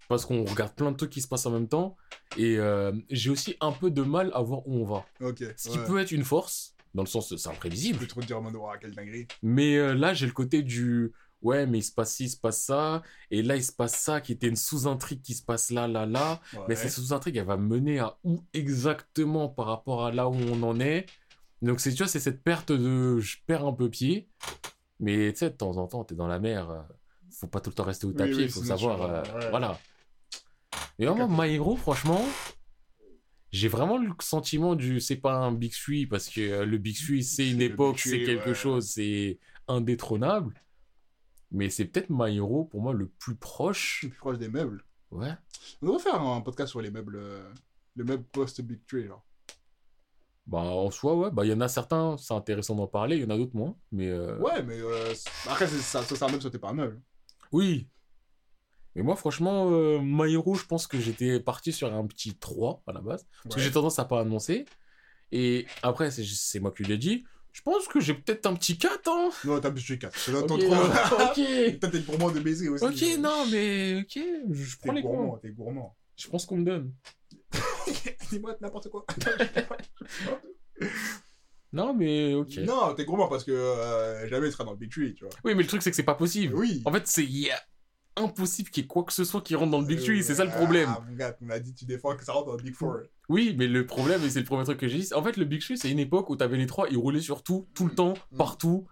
parce 0.08 0.26
qu'on 0.26 0.46
regarde 0.46 0.74
plein 0.74 0.92
de 0.92 0.98
trucs 0.98 1.10
qui 1.12 1.22
se 1.22 1.28
passent 1.28 1.46
en 1.46 1.52
même 1.52 1.68
temps. 1.68 1.98
Et 2.38 2.58
euh, 2.58 2.92
j'ai 3.10 3.30
aussi 3.30 3.56
un 3.62 3.72
peu 3.72 3.90
de 3.92 4.02
mal 4.02 4.32
à 4.34 4.42
voir 4.42 4.68
où 4.68 4.76
on 4.76 4.86
va. 4.86 5.06
Ok. 5.22 5.44
Ce 5.56 5.70
qui 5.70 5.80
ouais. 5.80 5.86
peut 5.86 6.00
être 6.00 6.12
une 6.12 6.24
force, 6.24 6.76
dans 6.94 7.04
le 7.04 7.08
sens, 7.08 7.36
c'est 7.36 7.50
imprévisible. 7.50 8.06
trop 8.08 8.22
dire 8.22 8.42
quelle 8.82 8.94
dinguerie. 8.94 9.28
Mais 9.44 9.76
euh, 9.78 9.94
là, 9.94 10.14
j'ai 10.14 10.26
le 10.26 10.32
côté 10.32 10.62
du 10.64 11.12
ouais, 11.44 11.68
mais 11.68 11.80
il 11.80 11.84
se 11.84 11.92
passe 11.92 12.16
ci, 12.16 12.26
il 12.26 12.30
se 12.30 12.38
passe 12.38 12.62
ça, 12.64 13.04
et 13.30 13.44
là, 13.44 13.56
il 13.56 13.64
se 13.64 13.72
passe 13.72 13.96
ça, 13.96 14.22
qui 14.22 14.32
était 14.32 14.48
une 14.48 14.56
sous-intrigue 14.56 15.22
qui 15.22 15.36
se 15.36 15.44
passe 15.44 15.70
là, 15.70 15.88
là, 15.88 16.06
là. 16.06 16.42
Ouais. 16.54 16.60
Mais 16.70 16.76
cette 16.76 16.92
sous-intrigue, 16.92 17.38
elle 17.38 17.46
va 17.46 17.58
mener 17.58 18.00
à 18.00 18.18
où 18.24 18.44
exactement 18.54 19.48
par 19.48 19.68
rapport 19.68 20.06
à 20.06 20.12
là 20.12 20.28
où 20.30 20.34
on 20.34 20.64
en 20.64 20.80
est. 20.80 21.06
Donc, 21.62 21.80
c'est, 21.80 21.92
tu 21.92 21.98
vois, 21.98 22.08
c'est 22.08 22.20
cette 22.20 22.44
perte 22.44 22.72
de 22.72 23.20
je 23.20 23.38
perds 23.46 23.66
un 23.66 23.74
peu 23.74 23.90
pied. 23.90 24.28
Mais 25.00 25.32
tu 25.32 25.40
sais, 25.40 25.52
de 25.52 25.56
temps 25.56 25.78
en 25.78 25.88
temps, 25.88 26.04
t'es 26.04 26.16
dans 26.16 26.28
la 26.28 26.40
mer. 26.40 26.70
euh, 26.72 26.82
Faut 27.32 27.48
pas 27.48 27.62
tout 27.62 27.70
le 27.70 27.76
temps 27.76 27.84
rester 27.84 28.08
au 28.08 28.14
tapis, 28.14 28.34
oui, 28.34 28.44
il 28.44 28.50
faut 28.50 28.64
savoir. 28.64 29.02
euh, 29.04 29.22
ouais. 29.40 29.50
Voilà. 29.52 29.80
Et 31.00 31.06
vraiment, 31.06 31.28
My 31.30 31.54
Hero, 31.54 31.76
franchement, 31.76 32.26
j'ai 33.52 33.68
vraiment 33.68 33.98
le 33.98 34.12
sentiment 34.20 34.76
du. 34.76 35.00
C'est 35.00 35.16
pas 35.18 35.36
un 35.36 35.52
Big 35.52 35.74
Three, 35.74 36.06
parce 36.06 36.30
que 36.30 36.42
euh, 36.42 36.66
le 36.66 36.78
Big 36.78 36.98
Three, 36.98 37.24
c'est 37.24 37.50
une 37.50 37.60
le 37.60 37.66
époque, 37.66 37.96
Big 37.96 38.04
c'est 38.04 38.10
Three, 38.10 38.26
quelque 38.26 38.50
ouais. 38.50 38.56
chose, 38.56 38.88
c'est 38.90 39.40
indétrônable. 39.68 40.54
Mais 41.52 41.70
c'est 41.70 41.86
peut-être 41.86 42.10
My 42.10 42.36
Hero, 42.36 42.66
pour 42.66 42.82
moi, 42.82 42.94
le 42.94 43.08
plus 43.08 43.36
proche. 43.36 44.00
Suis 44.00 44.08
plus 44.10 44.18
proche 44.18 44.38
des 44.38 44.50
meubles. 44.50 44.84
Ouais. 45.12 45.32
On 45.82 45.86
devrait 45.88 46.02
faire 46.02 46.22
un 46.22 46.42
podcast 46.42 46.72
sur 46.72 46.82
les 46.82 46.92
meubles, 46.92 47.16
euh, 47.16 47.50
les 47.96 48.04
meubles 48.04 48.26
post-Big 48.26 48.86
Tree, 48.86 49.08
genre. 49.08 49.24
Bah, 50.46 50.60
en 50.60 50.92
soi, 50.92 51.16
ouais. 51.16 51.32
Bah, 51.32 51.46
il 51.46 51.50
y 51.50 51.54
en 51.54 51.62
a 51.62 51.68
certains, 51.68 52.18
c'est 52.18 52.34
intéressant 52.34 52.76
d'en 52.76 52.88
parler, 52.88 53.18
il 53.18 53.22
y 53.24 53.26
en 53.26 53.30
a 53.30 53.38
d'autres 53.38 53.56
moins. 53.56 53.76
Mais. 53.92 54.08
euh, 54.10 54.38
Ouais, 54.40 54.62
mais 54.64 54.80
après, 55.48 55.68
ça, 55.68 56.04
ça, 56.04 56.16
c'est 56.16 56.24
un 56.24 56.28
meuble, 56.30 56.42
sauté 56.42 56.58
par 56.60 56.70
un 56.72 56.74
meuble. 56.74 57.02
Oui. 57.52 57.88
Mais 58.98 59.04
moi, 59.04 59.16
franchement, 59.16 59.70
euh, 59.72 60.00
je 60.02 60.66
pense 60.66 60.88
que 60.88 61.00
j'étais 61.00 61.40
parti 61.40 61.72
sur 61.72 61.94
un 61.94 62.08
petit 62.08 62.36
3 62.36 62.82
à 62.88 62.94
la 62.94 63.00
base. 63.00 63.28
Parce 63.44 63.56
que 63.56 63.62
j'ai 63.62 63.72
tendance 63.72 64.00
à 64.00 64.06
pas 64.06 64.22
annoncer. 64.22 64.66
Et 65.32 65.68
après, 65.84 66.10
c'est 66.10 66.60
moi 66.60 66.74
qui 66.76 66.84
l'ai 66.84 66.98
dit. 66.98 67.24
Je 67.52 67.62
pense 67.62 67.88
que 67.88 68.00
j'ai 68.00 68.16
peut-être 68.16 68.48
un 68.48 68.56
petit 68.56 68.80
4, 68.80 69.08
hein. 69.08 69.30
Non, 69.46 69.60
t'as 69.60 69.70
plus 69.70 70.00
4. 70.00 70.18
C'est 70.18 70.32
ton 70.48 70.60
euh, 70.60 70.68
3. 70.68 71.30
ok. 71.30 71.36
T'es 71.36 71.78
le 71.80 72.00
gourmand 72.00 72.32
de 72.32 72.40
baiser 72.40 72.70
aussi. 72.70 72.84
Ok, 72.84 73.20
non, 73.20 73.46
mais 73.52 74.02
ok, 74.02 74.20
je 74.50 74.78
prends 74.78 74.94
les 74.94 75.04
gourmand, 75.04 75.38
t'es 75.38 75.50
gourmand. 75.50 75.96
Je 76.16 76.28
prends 76.28 76.40
ce 76.40 76.48
qu'on 76.48 76.58
me 76.58 76.66
donne. 76.66 76.92
Dis-moi 78.32 78.58
n'importe 78.62 78.90
quoi. 78.90 79.06
Non, 81.72 81.94
mais 81.94 82.34
ok. 82.34 82.58
Non, 82.66 82.96
t'es 82.96 83.06
gourmand 83.06 83.28
parce 83.28 83.44
que 83.44 83.52
euh, 83.52 84.28
jamais 84.28 84.48
il 84.48 84.52
sera 84.52 84.64
dans 84.64 84.72
le 84.72 84.78
Big 84.78 84.90
tu 84.90 85.16
vois. 85.22 85.30
Oui, 85.44 85.54
mais 85.54 85.62
le 85.62 85.68
truc, 85.68 85.84
c'est 85.84 85.92
que 85.92 85.96
c'est 85.96 86.02
pas 86.02 86.16
possible. 86.16 86.56
Oui. 86.56 86.82
En 86.86 86.92
fait, 86.92 87.06
c'est 87.06 87.24
il 87.24 87.38
y 87.38 87.52
a 87.52 87.60
impossible 88.18 88.70
qu'il 88.70 88.84
y 88.84 88.86
ait 88.86 88.88
quoi 88.88 89.04
que 89.04 89.14
ce 89.14 89.24
soit 89.24 89.42
qui 89.42 89.56
rentre 89.56 89.72
dans 89.72 89.80
le 89.82 89.86
Big 89.88 90.00
Tree, 90.00 90.24
c'est 90.24 90.36
ça 90.36 90.44
le 90.46 90.52
problème. 90.52 90.90
Ah, 90.92 91.04
mon 91.08 91.16
gars, 91.16 91.32
tu 91.34 91.46
m'as 91.46 91.60
dit, 91.60 91.74
tu 91.74 91.86
défends 91.86 92.16
que 92.16 92.24
ça 92.26 92.34
rentre 92.34 92.48
dans 92.48 92.56
le 92.58 92.64
Big 92.64 92.74
Four. 92.76 92.98
Oui, 93.30 93.56
mais 93.58 93.68
le 93.68 93.86
problème, 93.86 94.24
et 94.24 94.30
c'est 94.30 94.40
le 94.40 94.46
premier 94.46 94.64
truc 94.64 94.80
que 94.80 94.88
j'ai 94.88 94.98
dit, 95.00 95.14
en 95.14 95.24
fait, 95.24 95.38
le 95.38 95.46
Big 95.46 95.62
Tree, 95.62 95.78
c'est 95.78 95.90
une 95.92 96.00
époque 96.00 96.30
où 96.30 96.36
t'avais 96.36 96.58
les 96.58 96.66
trois, 96.68 96.88
ils 96.90 96.98
roulaient 96.98 97.22
sur 97.22 97.44
tout, 97.44 97.68
tout 97.74 97.86
le 97.86 97.92
temps, 97.94 98.14
Mm. 98.32 98.38
partout. 98.38 98.88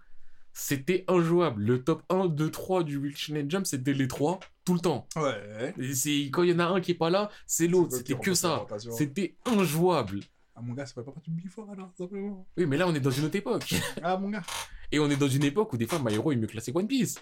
C'était 0.58 1.04
injouable. 1.08 1.62
Le 1.62 1.84
top 1.84 2.02
1, 2.08 2.28
2, 2.28 2.50
3 2.50 2.82
du 2.82 2.96
Wheelchair 2.96 3.44
Jump, 3.46 3.66
c'était 3.66 3.92
les 3.92 4.08
trois, 4.08 4.40
tout 4.64 4.72
le 4.72 4.80
temps. 4.80 5.06
Ouais. 5.16 5.74
Et 5.78 5.92
c'est, 5.94 6.30
quand 6.32 6.44
il 6.44 6.50
y 6.50 6.54
en 6.54 6.58
a 6.60 6.64
un 6.64 6.80
qui 6.80 6.92
est 6.92 6.94
pas 6.94 7.10
là, 7.10 7.28
c'est 7.46 7.66
l'autre. 7.68 7.94
C'était 7.96 8.14
que 8.14 8.32
ça. 8.32 8.64
C'était 8.96 9.36
injouable. 9.44 10.20
Ah, 10.54 10.62
mon 10.62 10.72
gars, 10.72 10.86
ça 10.86 10.94
fait 10.94 11.02
pas 11.02 11.12
partie 11.12 11.30
du 11.30 11.36
Big 11.42 11.50
Four 11.50 11.68
alors, 11.70 11.90
simplement. 11.98 12.46
Oui, 12.56 12.64
mais 12.64 12.78
là, 12.78 12.88
on 12.88 12.94
est 12.94 13.00
dans 13.00 13.10
une 13.10 13.26
autre 13.26 13.36
époque. 13.36 13.74
Ah, 14.02 14.16
mon 14.16 14.30
gars. 14.30 14.42
Et 14.90 14.98
on 14.98 15.10
est 15.10 15.16
dans 15.16 15.28
une 15.28 15.44
époque 15.44 15.70
où 15.74 15.76
des 15.76 15.86
fois, 15.86 15.98
My 16.02 16.14
Hero 16.14 16.32
est 16.32 16.36
mieux 16.36 16.46
classé 16.46 16.72
que 16.72 16.78
One 16.78 16.86
Piece. 16.88 17.16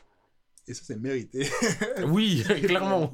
Et 0.67 0.75
ça, 0.75 0.83
c'est 0.85 0.97
mérité. 0.99 1.47
Oui, 2.07 2.43
clairement. 2.65 3.13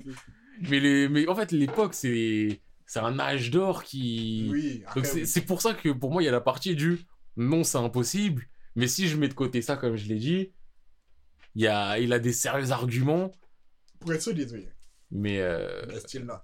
Mais, 0.68 0.80
les, 0.80 1.08
mais 1.08 1.26
en 1.28 1.34
fait, 1.34 1.52
l'époque, 1.52 1.94
c'est, 1.94 2.60
c'est 2.86 3.00
un 3.00 3.18
âge 3.18 3.50
d'or 3.50 3.82
qui. 3.82 4.48
Oui. 4.50 4.84
Donc 4.94 5.06
c'est 5.06 5.22
oui. 5.22 5.46
pour 5.46 5.62
ça 5.62 5.74
que 5.74 5.88
pour 5.88 6.10
moi, 6.12 6.22
il 6.22 6.26
y 6.26 6.28
a 6.28 6.32
la 6.32 6.40
partie 6.40 6.74
du 6.76 6.98
non, 7.36 7.64
c'est 7.64 7.78
impossible. 7.78 8.46
Mais 8.76 8.86
si 8.86 9.08
je 9.08 9.16
mets 9.16 9.28
de 9.28 9.34
côté 9.34 9.62
ça, 9.62 9.76
comme 9.76 9.96
je 9.96 10.06
l'ai 10.08 10.18
dit, 10.18 10.52
il, 11.54 11.62
y 11.62 11.66
a, 11.66 11.98
il 11.98 12.12
a 12.12 12.18
des 12.18 12.32
sérieux 12.32 12.70
arguments. 12.70 13.32
Pour 13.98 14.12
être 14.12 14.22
solide, 14.22 14.50
oui. 14.52 14.68
Mais 15.10 15.40
euh, 15.40 15.84
Mais 15.88 15.98
still 16.00 16.24
not. 16.24 16.34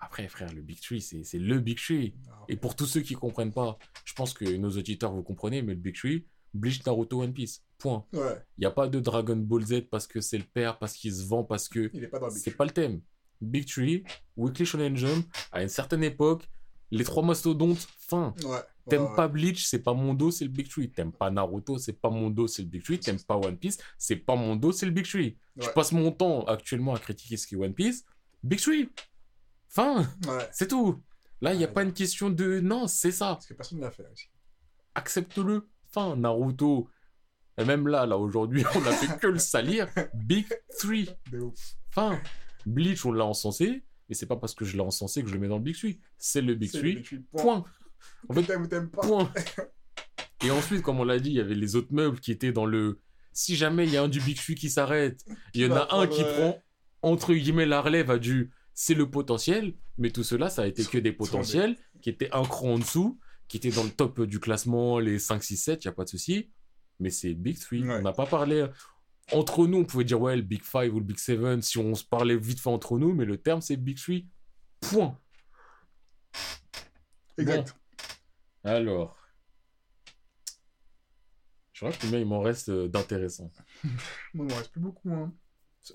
après, 0.00 0.26
frère, 0.28 0.52
le 0.52 0.62
Big 0.62 0.80
Tree, 0.80 1.00
c'est 1.00 1.22
c'est 1.22 1.38
le 1.38 1.60
Big 1.60 1.78
Tree. 1.78 2.14
Ah, 2.28 2.44
Et 2.48 2.56
pour 2.56 2.74
tous 2.74 2.86
ceux 2.86 3.00
qui 3.02 3.14
comprennent 3.14 3.52
pas, 3.52 3.78
je 4.04 4.14
pense 4.14 4.34
que 4.34 4.44
nos 4.56 4.70
auditeurs 4.70 5.12
vous 5.12 5.22
comprenez, 5.22 5.62
mais 5.62 5.74
le 5.74 5.80
Big 5.80 5.94
Tree, 5.94 6.26
Bleach, 6.54 6.84
Naruto, 6.84 7.22
One 7.22 7.32
Piece. 7.32 7.62
Point. 7.78 8.04
Ouais. 8.12 8.42
Il 8.56 8.60
n'y 8.60 8.66
a 8.66 8.70
pas 8.70 8.88
de 8.88 8.98
Dragon 9.00 9.36
Ball 9.36 9.64
Z 9.64 9.82
parce 9.90 10.06
que 10.06 10.20
c'est 10.20 10.38
le 10.38 10.44
père, 10.44 10.78
parce 10.78 10.94
qu'il 10.94 11.12
se 11.14 11.24
vend, 11.26 11.44
parce 11.44 11.68
que 11.68 11.90
c'est 12.30 12.56
pas 12.56 12.64
le 12.64 12.70
thème. 12.70 13.00
Big 13.40 13.66
Tree, 13.66 14.04
Weekly 14.36 14.64
Shonen 14.64 14.96
Jump, 14.96 15.26
à 15.52 15.62
une 15.62 15.68
certaine 15.68 16.02
époque, 16.04 16.48
les 16.90 17.04
trois 17.04 17.22
mastodontes, 17.22 17.86
fin. 17.98 18.34
Ouais. 18.44 18.58
T'aimes 18.88 19.02
Ouais, 19.02 19.08
ouais. 19.10 19.16
pas 19.16 19.28
Bleach, 19.28 19.64
c'est 19.66 19.82
pas 19.82 19.92
mon 19.94 20.14
dos, 20.14 20.30
c'est 20.30 20.44
le 20.44 20.50
Big 20.50 20.68
Tree. 20.68 20.90
T'aimes 20.90 21.12
pas 21.12 21.30
Naruto, 21.30 21.78
c'est 21.78 21.94
pas 21.94 22.10
mon 22.10 22.30
dos, 22.30 22.46
c'est 22.46 22.62
le 22.62 22.68
Big 22.68 22.82
Tree. 22.82 23.00
T'aimes 23.00 23.20
pas 23.20 23.36
One 23.36 23.56
Piece, 23.56 23.78
c'est 23.98 24.16
pas 24.16 24.36
mon 24.36 24.56
dos, 24.56 24.72
c'est 24.72 24.86
le 24.86 24.92
Big 24.92 25.06
Tree. 25.06 25.36
Je 25.56 25.66
Ouais. 25.66 25.72
passe 25.74 25.92
mon 25.92 26.12
temps 26.12 26.44
actuellement 26.44 26.94
à 26.94 26.98
critiquer 26.98 27.36
ce 27.36 27.46
qui 27.46 27.54
est 27.54 27.58
One 27.58 27.74
Piece. 27.74 28.04
Big 28.42 28.60
Tree. 28.60 28.88
Fin, 29.68 30.02
Ouais. 30.28 30.48
c'est 30.52 30.68
tout. 30.68 31.02
Là, 31.40 31.52
il 31.54 31.58
n'y 31.58 31.64
a 31.64 31.66
Ouais. 31.66 31.72
pas 31.72 31.82
une 31.82 31.92
question 31.92 32.30
de 32.30 32.60
non, 32.60 32.86
c'est 32.86 33.10
ça. 33.10 33.34
Parce 33.34 33.46
que 33.46 33.54
personne 33.54 33.78
ne 33.78 33.84
l'a 33.84 33.90
fait 33.90 34.06
aussi. 34.12 34.28
Accepte-le. 34.94 35.66
Fin, 35.90 36.16
Naruto. 36.16 36.88
Et 37.58 37.64
même 37.64 37.86
là, 37.88 38.06
là, 38.06 38.18
aujourd'hui, 38.18 38.64
on 38.74 38.86
a 38.86 38.92
fait 38.92 39.18
que 39.18 39.26
le 39.26 39.38
salir. 39.38 39.86
Big 40.14 40.46
Three. 40.78 41.08
De 41.32 41.40
ouf. 41.40 41.76
Fin. 41.90 42.20
Bleach, 42.66 43.04
on 43.04 43.12
l'a 43.12 43.24
encensé. 43.24 43.84
Mais 44.08 44.14
c'est 44.14 44.26
pas 44.26 44.36
parce 44.36 44.54
que 44.54 44.64
je 44.64 44.74
l'ai 44.76 44.82
encensé 44.82 45.22
que 45.22 45.28
je 45.28 45.34
le 45.34 45.40
mets 45.40 45.48
dans 45.48 45.58
le 45.58 45.62
Big 45.62 45.76
Three. 45.76 46.00
C'est 46.18 46.42
le 46.42 46.54
Big 46.54 46.70
Three. 46.70 47.02
Point. 47.32 47.42
Point. 47.42 47.64
En 48.28 48.34
fait, 48.34 48.56
ou 48.56 48.88
pas. 48.88 49.02
Point. 49.02 49.32
Et 50.44 50.50
ensuite, 50.50 50.82
comme 50.82 51.00
on 51.00 51.04
l'a 51.04 51.18
dit, 51.18 51.30
il 51.30 51.36
y 51.36 51.40
avait 51.40 51.54
les 51.54 51.74
autres 51.76 51.92
meubles 51.92 52.20
qui 52.20 52.32
étaient 52.32 52.52
dans 52.52 52.66
le. 52.66 53.00
Si 53.32 53.56
jamais 53.56 53.84
il 53.84 53.92
y 53.92 53.96
a 53.96 54.02
un 54.02 54.08
du 54.08 54.20
Big 54.20 54.36
Tree 54.36 54.54
qui 54.54 54.70
s'arrête, 54.70 55.24
il 55.54 55.62
y 55.62 55.66
en 55.66 55.74
a 55.74 55.94
un 55.94 56.06
qui 56.06 56.22
prend, 56.22 56.60
entre 57.02 57.32
guillemets, 57.34 57.66
la 57.66 57.80
relève 57.80 58.10
à 58.10 58.18
du. 58.18 58.52
C'est 58.74 58.94
le 58.94 59.08
potentiel. 59.10 59.74
Mais 59.96 60.10
tout 60.10 60.24
cela, 60.24 60.50
ça 60.50 60.62
a 60.62 60.66
été 60.66 60.84
que 60.84 60.98
des 60.98 61.12
potentiels 61.12 61.76
qui 62.02 62.10
étaient 62.10 62.30
un 62.32 62.42
cran 62.42 62.74
en 62.74 62.78
dessous, 62.78 63.18
qui 63.48 63.56
étaient 63.56 63.70
dans 63.70 63.84
le 63.84 63.90
top 63.90 64.20
du 64.22 64.40
classement, 64.40 64.98
les 64.98 65.18
5, 65.18 65.42
6, 65.42 65.56
7, 65.56 65.84
il 65.84 65.88
n'y 65.88 65.90
a 65.90 65.94
pas 65.94 66.04
de 66.04 66.08
souci. 66.08 66.50
Mais 67.00 67.10
c'est 67.10 67.34
Big 67.34 67.58
Three. 67.58 67.84
Ouais. 67.84 67.98
On 67.98 68.02
n'a 68.02 68.12
pas 68.12 68.26
parlé. 68.26 68.66
Entre 69.32 69.66
nous, 69.66 69.78
on 69.78 69.84
pouvait 69.84 70.04
dire, 70.04 70.20
ouais, 70.20 70.36
le 70.36 70.42
Big 70.42 70.62
Five 70.62 70.94
ou 70.94 70.98
le 70.98 71.04
Big 71.04 71.18
Seven, 71.18 71.62
si 71.62 71.78
on 71.78 71.94
se 71.94 72.04
parlait 72.04 72.36
vite 72.36 72.60
fait 72.60 72.70
entre 72.70 72.98
nous, 72.98 73.14
mais 73.14 73.24
le 73.24 73.38
terme, 73.38 73.60
c'est 73.60 73.76
Big 73.76 73.98
Three. 73.98 74.28
Point. 74.80 75.18
Exact. 77.38 77.74
Alors. 78.62 79.16
Je 81.72 81.84
vois 81.84 81.94
combien 82.00 82.20
il 82.20 82.26
m'en 82.26 82.40
reste 82.40 82.68
euh, 82.68 82.86
d'intéressant. 82.86 83.50
Moi, 84.34 84.46
il 84.46 84.52
m'en 84.52 84.56
reste 84.56 84.70
plus 84.70 84.80
beaucoup, 84.80 85.12
hein. 85.12 85.34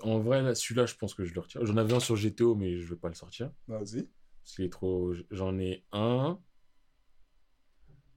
En 0.02 0.20
vrai, 0.20 0.42
là, 0.42 0.54
celui-là, 0.54 0.86
je 0.86 0.94
pense 0.94 1.14
que 1.14 1.24
je 1.24 1.34
le 1.34 1.40
retire. 1.40 1.64
J'en 1.66 1.76
avais 1.76 1.94
un 1.94 2.00
sur 2.00 2.14
GTO, 2.14 2.54
mais 2.54 2.78
je 2.78 2.86
vais 2.90 3.00
pas 3.00 3.08
le 3.08 3.14
sortir. 3.14 3.50
Vas-y. 3.66 4.08
Parce 4.44 4.54
qu'il 4.54 4.64
est 4.64 4.70
trop. 4.70 5.12
J'en 5.30 5.58
ai 5.58 5.84
un. 5.92 6.38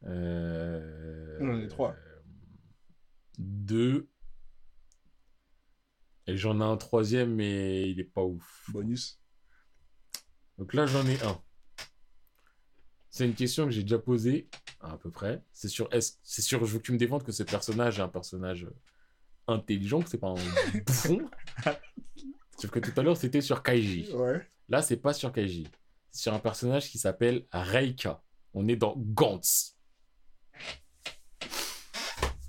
Euh... 0.06 1.38
J'en 1.39 1.60
ai 1.60 1.67
trois. 1.67 1.96
Euh, 3.39 3.43
Deux. 3.43 4.10
Et 6.28 6.38
j'en 6.38 6.60
ai 6.62 6.63
un 6.63 6.78
troisième, 6.78 7.36
mais 7.36 7.89
il 7.89 8.00
est 8.00 8.06
pas 8.06 8.24
ouf. 8.24 8.65
Bonus. 8.69 9.19
Donc 10.58 10.74
là, 10.74 10.86
j'en 10.86 11.06
ai 11.06 11.22
un. 11.24 11.41
C'est 13.10 13.26
une 13.26 13.36
question 13.36 13.65
que 13.65 13.72
j'ai 13.72 13.84
déjà 13.84 14.00
posée, 14.00 14.50
à 14.80 14.98
peu 14.98 15.12
près. 15.12 15.43
C'est 15.52 15.67
sur, 15.67 15.88
est-ce, 15.93 16.13
c'est 16.24 16.41
sur, 16.41 16.65
je 16.65 16.74
veux 16.74 16.80
que 16.80 16.86
tu 16.86 16.93
me 16.93 16.98
défendes 16.98 17.24
que 17.24 17.32
ce 17.32 17.43
personnage 17.43 18.00
est 18.00 18.02
un 18.02 18.08
personnage 18.08 18.67
intelligent, 19.48 20.02
que 20.02 20.10
c'est 20.10 20.17
pas 20.17 20.30
un 20.30 20.36
bouffon. 20.86 21.30
Sauf 22.58 22.72
que 22.72 22.80
tout 22.80 22.98
à 23.00 23.04
l'heure, 23.04 23.17
c'était 23.17 23.41
sur 23.41 23.62
Kaiji. 23.62 24.12
Ouais. 24.13 24.48
Là, 24.69 24.82
c'est 24.82 24.98
pas 24.98 25.13
sur 25.13 25.32
Kaiji. 25.32 25.67
C'est 26.12 26.24
sur 26.24 26.34
un 26.34 26.39
personnage 26.39 26.89
qui 26.89 26.98
s'appelle 26.98 27.46
Reika. 27.52 28.24
On 28.54 28.67
est 28.67 28.76
dans 28.76 28.96
Gantz. 28.98 29.73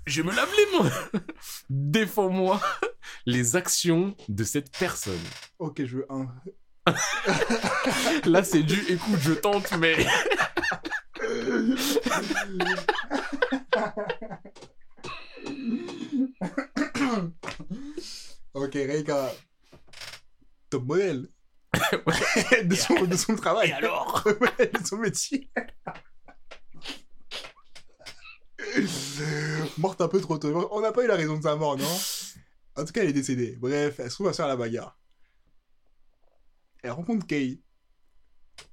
Je 0.05 0.21
me 0.21 0.31
lave 0.35 0.49
les 0.55 0.79
mains. 0.79 0.91
Défends-moi 1.69 2.61
les 3.25 3.55
actions 3.55 4.15
de 4.29 4.43
cette 4.43 4.71
personne. 4.77 5.19
Ok, 5.59 5.83
je 5.83 5.97
veux 5.97 6.05
un. 6.09 6.27
Là, 8.25 8.43
c'est 8.43 8.61
du 8.61 8.79
écoute, 8.87 9.19
je 9.19 9.33
tente, 9.33 9.75
mais. 9.79 10.05
ok, 18.53 18.73
Reika. 18.73 19.31
Top 20.69 20.85
modèle. 20.85 21.27
de, 22.63 22.75
son, 22.75 23.03
de 23.05 23.15
son 23.15 23.35
travail. 23.35 23.69
Et 23.69 23.73
alors? 23.73 24.23
De 24.23 24.85
son 24.85 24.97
métier. 24.97 25.49
Morte 29.77 30.01
un 30.01 30.07
peu 30.07 30.19
trop 30.21 30.37
tôt. 30.37 30.67
On 30.71 30.81
n'a 30.81 30.91
pas 30.91 31.03
eu 31.03 31.07
la 31.07 31.15
raison 31.15 31.37
de 31.37 31.43
sa 31.43 31.55
mort, 31.55 31.77
non? 31.77 31.85
En 32.77 32.83
tout 32.85 32.91
cas, 32.91 33.01
elle 33.03 33.09
est 33.09 33.13
décédée. 33.13 33.55
Bref, 33.59 33.99
elle 33.99 34.09
se 34.09 34.15
trouve 34.15 34.27
à 34.27 34.33
se 34.33 34.37
faire 34.37 34.47
la 34.47 34.55
bagarre. 34.55 34.97
Elle 36.83 36.91
rencontre 36.91 37.25
Kay. 37.25 37.61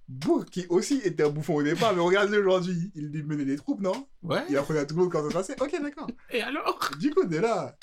Bourg, 0.08 0.44
qui 0.46 0.66
aussi 0.68 1.00
était 1.04 1.22
un 1.22 1.30
bouffon 1.30 1.54
au 1.54 1.62
départ, 1.62 1.94
mais 1.94 2.02
regarde-le 2.02 2.40
aujourd'hui. 2.40 2.92
Il 2.94 3.08
lui 3.08 3.22
menait 3.22 3.44
des 3.44 3.56
troupes, 3.56 3.80
non? 3.80 4.06
Ouais. 4.22 4.42
Il 4.50 4.56
apprenait 4.58 4.80
à 4.80 4.84
tout 4.86 4.94
le 4.94 5.02
monde 5.02 5.12
quand 5.12 5.22
ça 5.22 5.28
se 5.30 5.34
passait. 5.54 5.62
Ok, 5.62 5.80
d'accord. 5.82 6.08
Et 6.30 6.42
alors? 6.42 6.90
Du 6.98 7.10
coup, 7.14 7.24
dès 7.24 7.40
là, 7.40 7.76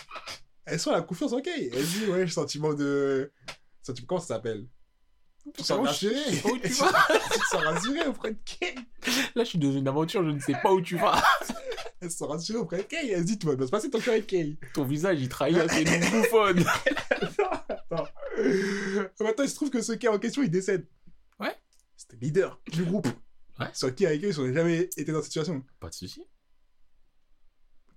elle 0.65 0.80
sent 0.80 0.91
la 0.91 1.02
confiance 1.02 1.34
en 1.34 1.41
Kay. 1.41 1.72
Elle 1.74 1.86
dit, 1.86 2.06
ouais, 2.08 2.28
sentiment 2.28 2.74
de. 2.74 3.32
Sentiment, 3.82 4.06
comment 4.08 4.22
ça 4.22 4.36
s'appelle? 4.36 4.65
Tu 5.58 5.63
sens 5.63 5.84
rassuré. 5.88 6.15
je 6.30 6.36
sais 6.36 6.41
pas 6.41 6.50
où 6.50 6.58
tu 6.60 6.69
tu 6.69 6.74
vas. 6.84 6.91
te 6.91 7.45
sens 7.50 7.63
rassuré 7.63 8.06
auprès 8.08 8.32
de 8.32 8.38
Kay. 8.45 8.76
Là, 9.34 9.43
je 9.43 9.50
suis 9.50 9.58
dans 9.60 9.72
une 9.72 9.88
aventure, 9.88 10.24
je 10.24 10.30
ne 10.30 10.39
sais 10.39 10.56
pas 10.62 10.72
où 10.72 10.82
tu 10.82 10.98
vas. 10.98 11.19
Elle 12.02 12.12
se 12.12 12.18
sent 12.18 12.26
rassurée 12.26 12.60
auprès 12.60 12.78
de 12.78 12.84
Kay. 12.84 13.10
Elle 13.10 13.22
se 13.22 13.26
dit, 13.26 13.40
tout 13.40 13.48
va 13.48 13.56
bien 13.56 13.66
se 13.66 13.72
passer 13.72 13.90
je 13.94 14.00
suis 14.00 14.12
avec 14.12 14.28
Kay. 14.28 14.58
Ton 14.74 14.86
visage, 14.86 15.20
il 15.22 15.28
trahit, 15.28 15.58
c'est 15.70 15.84
une 15.84 16.12
bouffonne. 16.21 16.63
Attends. 17.69 18.08
Maintenant, 19.19 19.44
il 19.44 19.50
se 19.50 19.56
trouve 19.56 19.69
que 19.69 19.82
ce 19.82 19.94
Kay 19.94 20.08
en 20.08 20.17
question, 20.19 20.42
il 20.42 20.50
décède. 20.50 20.88
Ouais. 21.40 21.56
C'était 21.98 22.15
le 22.15 22.21
leader 22.21 22.60
du 22.71 22.86
groupe. 22.86 23.08
Ouais. 23.60 23.67
Sur 23.73 23.94
qui, 23.94 24.06
avec 24.06 24.23
eux, 24.23 24.30
ils 24.30 24.40
n'ont 24.40 24.54
jamais 24.54 24.90
été 24.96 25.12
dans 25.12 25.19
cette 25.19 25.26
situation. 25.26 25.63
Pas 25.80 25.90
de 25.90 25.94
souci. 25.94 26.23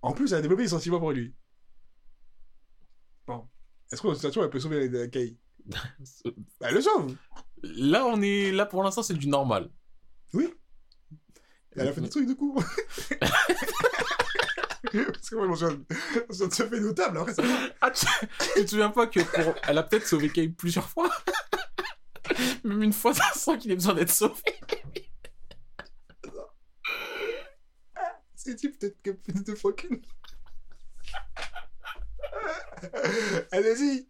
En 0.01 0.13
plus, 0.13 0.33
elle 0.33 0.39
a 0.39 0.43
développé 0.43 0.65
des 0.65 0.71
sentiments 0.71 0.99
pour 0.99 1.13
lui. 1.13 1.33
Bon. 3.27 3.49
Est-ce 3.93 4.03
que 4.03 4.09
dans 4.09 4.15
cette 4.15 4.21
situation, 4.21 4.43
elle 4.43 4.51
peut 4.51 4.61
sauver 4.61 5.11
Kay? 5.11 5.39
Bah, 5.65 5.79
Elle 6.69 6.75
le 6.75 6.81
sauve. 6.81 7.17
Là, 7.63 8.05
on 8.07 8.21
est. 8.21 8.51
Là, 8.51 8.67
pour 8.67 8.83
l'instant, 8.83 9.05
c'est 9.05 9.15
du 9.15 9.29
normal. 9.29 9.71
Oui. 10.35 10.53
Elle 11.77 11.89
a 11.89 11.93
fait 11.93 12.01
des 12.01 12.09
trucs, 12.09 12.27
du 12.27 12.35
coup. 12.35 12.59
Parce 14.93 15.31
que 15.31 15.35
moi, 15.37 15.45
je 15.45 15.51
m'en 15.51 15.57
souviens 15.57 15.85
souviens 16.31 16.49
de 16.49 16.55
ce 16.55 16.63
fait 16.69 16.81
notable. 16.81 17.19
Après. 17.19 17.35
Ah, 17.81 17.91
tu, 17.91 18.07
tu 18.55 18.65
te 18.65 18.71
souviens 18.71 18.91
pas 18.91 19.07
que 19.07 19.21
pour... 19.21 19.55
Elle 19.67 19.79
a 19.79 19.83
peut-être 19.83 20.07
sauvé 20.07 20.29
Kay 20.29 20.49
plusieurs 20.49 20.89
fois? 20.89 21.11
Même 22.65 22.83
une 22.83 22.93
fois, 22.93 23.15
ça 23.15 23.31
sent 23.35 23.59
qu'il 23.59 23.73
a 23.73 23.75
besoin 23.75 23.95
d'être 23.95 24.11
sauvé. 24.11 24.41
C'est 28.35 28.55
dit 28.55 28.69
peut-être 28.71 29.01
que 29.03 29.11
plus 29.11 29.45
de 29.45 29.55
fois 29.55 29.73
qu'une. 29.73 30.03
Allez-y. 33.53 34.09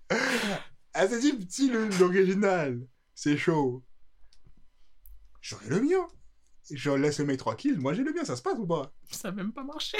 Dit, 1.20 1.32
petit 1.34 1.70
l'original, 1.70 2.80
c'est 3.14 3.36
chaud. 3.36 3.84
J'aurai 5.40 5.68
le 5.68 5.80
mien. 5.80 6.08
Je 6.70 6.90
laisse 6.90 7.18
le 7.18 7.24
mec 7.26 7.38
tranquille, 7.38 7.78
moi 7.78 7.92
j'ai 7.94 8.02
le 8.04 8.12
mien, 8.12 8.24
ça 8.24 8.36
se 8.36 8.42
passe 8.42 8.58
ou 8.58 8.66
pas? 8.66 8.92
Ça 9.10 9.28
a 9.28 9.32
même 9.32 9.52
pas 9.52 9.64
marché. 9.64 9.96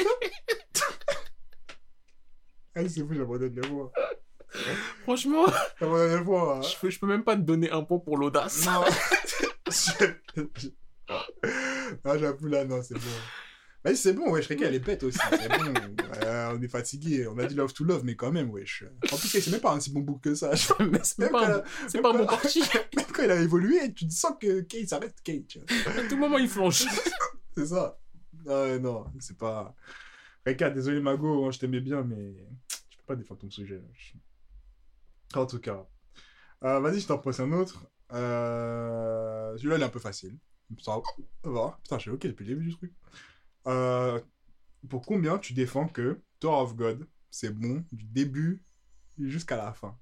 Ah, 2.75 2.81
c'est 2.89 3.01
fou, 3.01 3.13
j'abandonne 3.15 3.55
le 3.55 3.63
fois. 3.63 3.93
Franchement, 5.03 5.45
J'abandonne 5.81 6.19
le 6.19 6.25
fois. 6.25 6.57
hein. 6.59 6.63
je 6.63 6.79
peux, 6.79 6.91
je 6.91 6.99
peux 6.99 7.07
même 7.07 7.25
pas 7.25 7.37
te 7.37 7.41
donner 7.43 7.71
un 7.71 7.83
point 7.83 7.99
pour 7.99 8.17
l'audace. 8.17 8.65
Non. 8.67 8.85
Je- 9.71 10.71
non, 12.05 12.19
j'avoue, 12.19 12.47
là, 12.49 12.65
non, 12.65 12.83
c'est 12.83 12.95
bon. 12.95 13.01
Vas-y, 13.85 13.97
c'est 13.97 14.12
bon, 14.12 14.30
wesh, 14.30 14.47
Reka, 14.47 14.66
elle 14.66 14.74
est 14.76 14.78
bête 14.78 15.03
aussi. 15.03 15.18
C'est 15.30 15.49
bon. 15.49 15.74
Euh, 16.22 16.55
on 16.57 16.62
est 16.62 16.68
fatigué. 16.68 17.26
On 17.26 17.37
a 17.39 17.47
dit 17.47 17.55
love 17.57 17.72
to 17.72 17.83
love, 17.85 18.05
mais 18.05 18.14
quand 18.14 18.30
même, 18.30 18.51
wesh. 18.51 18.85
En 19.12 19.16
plus, 19.16 19.28
c'est 19.28 19.51
même 19.51 19.61
pas 19.61 19.72
un 19.74 19.80
si 19.80 19.91
bon 19.93 20.01
book 20.01 20.20
que 20.22 20.35
ça. 20.37 20.55
C'est 20.57 20.78
Même 20.78 21.30
pas, 21.30 21.57
un- 21.59 21.61
pas 22.01 22.11
un 22.11 22.18
bon 22.18 22.26
parti. 22.26 22.61
même 22.97 23.07
quand 23.12 23.22
il 23.24 23.30
a 23.33 23.41
évolué, 23.41 23.93
tu 23.93 24.09
sens 24.11 24.35
que 24.41 24.61
Kate, 24.61 24.89
ça 24.89 24.99
reste 25.01 25.20
Kate. 25.24 25.47
tu 25.49 25.59
vois. 25.59 25.93
À 26.05 26.09
tout 26.09 26.16
moment, 26.16 26.39
il 26.39 26.49
flanche. 26.49 26.85
C'est 27.57 27.66
ça. 27.66 27.99
Non, 28.47 28.78
non, 28.80 29.05
c'est 29.20 29.37
pas. 29.37 29.74
Reka, 30.47 30.70
désolé, 30.70 31.01
Mago, 31.01 31.45
hein, 31.47 31.51
je 31.51 31.59
t'aimais 31.59 31.80
bien, 31.80 32.03
mais 32.03 32.35
je 32.91 32.97
peux 32.97 33.05
pas 33.07 33.14
défendre 33.16 33.41
ton 33.41 33.51
sujet. 33.51 33.80
wesh. 33.91 34.14
En 35.35 35.47
tout 35.47 35.59
cas. 35.61 35.87
Euh, 36.64 36.80
Vas-y, 36.80 37.01
je 37.01 37.07
t'en 37.09 37.18
pose 37.18 37.39
un 37.41 37.53
autre. 37.53 37.85
Euh... 38.12 39.57
Celui-là, 39.57 39.76
il 39.76 39.83
est 39.83 39.85
un 39.85 39.89
peu 39.91 39.99
facile. 40.01 40.37
Ça 40.80 41.01
va. 41.45 41.78
Putain, 41.83 41.97
je 41.99 42.03
suis 42.03 42.11
ok 42.11 42.26
depuis 42.26 42.45
le 42.47 42.55
début 42.55 42.66
du 42.66 42.76
truc. 42.76 42.93
Euh, 43.67 44.21
Pour 44.89 45.03
combien 45.07 45.39
tu 45.39 45.53
défends 45.53 45.89
que 45.89 46.21
Tower 46.41 46.63
of 46.63 46.75
God, 46.77 47.09
c'est 47.31 47.51
bon 47.51 47.85
du 47.93 48.05
début 48.05 48.63
jusqu'à 49.19 49.57
la 49.57 49.73
fin? 49.73 49.97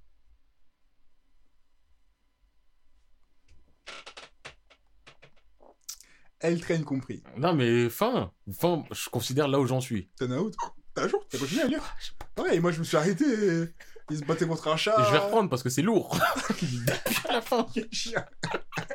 Elle 6.41 6.61
traîne 6.61 6.85
compris. 6.85 7.23
Non, 7.37 7.55
mais 7.55 7.89
fin. 7.91 8.33
Fin, 8.59 8.85
je 8.93 9.11
considère 9.11 9.47
là 9.49 9.61
où 9.61 9.67
j'en 9.67 9.81
suis. 9.81 10.09
T'en 10.19 10.31
as 10.31 10.37
toi? 10.51 10.75
T'as 10.95 11.05
un 11.05 11.09
jour 11.09 11.25
T'as 11.29 11.39
continué 11.39 11.63
à 11.63 11.67
lire? 11.67 11.97
Ouais, 12.39 12.57
et 12.57 12.61
moi 12.61 12.73
je 12.73 12.79
me 12.79 12.85
suis 12.85 12.97
arrêté. 12.97 13.25
et 13.25 13.65
Il 14.11 14.19
se 14.19 14.25
battait 14.25 14.47
contre 14.47 14.69
un 14.69 14.77
chat. 14.77 14.95
Et 14.99 15.05
je 15.07 15.13
vais 15.13 15.19
reprendre 15.19 15.51
parce 15.51 15.63
que 15.63 15.69
c'est 15.69 15.83
lourd. 15.83 16.19
Depuis 16.49 17.29
la 17.29 17.43
fin. 17.43 17.67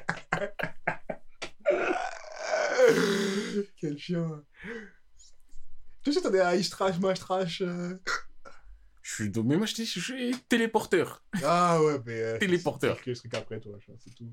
Quel 3.88 3.98
chien 4.00 4.44
Tu 6.02 6.12
sais, 6.14 6.22
t'as 6.22 6.30
des 6.32 6.60
ice 6.60 6.70
trash, 6.70 6.98
mash 7.00 7.20
trash. 7.20 7.62
euh. 7.62 7.96
Je 9.04 9.14
suis. 9.14 9.32
Mais 9.44 9.58
moi, 9.58 9.68
je 9.68 9.76
dis, 9.76 9.86
je 9.86 10.00
suis 10.00 10.36
téléporteur. 10.50 11.24
Ah 11.44 11.80
ouais, 11.84 12.00
mais. 12.06 12.20
euh, 12.20 12.38
Téléporteur. 12.40 13.00
que 13.02 13.14
je 13.14 13.20
truc 13.20 13.34
après 13.36 13.60
toi, 13.60 13.78
c'est 14.00 14.16
tout. 14.16 14.32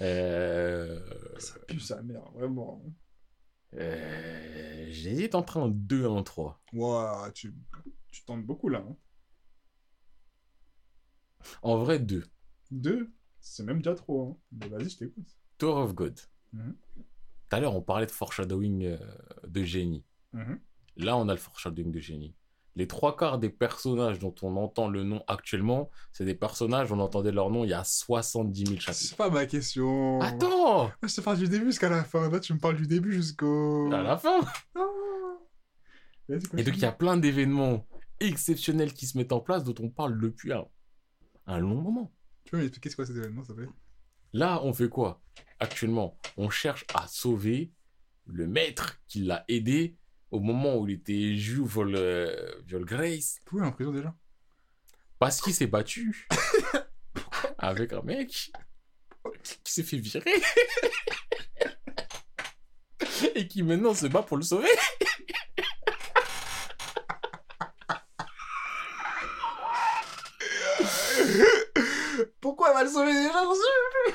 Euh... 0.00 1.00
Ça 1.38 1.58
pue 1.66 1.80
sa 1.80 2.00
mère, 2.02 2.22
vraiment. 2.32 2.82
euh... 3.74 4.86
J'hésite 4.90 5.34
entre 5.34 5.58
un 5.58 5.68
2 5.68 6.04
et 6.04 6.06
un 6.06 6.22
3. 6.22 6.62
Ouah, 6.72 7.30
tu, 7.34 7.52
tu 8.10 8.24
tentes 8.24 8.46
beaucoup 8.46 8.68
là. 8.70 8.78
Hein. 8.88 8.96
En 11.62 11.76
vrai, 11.78 11.98
2. 11.98 12.24
Deux, 12.70 13.10
c'est 13.40 13.62
même 13.64 13.78
déjà 13.78 13.94
trop. 13.94 14.30
Hein. 14.30 14.40
Mais 14.52 14.68
vas-y, 14.68 14.88
je 14.88 14.98
t'écoute. 14.98 15.28
Tower 15.58 15.82
of 15.82 15.94
God. 15.94 16.18
Mhm. 16.52 16.76
Tout 17.48 17.56
à 17.56 17.60
l'heure, 17.60 17.74
on 17.74 17.82
parlait 17.82 18.06
de 18.06 18.10
foreshadowing 18.10 18.84
euh, 18.84 18.98
de 19.46 19.62
génie. 19.62 20.04
Mhm. 20.32 20.60
Là, 20.96 21.16
on 21.16 21.28
a 21.28 21.32
le 21.32 21.38
foreshadowing 21.38 21.90
de 21.90 22.00
génie. 22.00 22.34
Les 22.76 22.86
trois 22.86 23.16
quarts 23.16 23.38
des 23.38 23.50
personnages 23.50 24.18
dont 24.18 24.34
on 24.42 24.56
entend 24.56 24.88
le 24.88 25.02
nom 25.02 25.24
actuellement, 25.26 25.90
c'est 26.12 26.24
des 26.24 26.34
personnages, 26.34 26.92
on 26.92 27.00
entendait 27.00 27.32
leur 27.32 27.50
nom 27.50 27.64
il 27.64 27.70
y 27.70 27.74
a 27.74 27.82
70 27.82 28.66
000 28.66 28.78
chapitres. 28.78 29.04
C'est 29.04 29.16
pas 29.16 29.30
ma 29.30 29.46
question. 29.46 30.20
Attends 30.20 30.90
Je 31.02 31.12
te 31.12 31.20
parle 31.20 31.38
du 31.38 31.48
début 31.48 31.66
jusqu'à 31.66 31.88
la 31.88 32.04
fin. 32.04 32.30
Là, 32.30 32.38
tu 32.38 32.52
me 32.52 32.58
parles 32.58 32.76
du 32.76 32.86
début 32.86 33.12
jusqu'au. 33.12 33.90
À 33.92 34.02
la 34.02 34.16
fin 34.16 34.40
Ah. 34.76 34.80
Et 36.56 36.62
donc, 36.62 36.76
il 36.76 36.82
y 36.82 36.84
a 36.84 36.92
plein 36.92 37.16
d'événements 37.16 37.86
exceptionnels 38.20 38.92
qui 38.92 39.06
se 39.06 39.16
mettent 39.16 39.32
en 39.32 39.40
place 39.40 39.64
dont 39.64 39.74
on 39.80 39.88
parle 39.88 40.20
depuis 40.20 40.52
un, 40.52 40.66
un 41.46 41.58
long 41.58 41.80
moment. 41.80 42.12
Tu 42.44 42.52
peux 42.52 42.58
m'expliquer 42.58 42.90
c'est 42.90 42.96
quoi 42.96 43.06
cet 43.06 43.16
événement, 43.16 43.42
te 43.42 43.52
plaît 43.52 43.68
Là, 44.32 44.60
on 44.62 44.72
fait 44.72 44.88
quoi? 44.88 45.20
Actuellement, 45.60 46.16
on 46.36 46.50
cherche 46.50 46.84
à 46.94 47.06
sauver 47.08 47.72
le 48.26 48.46
maître 48.46 49.00
qui 49.08 49.20
l'a 49.20 49.44
aidé 49.48 49.96
au 50.30 50.40
moment 50.40 50.76
où 50.76 50.86
il 50.86 50.94
était 50.94 51.36
juif 51.36 51.66
vol, 51.66 51.94
euh, 51.94 52.60
Grace. 52.68 53.40
Pourquoi 53.44 53.60
il 53.60 53.64
est 53.64 53.68
en 53.68 53.72
prison 53.72 53.92
déjà? 53.92 54.14
Parce 55.18 55.40
qu'il 55.40 55.54
s'est 55.54 55.66
battu 55.66 56.28
avec 57.58 57.92
un 57.92 58.02
mec 58.02 58.52
qui 59.64 59.72
s'est 59.72 59.82
fait 59.82 59.98
virer 59.98 60.22
et 63.34 63.48
qui 63.48 63.62
maintenant 63.62 63.94
se 63.94 64.06
bat 64.06 64.22
pour 64.22 64.36
le 64.36 64.42
sauver. 64.42 64.68
Pourquoi 72.40 72.68
elle 72.68 72.74
va 72.74 72.84
le 72.84 72.90
sauver 72.90 73.12
déjà 73.12 73.44
dessus 73.44 74.14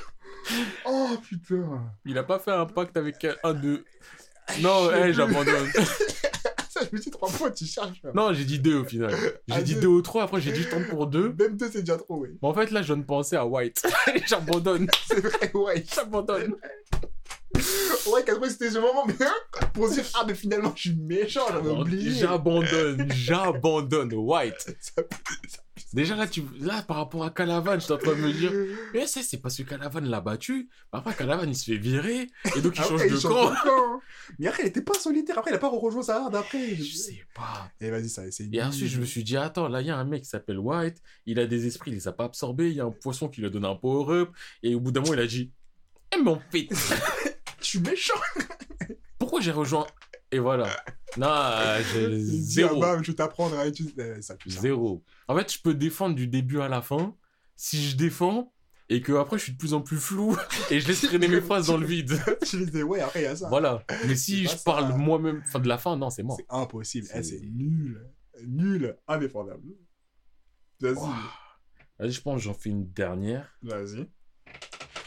Oh 0.85 1.17
putain 1.37 1.81
Il 2.05 2.17
a 2.17 2.23
pas 2.23 2.39
fait 2.39 2.51
un 2.51 2.65
pacte 2.65 2.95
avec 2.97 3.25
un 3.43 3.53
de... 3.53 3.83
Non, 4.61 4.91
hey, 4.91 5.13
j'abandonne. 5.13 5.69
Ça, 6.69 6.81
je 6.89 6.95
me 6.95 6.99
dis 6.99 7.11
trois 7.11 7.29
fois, 7.29 7.51
tu 7.51 7.65
cherches. 7.65 8.01
là. 8.03 8.11
Non, 8.15 8.33
j'ai 8.33 8.45
dit 8.45 8.59
deux 8.59 8.77
au 8.79 8.83
final. 8.83 9.11
J'ai 9.47 9.55
Ah, 9.55 9.61
dit 9.61 9.75
deux. 9.75 9.81
deux 9.81 9.87
ou 9.87 10.01
trois, 10.01 10.23
après 10.23 10.41
j'ai 10.41 10.51
dit 10.51 10.63
je 10.63 10.69
tente 10.69 10.87
pour 10.87 11.05
deux. 11.07 11.33
Même 11.39 11.55
deux, 11.55 11.69
c'est 11.71 11.81
déjà 11.81 11.97
trop, 11.97 12.17
oui. 12.17 12.29
Mais 12.41 12.47
en 12.47 12.53
fait, 12.53 12.71
là, 12.71 12.81
je 12.81 12.87
viens 12.87 12.97
de 12.97 13.05
penser 13.05 13.35
à 13.35 13.45
White. 13.45 13.85
J'abandonne. 14.27 14.87
C'est 15.07 15.21
vrai, 15.21 15.51
ouais. 15.53 15.85
J'abandonne. 15.93 16.55
Ouais, 18.11 18.23
qu'après, 18.25 18.49
c'était 18.49 18.69
ce 18.69 18.79
moment, 18.79 19.05
mais 19.05 19.15
hein, 19.21 19.65
pour 19.73 19.87
se 19.87 19.95
dire, 19.95 20.05
ah, 20.15 20.25
mais 20.27 20.35
finalement, 20.35 20.73
je 20.75 20.89
suis 20.89 20.95
méchant, 20.95 21.45
j'avais 21.49 21.69
oublié. 21.69 22.11
J'abandonne. 22.11 23.07
J'abandonne. 23.11 24.13
White. 24.13 24.75
Déjà, 25.93 26.15
là, 26.15 26.27
tu... 26.27 26.43
là, 26.59 26.81
par 26.81 26.97
rapport 26.97 27.23
à 27.23 27.29
Calavan, 27.29 27.75
je 27.75 27.79
suis 27.85 27.93
en 27.93 27.97
train 27.97 28.15
de 28.15 28.21
me 28.21 28.31
dire. 28.33 28.51
Mais 28.93 29.05
ça, 29.05 29.21
c'est 29.21 29.37
parce 29.37 29.55
que 29.57 29.63
Calavan 29.63 30.01
l'a 30.01 30.21
battu. 30.21 30.69
Mais 30.91 30.99
Après, 30.99 31.13
Calavan, 31.13 31.45
il 31.47 31.55
se 31.55 31.65
fait 31.65 31.77
virer. 31.77 32.27
Et 32.55 32.61
donc, 32.61 32.75
il 32.75 32.81
Après, 32.81 32.97
change 32.97 33.03
de 33.03 33.09
change 33.09 33.23
camp. 33.23 33.53
camp. 33.63 34.01
Mais 34.39 34.47
après, 34.47 34.63
il 34.63 34.67
était 34.67 34.81
pas 34.81 34.95
solitaire. 34.95 35.37
Après, 35.37 35.51
il 35.51 35.55
a 35.55 35.59
pas 35.59 35.69
rejoint 35.69 36.01
sa 36.01 36.21
horde 36.21 36.35
après. 36.35 36.75
Je 36.75 36.95
sais 36.95 37.21
pas. 37.35 37.71
Et 37.79 37.89
vas-y, 37.91 38.09
ça. 38.09 38.23
Et 38.51 38.63
ensuite, 38.63 38.89
je 38.89 38.99
me 38.99 39.05
suis 39.05 39.23
dit, 39.23 39.37
attends, 39.37 39.67
là, 39.67 39.81
il 39.81 39.87
y 39.87 39.91
a 39.91 39.97
un 39.97 40.03
mec 40.03 40.23
qui 40.23 40.29
s'appelle 40.29 40.59
White. 40.59 40.97
Il 41.25 41.39
a 41.39 41.45
des 41.45 41.67
esprits, 41.67 41.91
il 41.91 41.95
les 41.95 42.07
a 42.07 42.11
pas 42.11 42.25
absorbés. 42.25 42.69
Il 42.69 42.75
y 42.75 42.81
a 42.81 42.85
un 42.85 42.91
poisson 42.91 43.29
qui 43.29 43.41
lui 43.41 43.47
a 43.47 43.49
donné 43.51 43.67
un 43.67 43.75
power-up. 43.75 44.29
Et 44.63 44.73
au 44.75 44.79
bout 44.79 44.91
d'un 44.91 45.01
moment, 45.01 45.13
il 45.13 45.19
a 45.19 45.27
dit, 45.27 45.51
eh, 46.15 46.27
en 46.27 46.39
fait, 46.51 46.67
Je 47.63 47.67
suis 47.67 47.79
méchant. 47.79 48.13
pourquoi 49.17 49.41
j'ai 49.41 49.51
rejoint 49.51 49.87
Et 50.31 50.39
voilà. 50.39 50.67
Non, 51.17 51.27
euh, 51.29 51.81
j'ai 51.93 52.19
zéro. 52.19 52.79
bah, 52.79 52.97
je 53.01 53.11
vais 53.11 53.15
t'apprendre 53.15 53.57
à 53.57 53.67
utiliser. 53.67 54.21
Ça 54.21 54.35
pue. 54.35 54.49
ça. 54.51 54.61
Zéro. 54.61 55.03
En 55.27 55.37
fait, 55.37 55.51
je 55.53 55.61
peux 55.61 55.73
défendre 55.73 56.15
du 56.15 56.27
début 56.27 56.59
à 56.59 56.67
la 56.67 56.81
fin. 56.81 57.15
Si 57.55 57.87
je 57.87 57.95
défends 57.95 58.53
et 58.89 59.01
que 59.01 59.13
après 59.13 59.37
je 59.37 59.43
suis 59.43 59.53
de 59.53 59.57
plus 59.57 59.73
en 59.73 59.81
plus 59.81 59.97
flou 59.97 60.35
et 60.71 60.79
je 60.79 60.87
laisse 60.87 61.01
traîner 61.01 61.27
mes 61.27 61.39
phrases 61.39 61.67
dans 61.67 61.77
le 61.77 61.85
vide. 61.85 62.19
Je 62.45 62.57
lui 62.57 62.65
disais, 62.65 62.83
ouais, 62.83 62.99
après, 62.99 63.21
il 63.21 63.23
y 63.23 63.27
a 63.27 63.35
ça. 63.35 63.47
Voilà. 63.47 63.83
Mais 64.07 64.15
si 64.15 64.43
je 64.43 64.49
ça. 64.49 64.57
parle 64.65 64.93
moi-même, 64.97 65.41
enfin 65.45 65.59
de 65.59 65.67
la 65.69 65.77
fin, 65.77 65.95
non, 65.95 66.09
c'est 66.09 66.23
mort. 66.23 66.37
C'est 66.37 66.45
impossible. 66.49 67.07
Eh, 67.15 67.23
C'est- 67.23 67.39
nul. 67.41 68.05
Nul. 68.45 68.97
Indéfendable. 69.07 69.63
Vas-y. 70.81 70.95
Ouah. 70.95 71.15
Vas-y, 71.99 72.11
je 72.11 72.21
pense 72.21 72.41
j'en 72.41 72.53
fais 72.53 72.71
une 72.71 72.91
dernière. 72.91 73.55
Vas-y. 73.61 74.09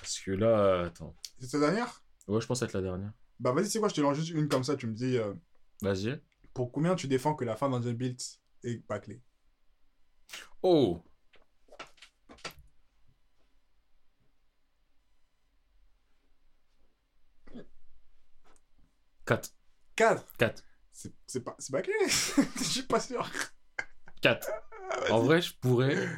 Parce 0.01 0.21
que 0.21 0.31
là, 0.31 0.85
attends. 0.87 1.15
C'est 1.41 1.51
ta 1.51 1.59
dernière? 1.59 2.03
Ouais, 2.29 2.41
je 2.41 2.47
pense 2.47 2.63
être 2.63 2.73
la 2.73 2.83
dernière. 2.83 3.13
Bah, 3.39 3.53
vas-y, 3.53 3.69
c'est 3.71 3.79
quoi 3.79 3.89
Je 3.89 3.95
te 3.95 4.01
lance 4.01 4.17
juste 4.17 4.31
une 4.31 4.49
comme 4.49 4.65
ça. 4.65 4.77
Tu 4.77 4.87
me 4.87 4.95
dis, 4.95 5.17
euh, 5.19 5.35
Vas-y. 5.83 6.21
pour 6.55 6.73
combien 6.73 6.95
tu 6.95 7.07
défends 7.09 7.35
que 7.35 7.45
la 7.45 7.57
fin 7.57 7.69
d'Angel 7.69 7.95
Build 7.97 8.21
est 8.65 8.87
bâclée? 8.89 9.21
Oh 10.63 11.03
4. 19.27 19.51
4 19.97 20.25
4. 20.39 20.63
C'est 20.93 21.13
c'est 21.27 21.45
pas, 21.45 21.55
c'est 21.59 21.73
bâclé? 21.73 21.93
Je 22.09 22.63
suis 22.65 22.83
pas 22.83 23.01
sûr. 23.01 23.29
4. 24.23 24.49
En 25.11 25.19
vrai, 25.21 25.43
je 25.43 25.53
pourrais. 25.53 26.09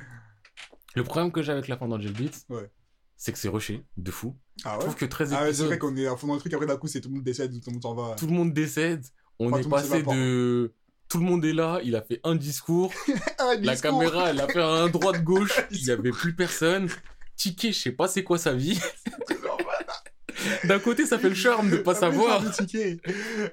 Le 0.95 1.03
problème 1.03 1.33
que 1.33 1.41
j'ai 1.43 1.53
avec 1.53 1.69
la 1.69 1.79
fin 1.79 1.89
d'Angel 1.89 2.13
Beats, 2.13 2.45
Ouais. 2.51 2.71
C'est 3.19 3.33
que 3.33 3.39
c'est 3.39 3.49
rushé, 3.49 3.85
de 3.99 4.11
fou. 4.11 4.35
Ah 4.65 4.75
Je 4.77 4.81
trouve 4.87 4.95
que 4.97 5.05
13 5.05 5.33
Ah 5.33 5.35
ouais, 5.37 5.43
c'est 5.43 5.49
épisodes, 5.51 5.67
vrai 5.67 5.79
qu'on 5.79 5.95
est 5.97 6.07
à 6.07 6.17
fond 6.17 6.29
dans 6.29 6.35
le 6.35 6.41
truc. 6.41 6.55
Après, 6.55 6.67
d'un 6.67 6.77
coup, 6.79 6.87
c'est 6.89 7.01
tout 7.03 7.09
le 7.11 7.17
monde 7.17 7.25
décède, 7.25 7.53
tout 7.53 7.61
le 7.69 7.73
monde 7.75 7.83
s'en 7.83 7.95
va. 7.95 8.15
tout 8.17 8.27
le 8.27 8.33
monde 8.33 8.53
décède. 8.55 9.05
On 9.39 9.53
Enfin, 9.53 9.59
est 9.61 9.69
passé 9.69 10.03
de. 10.03 10.73
Tout 11.09 11.19
le 11.19 11.25
monde 11.25 11.45
est 11.45 11.53
là, 11.55 11.81
il 11.85 11.97
a 11.97 12.03
fait 12.03 12.21
un 12.25 12.35
discours. 12.37 12.93
Ah, 13.39 13.55
La 13.61 13.73
discours. 13.75 13.93
caméra, 14.01 14.31
elle 14.31 14.41
a 14.41 14.47
fait 14.49 14.61
un 14.63 14.89
droite-gauche. 14.89 15.61
Il 15.71 15.83
n'y 15.85 15.91
avait 15.91 16.11
plus 16.11 16.35
personne. 16.35 16.89
Ticket, 17.37 17.73
je 17.73 17.79
sais 17.79 17.93
pas 17.93 18.09
c'est 18.09 18.25
quoi 18.25 18.37
sa 18.39 18.53
vie? 18.53 18.79
D'un 20.65 20.79
côté, 20.79 21.07
ça 21.07 21.19
fait 21.19 21.29
le 21.29 21.35
charme 21.35 21.71
de 21.71 21.77
pas 21.79 21.95
savoir. 21.95 22.47
un 22.47 22.51
ticket. 22.51 23.01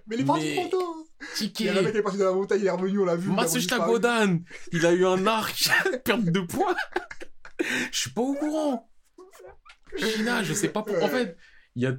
Mais 0.07 0.15
il 0.17 0.21
est 0.21 0.25
parti 0.25 0.53
Mais- 0.55 0.69
tôt. 0.69 1.07
Il 1.39 1.65
y 1.65 1.69
a 1.69 1.71
un 1.71 1.75
mec 1.75 1.83
Ticket. 1.85 1.91
qui 1.91 1.97
est 1.97 2.01
parti 2.03 2.17
dans 2.19 2.25
la 2.25 2.31
montagne, 2.33 2.59
il 2.61 2.67
est 2.67 2.71
revenu, 2.71 2.99
on 2.99 3.05
l'a 3.05 3.15
vu. 3.15 3.29
Matsushita. 3.31 3.79
Godan, 3.79 4.39
il 4.71 4.85
a 4.85 4.91
eu 4.93 5.05
un 5.05 5.25
arc, 5.25 5.69
perte 6.03 6.23
de 6.25 6.39
poids. 6.41 6.75
Je 7.91 7.97
suis 7.99 8.09
pas 8.11 8.21
au 8.21 8.33
courant. 8.35 8.89
China, 9.97 10.43
je 10.43 10.53
sais 10.53 10.69
pas 10.69 10.83
pourquoi. 10.83 11.05
En 11.05 11.09
fait, 11.09 11.35
il 11.75 11.83
y, 11.83 11.85
a, 11.87 11.95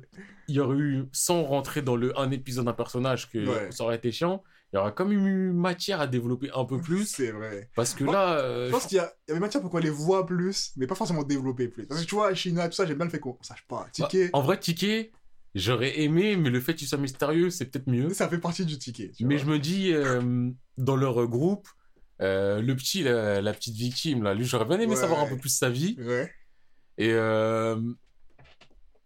y 0.49 0.59
aurait 0.61 0.77
eu, 0.79 1.05
sans 1.13 1.43
rentrer 1.43 1.83
dans 1.83 1.97
le 1.97 2.19
un 2.19 2.31
épisode 2.31 2.65
d'un 2.65 2.73
personnage, 2.73 3.31
que 3.31 3.39
Ouais. 3.47 3.71
ça 3.71 3.85
aurait 3.85 3.97
été 3.97 4.11
chiant, 4.13 4.43
il 4.73 4.77
y 4.77 4.79
aurait 4.79 4.93
quand 4.95 5.05
même 5.05 5.27
eu 5.27 5.53
matière 5.53 6.01
à 6.01 6.07
développer 6.07 6.51
un 6.55 6.65
peu 6.65 6.81
plus. 6.81 7.07
C'est 7.07 7.31
vrai. 7.31 7.69
Parce 7.77 7.95
que 7.95 8.05
Moi, 8.05 8.13
là, 8.15 8.39
euh, 8.41 8.67
Je 8.67 8.73
pense 8.73 8.87
qu'il 8.87 8.99
y, 8.99 9.01
y 9.01 9.31
avait 9.31 9.41
matière 9.41 9.61
pour 9.63 9.71
qu'on 9.71 9.79
les 9.79 9.91
voit 9.91 10.25
plus, 10.27 10.73
mais 10.77 10.87
pas 10.87 10.95
forcément 10.95 11.23
développer 11.23 11.69
plus. 11.69 11.87
Parce 11.87 12.01
que 12.03 12.07
tu 12.07 12.15
vois, 12.15 12.33
China, 12.35 12.69
tout 12.69 12.75
ça, 12.75 12.87
j'aime 12.87 12.97
bien 12.97 13.05
le 13.05 13.11
fait 13.11 13.21
qu'on 13.21 13.37
sache 13.43 13.65
pas. 13.69 13.87
Ticket, 13.93 14.31
en 14.33 14.41
vrai, 14.43 14.59
Ticket, 14.59 15.13
j'aurais 15.55 16.01
aimé, 16.01 16.37
mais 16.37 16.51
le 16.51 16.61
fait 16.61 16.75
qu'il 16.75 16.89
soit 16.89 16.99
mystérieux, 16.99 17.51
c'est 17.51 17.67
peut-être 17.67 17.87
mieux. 17.89 18.11
ça 18.11 18.29
fait 18.29 18.39
partie 18.39 18.65
du 18.65 18.79
ticket. 18.79 19.11
tu 19.17 19.25
Mais 19.27 19.37
vois. 19.37 19.45
je 19.45 19.51
me 19.51 19.59
dis, 19.59 19.93
euh, 19.93 20.51
dans 20.79 20.97
leur 20.97 21.21
euh, 21.23 21.27
groupe, 21.27 21.69
euh, 22.23 22.61
le 22.63 22.75
petit, 22.75 23.03
la, 23.03 23.41
la 23.43 23.53
petite 23.53 23.77
victime, 23.77 24.23
là, 24.23 24.33
lui, 24.35 24.45
j'aurais 24.47 24.65
bien 24.65 24.81
aimé 24.81 24.95
Ouais. 24.95 25.01
savoir 25.01 25.21
un 25.21 25.29
peu 25.29 25.37
plus 25.37 25.51
sa 25.51 25.69
vie. 25.71 25.97
Ouais. 26.01 26.31
Et 26.99 27.11
euh... 27.13 27.77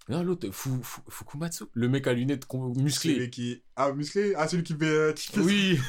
non, 0.08 0.22
l'autre, 0.22 0.50
Fu- 0.52 0.70
Fu- 0.82 1.00
Fukumatsu, 1.08 1.64
le 1.72 1.88
mec 1.88 2.06
à 2.06 2.12
lunettes. 2.12 2.46
Celui 2.88 3.30
qui. 3.30 3.62
Ah, 3.76 3.92
musclé? 3.92 4.34
Ah, 4.36 4.48
celui 4.48 4.62
qui 4.62 4.74
fait. 4.74 4.84
euh, 4.84 5.12
qui 5.12 5.28
fait- 5.32 5.40
Oui. 5.40 5.78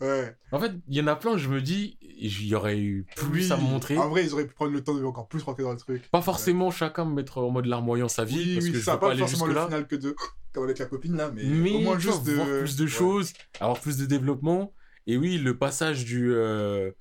Ouais. 0.00 0.36
En 0.52 0.60
fait, 0.60 0.70
il 0.88 0.96
y 0.96 1.00
en 1.00 1.08
a 1.08 1.16
plein, 1.16 1.36
je 1.36 1.48
me 1.48 1.60
dis, 1.60 1.98
il 2.00 2.46
y 2.46 2.54
aurait 2.54 2.78
eu 2.78 3.04
plus 3.16 3.46
Oui. 3.48 3.52
à 3.52 3.56
me 3.56 3.62
montrer. 3.62 3.98
En 3.98 4.08
vrai, 4.08 4.24
ils 4.24 4.32
auraient 4.32 4.46
pu 4.46 4.54
prendre 4.54 4.70
le 4.72 4.84
temps 4.84 4.94
de 4.94 5.02
encore 5.02 5.26
plus 5.26 5.42
rentrer 5.42 5.64
dans 5.64 5.72
le 5.72 5.78
truc. 5.78 6.08
Pas 6.12 6.22
forcément 6.22 6.70
chacun 6.70 7.04
me 7.04 7.14
mettre 7.14 7.38
en 7.38 7.50
mode 7.50 7.66
larmoyant 7.66 8.06
sa 8.06 8.24
vie, 8.24 8.36
Oui, 8.36 8.54
parce 8.54 8.66
oui, 8.66 8.72
que 8.72 8.78
je 8.78 8.84
ça 8.84 8.92
veux 8.92 9.00
pas 9.00 9.06
pas 9.06 9.12
aller 9.12 9.20
forcément 9.20 9.46
le 9.46 9.52
jusque-là. 9.52 9.66
final 9.66 9.86
que 9.88 9.96
de. 9.96 10.14
Comme 10.52 10.62
avec 10.64 10.78
la 10.78 10.86
copine 10.86 11.16
là, 11.16 11.32
mais, 11.34 11.42
Mais 11.44 11.70
au 11.72 11.80
moins 11.80 11.98
juste 11.98 12.24
de. 12.24 12.34
voir 12.34 12.46
plus 12.46 12.76
de 12.76 12.84
Ouais. 12.84 12.88
choses, 12.90 13.32
avoir 13.58 13.80
plus 13.80 13.96
de 13.96 14.06
développement. 14.06 14.72
Et 15.08 15.16
oui, 15.16 15.38
le 15.38 15.58
passage 15.58 16.04
du 16.04 16.32
euh, 16.32 16.92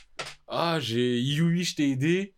Ah, 0.47 0.80
j'ai 0.82 1.19
Yui, 1.19 1.63
je 1.63 1.75
t'ai 1.75 1.91
aidé. 1.91 2.34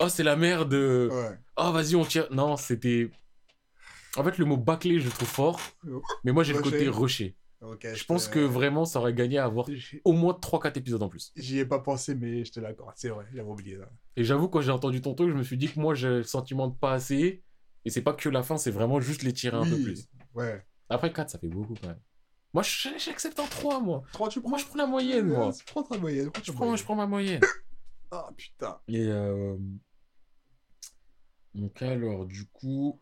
Oh, 0.00 0.08
c'est 0.08 0.22
la 0.22 0.36
merde. 0.36 0.74
Ouais. 0.74 1.38
Ah, 1.56 1.70
vas-y, 1.72 1.96
on 1.96 2.04
tire. 2.04 2.28
Non, 2.30 2.56
c'était. 2.56 3.10
En 4.16 4.24
fait, 4.24 4.38
le 4.38 4.44
mot 4.44 4.56
bâclé, 4.56 5.00
je 5.00 5.08
trouve 5.10 5.28
fort. 5.28 5.60
Oh. 5.90 6.02
Mais 6.24 6.32
moi, 6.32 6.44
j'ai 6.44 6.52
le 6.52 6.60
côté 6.60 6.88
rushé. 6.88 7.36
Ok, 7.60 7.88
Je 7.92 8.04
pense 8.04 8.28
que 8.28 8.38
vraiment, 8.38 8.84
ça 8.84 9.00
aurait 9.00 9.14
gagné 9.14 9.38
à 9.38 9.44
avoir 9.44 9.66
au 10.04 10.12
moins 10.12 10.32
3-4 10.32 10.78
épisodes 10.78 11.02
en 11.02 11.08
plus. 11.08 11.32
J'y 11.34 11.58
ai 11.58 11.66
pas 11.66 11.80
pensé, 11.80 12.14
mais 12.14 12.44
je 12.44 12.52
te 12.52 12.60
l'accorde. 12.60 12.92
C'est 12.94 13.08
vrai, 13.08 13.26
j'avais 13.34 13.48
oublié 13.48 13.76
ça. 13.76 13.90
Et 14.16 14.22
j'avoue, 14.22 14.48
quand 14.48 14.60
j'ai 14.60 14.70
entendu 14.70 15.00
ton 15.00 15.14
truc, 15.14 15.30
je 15.30 15.34
me 15.34 15.42
suis 15.42 15.56
dit 15.56 15.68
que 15.68 15.80
moi, 15.80 15.94
j'ai 15.94 16.08
le 16.08 16.22
sentiment 16.22 16.68
de 16.68 16.76
pas 16.76 16.92
assez. 16.92 17.42
Et 17.84 17.90
c'est 17.90 18.02
pas 18.02 18.12
que 18.12 18.28
la 18.28 18.44
fin, 18.44 18.58
c'est 18.58 18.70
vraiment 18.70 19.00
juste 19.00 19.24
les 19.24 19.32
tirer 19.32 19.56
un 19.56 19.64
peu 19.64 19.82
plus. 19.82 20.08
Ouais. 20.34 20.64
Après, 20.88 21.12
4, 21.12 21.30
ça 21.30 21.38
fait 21.38 21.48
beaucoup 21.48 21.74
quand 21.80 21.88
même. 21.88 22.00
Moi, 22.54 22.62
j'accepte 22.62 23.40
en 23.40 23.46
3, 23.46 23.80
moi. 23.80 24.04
3, 24.12 24.28
tu 24.28 24.40
prends 24.40 24.50
Moi, 24.50 24.58
je 24.58 24.64
prends 24.64 24.78
la 24.78 24.86
moyenne, 24.86 25.26
moi. 25.26 25.50
Je 25.50 25.64
prends 25.64 25.82
ta 25.82 25.98
moyenne. 25.98 26.30
Je 26.42 26.52
prends, 26.52 26.76
je 26.76 26.84
prends 26.84 26.96
ma 26.96 27.06
moyenne. 27.06 27.40
Ah 28.10 28.30
putain. 28.36 28.78
Et 28.88 29.06
euh... 29.06 29.56
Donc 31.58 31.82
alors, 31.82 32.24
du 32.24 32.46
coup... 32.46 33.00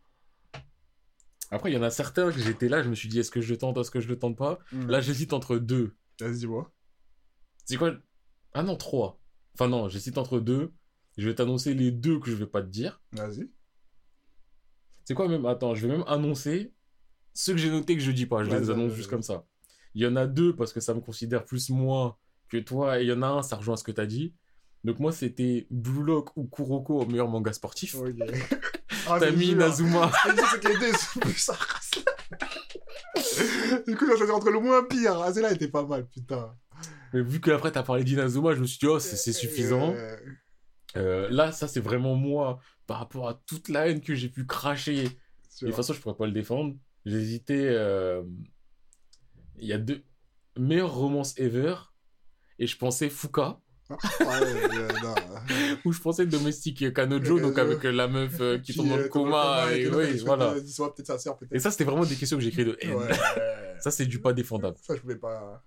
Après, 1.51 1.71
il 1.71 1.75
y 1.75 1.77
en 1.77 1.83
a 1.83 1.91
certains 1.91 2.33
que 2.33 2.41
j'étais 2.41 2.69
là, 2.69 2.83
je 2.83 2.89
me 2.89 2.97
suis 2.97 3.09
dit, 3.09 3.21
est-ce 3.21 3.31
que 3.31 3.41
je 3.41 3.53
le 3.53 3.59
tente, 3.59 3.79
est-ce 3.79 3.91
que 3.93 4.01
je 4.01 4.09
le 4.09 4.19
tente 4.19 4.37
pas? 4.37 4.59
Là, 4.73 5.01
j'hésite 5.01 5.33
entre 5.33 5.59
deux. 5.59 5.95
Vas-y, 6.21 6.39
dis-moi. 6.39 6.73
C'est 7.65 7.77
quoi? 7.77 7.95
Ah 8.53 8.63
non, 8.65 8.77
trois. 8.77 9.21
Enfin 9.55 9.69
non, 9.69 9.89
j'hésite 9.89 10.19
entre 10.19 10.41
deux. 10.41 10.73
Je 11.17 11.29
vais 11.29 11.35
t'annoncer 11.35 11.75
les 11.75 11.91
deux 11.91 12.19
que 12.19 12.31
je 12.31 12.37
vais 12.37 12.47
pas 12.47 12.63
te 12.63 12.69
dire. 12.69 13.01
Vas-y. 13.13 13.49
C'est 15.05 15.15
quoi 15.15 15.29
même? 15.29 15.47
Attends, 15.47 15.75
je 15.75 15.87
vais 15.87 15.97
même 15.97 16.05
annoncer 16.09 16.73
ceux 17.33 17.53
que 17.53 17.59
j'ai 17.59 17.71
notés 17.71 17.95
que 17.95 18.03
je 18.03 18.11
dis 18.11 18.27
pas. 18.27 18.43
Je 18.43 18.51
les 18.51 18.71
annonce 18.71 18.95
juste 18.95 19.09
comme 19.09 19.23
ça. 19.23 19.47
Il 19.95 20.03
y 20.03 20.07
en 20.07 20.17
a 20.17 20.27
deux 20.27 20.57
parce 20.57 20.73
que 20.73 20.81
ça 20.81 20.95
me 20.95 21.01
considère 21.01 21.45
plus 21.45 21.71
moi 21.71 22.19
que 22.49 22.57
toi. 22.57 22.99
Et 23.01 23.05
il 23.05 23.09
y 23.09 23.13
en 23.13 23.23
a 23.23 23.29
un, 23.29 23.43
ça 23.43 23.57
rejoint 23.57 23.77
ce 23.77 23.85
que 23.85 23.93
t'as 23.93 24.07
dit. 24.07 24.35
Donc 24.87 25.01
moi, 25.01 25.11
c'était 25.12 25.66
Blue 25.70 26.05
Lock 26.05 26.37
ou 26.37 26.45
Kuroko 26.47 27.01
au 27.03 27.07
meilleur 27.07 27.28
manga 27.28 27.53
sportif. 27.53 27.97
Ok. 27.97 28.14
Ah, 29.09 29.18
T'as 29.20 29.30
mis 29.30 29.55
truc, 30.11 30.41
c'est 30.51 30.61
que 30.61 30.68
les 30.68 30.78
deux 30.80 30.93
sont 30.93 31.20
plus. 31.20 31.49
Du 33.87 33.97
coup, 33.97 34.05
j'ai 34.11 34.16
choisi 34.16 34.32
entre 34.32 34.51
le 34.51 34.59
moins 34.59 34.82
pire. 34.84 35.20
Ah, 35.22 35.32
celle-là 35.32 35.53
était 35.53 35.68
pas 35.68 35.84
mal, 35.84 36.07
putain. 36.09 36.53
Mais 37.12 37.22
vu 37.22 37.41
qu'après 37.41 37.70
t'as 37.70 37.84
parlé 37.84 38.03
d'Inazuma, 38.03 38.55
je 38.55 38.61
me 38.61 38.66
suis 38.66 38.78
dit, 38.78 38.87
oh, 38.87 38.99
c'est 38.99 39.32
suffisant. 39.32 39.93
Euh, 39.95 40.16
Euh, 40.97 41.28
là, 41.30 41.53
ça, 41.53 41.68
c'est 41.68 41.78
vraiment 41.80 42.14
moi 42.16 42.59
par 42.87 42.99
rapport 42.99 43.28
à 43.28 43.34
toute 43.47 43.68
la 43.68 43.87
haine 43.89 44.01
que 44.01 44.14
j'ai 44.14 44.28
pu 44.28 44.45
cracher. 44.47 45.05
De 45.05 45.66
toute 45.66 45.74
façon, 45.74 45.93
je 45.93 46.01
pourrais 46.01 46.16
pas 46.16 46.26
le 46.26 46.32
défendre. 46.32 46.74
Hésité. 47.05 47.68
euh, 47.68 48.22
Il 49.59 49.68
y 49.68 49.72
a 49.72 49.78
deux 49.78 50.03
meilleures 50.59 50.95
romances 50.95 51.39
ever. 51.39 51.76
Et 52.59 52.66
je 52.66 52.76
pensais 52.76 53.09
Fuka. 53.09 53.61
Ah, 53.89 53.95
ouais, 54.20 54.47
euh. 54.74 55.76
Ou 55.84 55.93
je 55.93 56.01
pensais 56.01 56.26
Domestic 56.26 56.93
Kanojo, 56.93 57.39
donc 57.39 57.59
avec 57.59 57.84
euh, 57.84 57.93
la 57.93 58.09
meuf 58.09 58.41
euh, 58.41 58.59
qui 58.59 58.74
tombe 58.74 58.89
dans 58.89 58.97
euh, 58.97 59.03
le 59.05 59.09
coma. 59.09 59.66
et 59.72 59.82
Et, 59.82 59.89
voilà. 60.24 60.55
fait, 60.55 60.61
euh, 60.61 60.66
soit 60.66 60.95
peut-être 60.95 61.07
sa 61.07 61.18
sœur, 61.18 61.39
peut-être. 61.39 61.53
Et 61.55 61.61
ça, 61.61 61.70
c'était 61.70 61.84
vraiment 61.84 62.05
des 62.05 62.16
questions 62.16 62.37
que 62.37 62.43
j'ai 62.43 62.49
écrites 62.49 62.66
de 62.66 62.76
haine. 62.80 62.95
Ouais. 62.95 63.09
Ça, 63.80 63.91
c'est 63.91 64.07
du 64.07 64.20
pas 64.20 64.32
défendable. 64.32 64.76
Ça, 64.82 64.95
je 64.97 65.01
pouvais 65.01 65.16
pas. 65.16 65.62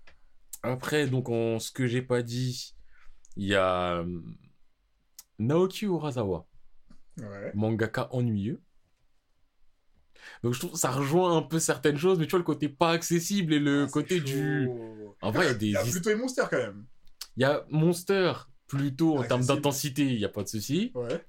Après, 0.62 1.06
donc, 1.06 1.28
en 1.30 1.58
ce 1.60 1.70
que 1.70 1.86
j'ai 1.86 2.02
pas 2.02 2.22
dit, 2.22 2.74
il 3.36 3.46
y 3.46 3.54
a 3.54 3.98
euh, 4.00 4.20
Naoki 5.38 5.86
Urasawa. 5.86 6.46
Ouais. 7.18 7.52
mangaka 7.54 8.08
ennuyeux. 8.12 8.60
Donc 10.42 10.54
je 10.54 10.58
trouve 10.60 10.72
que 10.72 10.78
ça 10.78 10.90
rejoint 10.90 11.36
un 11.36 11.42
peu 11.42 11.58
certaines 11.58 11.98
choses, 11.98 12.18
mais 12.18 12.24
tu 12.26 12.30
vois 12.30 12.38
le 12.38 12.44
côté 12.44 12.68
pas 12.68 12.90
accessible 12.92 13.52
et 13.54 13.58
le 13.58 13.84
Ah, 13.84 13.90
côté 13.90 14.20
du... 14.20 14.68
En 15.20 15.30
vrai, 15.30 15.46
il 15.46 15.48
y 15.48 15.50
a 15.50 15.54
des... 15.54 15.66
Il 15.66 15.72
y 15.72 15.76
a 15.76 15.82
plutôt 15.84 16.10
les 16.10 16.16
monsters 16.16 16.48
quand 16.48 16.56
même. 16.58 16.84
Il 17.36 17.42
y 17.42 17.44
a 17.44 17.64
Monster, 17.70 18.32
plutôt 18.66 19.18
en 19.18 19.22
termes 19.24 19.44
d'intensité, 19.44 20.02
il 20.06 20.18
n'y 20.18 20.24
a 20.24 20.28
pas 20.28 20.42
de 20.42 20.48
souci. 20.48 20.92
Ouais. 20.94 21.24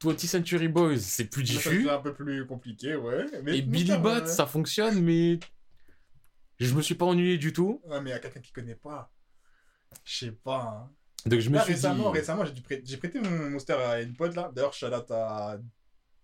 20th 0.00 0.26
Century 0.26 0.68
Boys, 0.68 0.98
c'est 0.98 1.26
plus 1.26 1.42
diffus. 1.44 1.84
C'est 1.84 1.90
un 1.90 1.98
peu 2.00 2.12
plus 2.12 2.44
compliqué, 2.46 2.96
ouais. 2.96 3.26
Mais 3.44 3.58
Et 3.58 3.62
Billy 3.62 3.96
Bat, 3.98 4.22
ouais. 4.22 4.26
ça 4.26 4.46
fonctionne, 4.46 5.00
mais... 5.02 5.38
Je 6.58 6.74
me 6.74 6.82
suis 6.82 6.94
pas 6.94 7.06
ennuyé 7.06 7.38
du 7.38 7.52
tout. 7.52 7.80
Ouais, 7.84 8.00
mais 8.00 8.10
il 8.10 8.12
y 8.12 8.16
a 8.16 8.18
quelqu'un 8.18 8.40
qui 8.40 8.52
connaît 8.52 8.74
pas. 8.76 9.12
Je 10.04 10.26
sais 10.26 10.32
pas. 10.32 10.86
Hein. 10.86 10.90
Donc 11.26 11.40
je 11.40 11.50
me 11.50 11.54
Là, 11.56 11.62
suis 11.64 11.72
récemment, 11.74 12.10
dit... 12.12 12.18
récemment 12.18 12.44
j'ai 12.84 12.96
prêté 12.96 13.20
mon 13.20 13.50
monster 13.50 13.74
à 13.74 14.00
une 14.00 14.14
pote 14.14 14.34
là. 14.34 14.50
D'ailleurs, 14.54 14.72
shout 14.72 14.86
out 14.86 15.10
à 15.10 15.58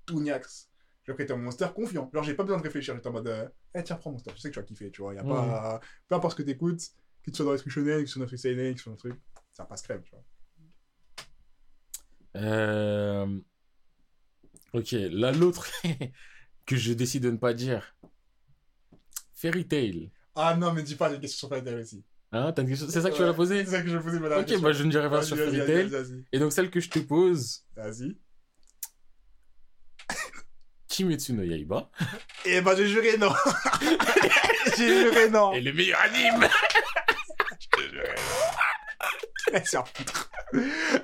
Touniax. 0.06 0.68
J'ai 1.06 1.14
prêté 1.14 1.34
mon 1.34 1.42
monster 1.42 1.66
confiant. 1.74 2.10
Genre, 2.12 2.22
j'ai 2.24 2.34
pas 2.34 2.42
besoin 2.44 2.58
de 2.58 2.62
réfléchir. 2.62 2.94
J'étais 2.94 3.08
en 3.08 3.12
mode, 3.12 3.28
euh, 3.28 3.48
eh 3.74 3.82
tiens, 3.82 3.96
prends 3.96 4.10
mon 4.10 4.14
monster. 4.14 4.32
Je 4.34 4.40
sais 4.40 4.48
que 4.50 4.54
tu 4.54 4.60
vas 4.60 4.66
kiffer, 4.66 4.90
tu 4.90 5.02
vois. 5.02 5.14
Y 5.14 5.18
a 5.18 5.22
Mhm. 5.22 5.28
pas... 5.28 5.80
Peu 6.08 6.14
importe 6.14 6.36
ce 6.36 6.42
que 6.42 6.46
t'écoutes, 6.46 6.82
que 7.30 7.32
tu 7.32 7.36
sois 7.36 7.46
dans 7.46 7.52
les 7.52 7.58
trucs 7.58 7.72
shonen, 7.72 7.98
que 8.00 8.02
tu 8.02 8.08
sois 8.08 8.20
dans 8.20 8.24
les 8.24 8.28
trucs 8.28 8.40
seinen, 8.40 8.72
que 8.72 8.78
tu 8.78 8.82
sois 8.82 8.90
dans 8.92 8.96
le 9.02 9.10
truc, 9.10 9.20
ça 9.52 9.64
passe 9.64 9.82
crème, 9.82 10.02
tu 10.02 10.10
vois. 10.10 10.24
Euh... 12.36 13.38
Ok, 14.72 14.92
là 14.92 15.32
l'autre 15.32 15.66
que 16.66 16.76
je 16.76 16.92
décide 16.92 17.22
de 17.24 17.30
ne 17.30 17.36
pas 17.38 17.54
dire. 17.54 17.96
Fairy 19.32 19.66
Tail. 19.66 20.10
Ah 20.34 20.54
non, 20.56 20.72
mais 20.72 20.82
dis 20.82 20.94
pas, 20.94 21.08
j'ai 21.08 21.14
une 21.16 21.20
question 21.20 21.38
sur 21.38 21.48
Fairy 21.48 21.64
Tail 21.64 21.80
aussi. 21.80 22.04
Hein, 22.30 22.52
t'as 22.52 22.62
une 22.62 22.68
question- 22.68 22.88
C'est 22.90 23.00
ça 23.00 23.10
que 23.10 23.14
tu 23.16 23.22
vas 23.22 23.28
la 23.28 23.34
poser? 23.34 23.64
C'est 23.64 23.70
ça 23.70 23.82
que 23.82 23.88
je 23.88 23.96
vais 23.96 24.02
poser, 24.02 24.20
madame. 24.20 24.40
Ok, 24.40 24.60
bah 24.60 24.72
je 24.72 24.84
ne 24.84 24.90
dirai 24.90 25.08
pas 25.08 25.22
sur 25.22 25.36
Fairy 25.36 25.64
Tail. 25.64 25.90
Et 26.32 26.38
donc 26.38 26.52
celle 26.52 26.70
que 26.70 26.80
je 26.80 26.90
te 26.90 26.98
pose, 26.98 27.64
vas-y. 27.74 28.16
Kimetsu 30.88 31.32
no 31.32 31.42
Yaiba. 31.42 31.90
Eh 32.44 32.60
bah, 32.60 32.74
j'ai 32.76 32.88
juré 32.88 33.16
non. 33.16 33.32
j'ai 34.76 35.02
juré 35.04 35.30
non. 35.30 35.52
Et 35.52 35.60
le 35.60 35.72
meilleur 35.72 35.98
anime 36.00 36.48
c'est 39.64 39.76
un 39.76 39.84
foutre. 39.84 40.30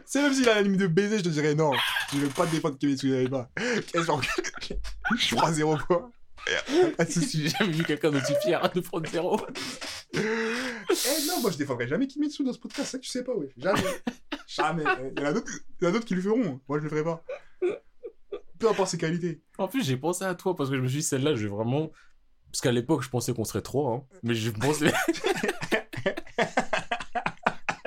C'est 0.04 0.22
même 0.22 0.32
s'il 0.32 0.48
a 0.48 0.54
l'anime 0.54 0.76
de 0.76 0.86
baiser, 0.86 1.18
je 1.18 1.24
te 1.24 1.28
dirais 1.28 1.54
non. 1.54 1.72
Je 2.12 2.18
vais 2.18 2.28
pas 2.28 2.46
te 2.46 2.52
défendre. 2.52 2.76
Qu'est-ce 2.78 3.02
que 3.02 4.76
je 5.18 5.34
prends 5.34 5.52
zéro 5.52 5.76
point. 5.76 6.10
J'ai 7.08 7.48
jamais 7.48 7.72
vu 7.72 7.84
quelqu'un 7.84 8.10
d'aussi 8.10 8.34
fier 8.42 8.70
de 8.74 8.80
prendre 8.80 9.08
zéro. 9.08 9.40
Eh 10.14 10.18
non, 11.26 11.40
moi 11.40 11.50
je 11.50 11.56
défendrai 11.56 11.88
jamais 11.88 12.06
Kimetsu 12.06 12.44
dans 12.44 12.52
ce 12.52 12.58
podcast, 12.58 12.90
ça 12.90 12.98
tu 12.98 13.08
sais 13.08 13.24
pas, 13.24 13.34
ouais. 13.34 13.48
Jamais. 13.56 13.80
Jamais. 14.46 14.84
Il 15.16 15.22
y 15.22 15.24
en 15.24 15.28
a 15.28 15.32
d'autres 15.32 15.52
il 15.80 15.84
y 15.84 15.86
en 15.86 15.90
a 15.90 15.92
d'autres 15.92 16.04
qui 16.04 16.14
le 16.14 16.22
feront. 16.22 16.60
Moi 16.68 16.78
je 16.78 16.84
le 16.84 16.90
ferai 16.90 17.02
pas. 17.04 17.24
Peu 18.58 18.68
importe 18.68 18.90
ses 18.90 18.98
qualités. 18.98 19.42
En 19.58 19.68
plus, 19.68 19.84
j'ai 19.84 19.96
pensé 19.96 20.24
à 20.24 20.34
toi 20.34 20.54
parce 20.54 20.70
que 20.70 20.76
je 20.76 20.80
me 20.80 20.88
suis 20.88 20.98
dit, 20.98 21.02
celle-là, 21.02 21.34
je 21.34 21.42
vais 21.42 21.48
vraiment. 21.48 21.90
Parce 22.50 22.60
qu'à 22.60 22.72
l'époque, 22.72 23.02
je 23.02 23.08
pensais 23.08 23.34
qu'on 23.34 23.44
serait 23.44 23.62
trois, 23.62 23.92
hein. 23.92 24.04
Mais 24.22 24.34
je 24.34 24.50
pensais. 24.50 24.92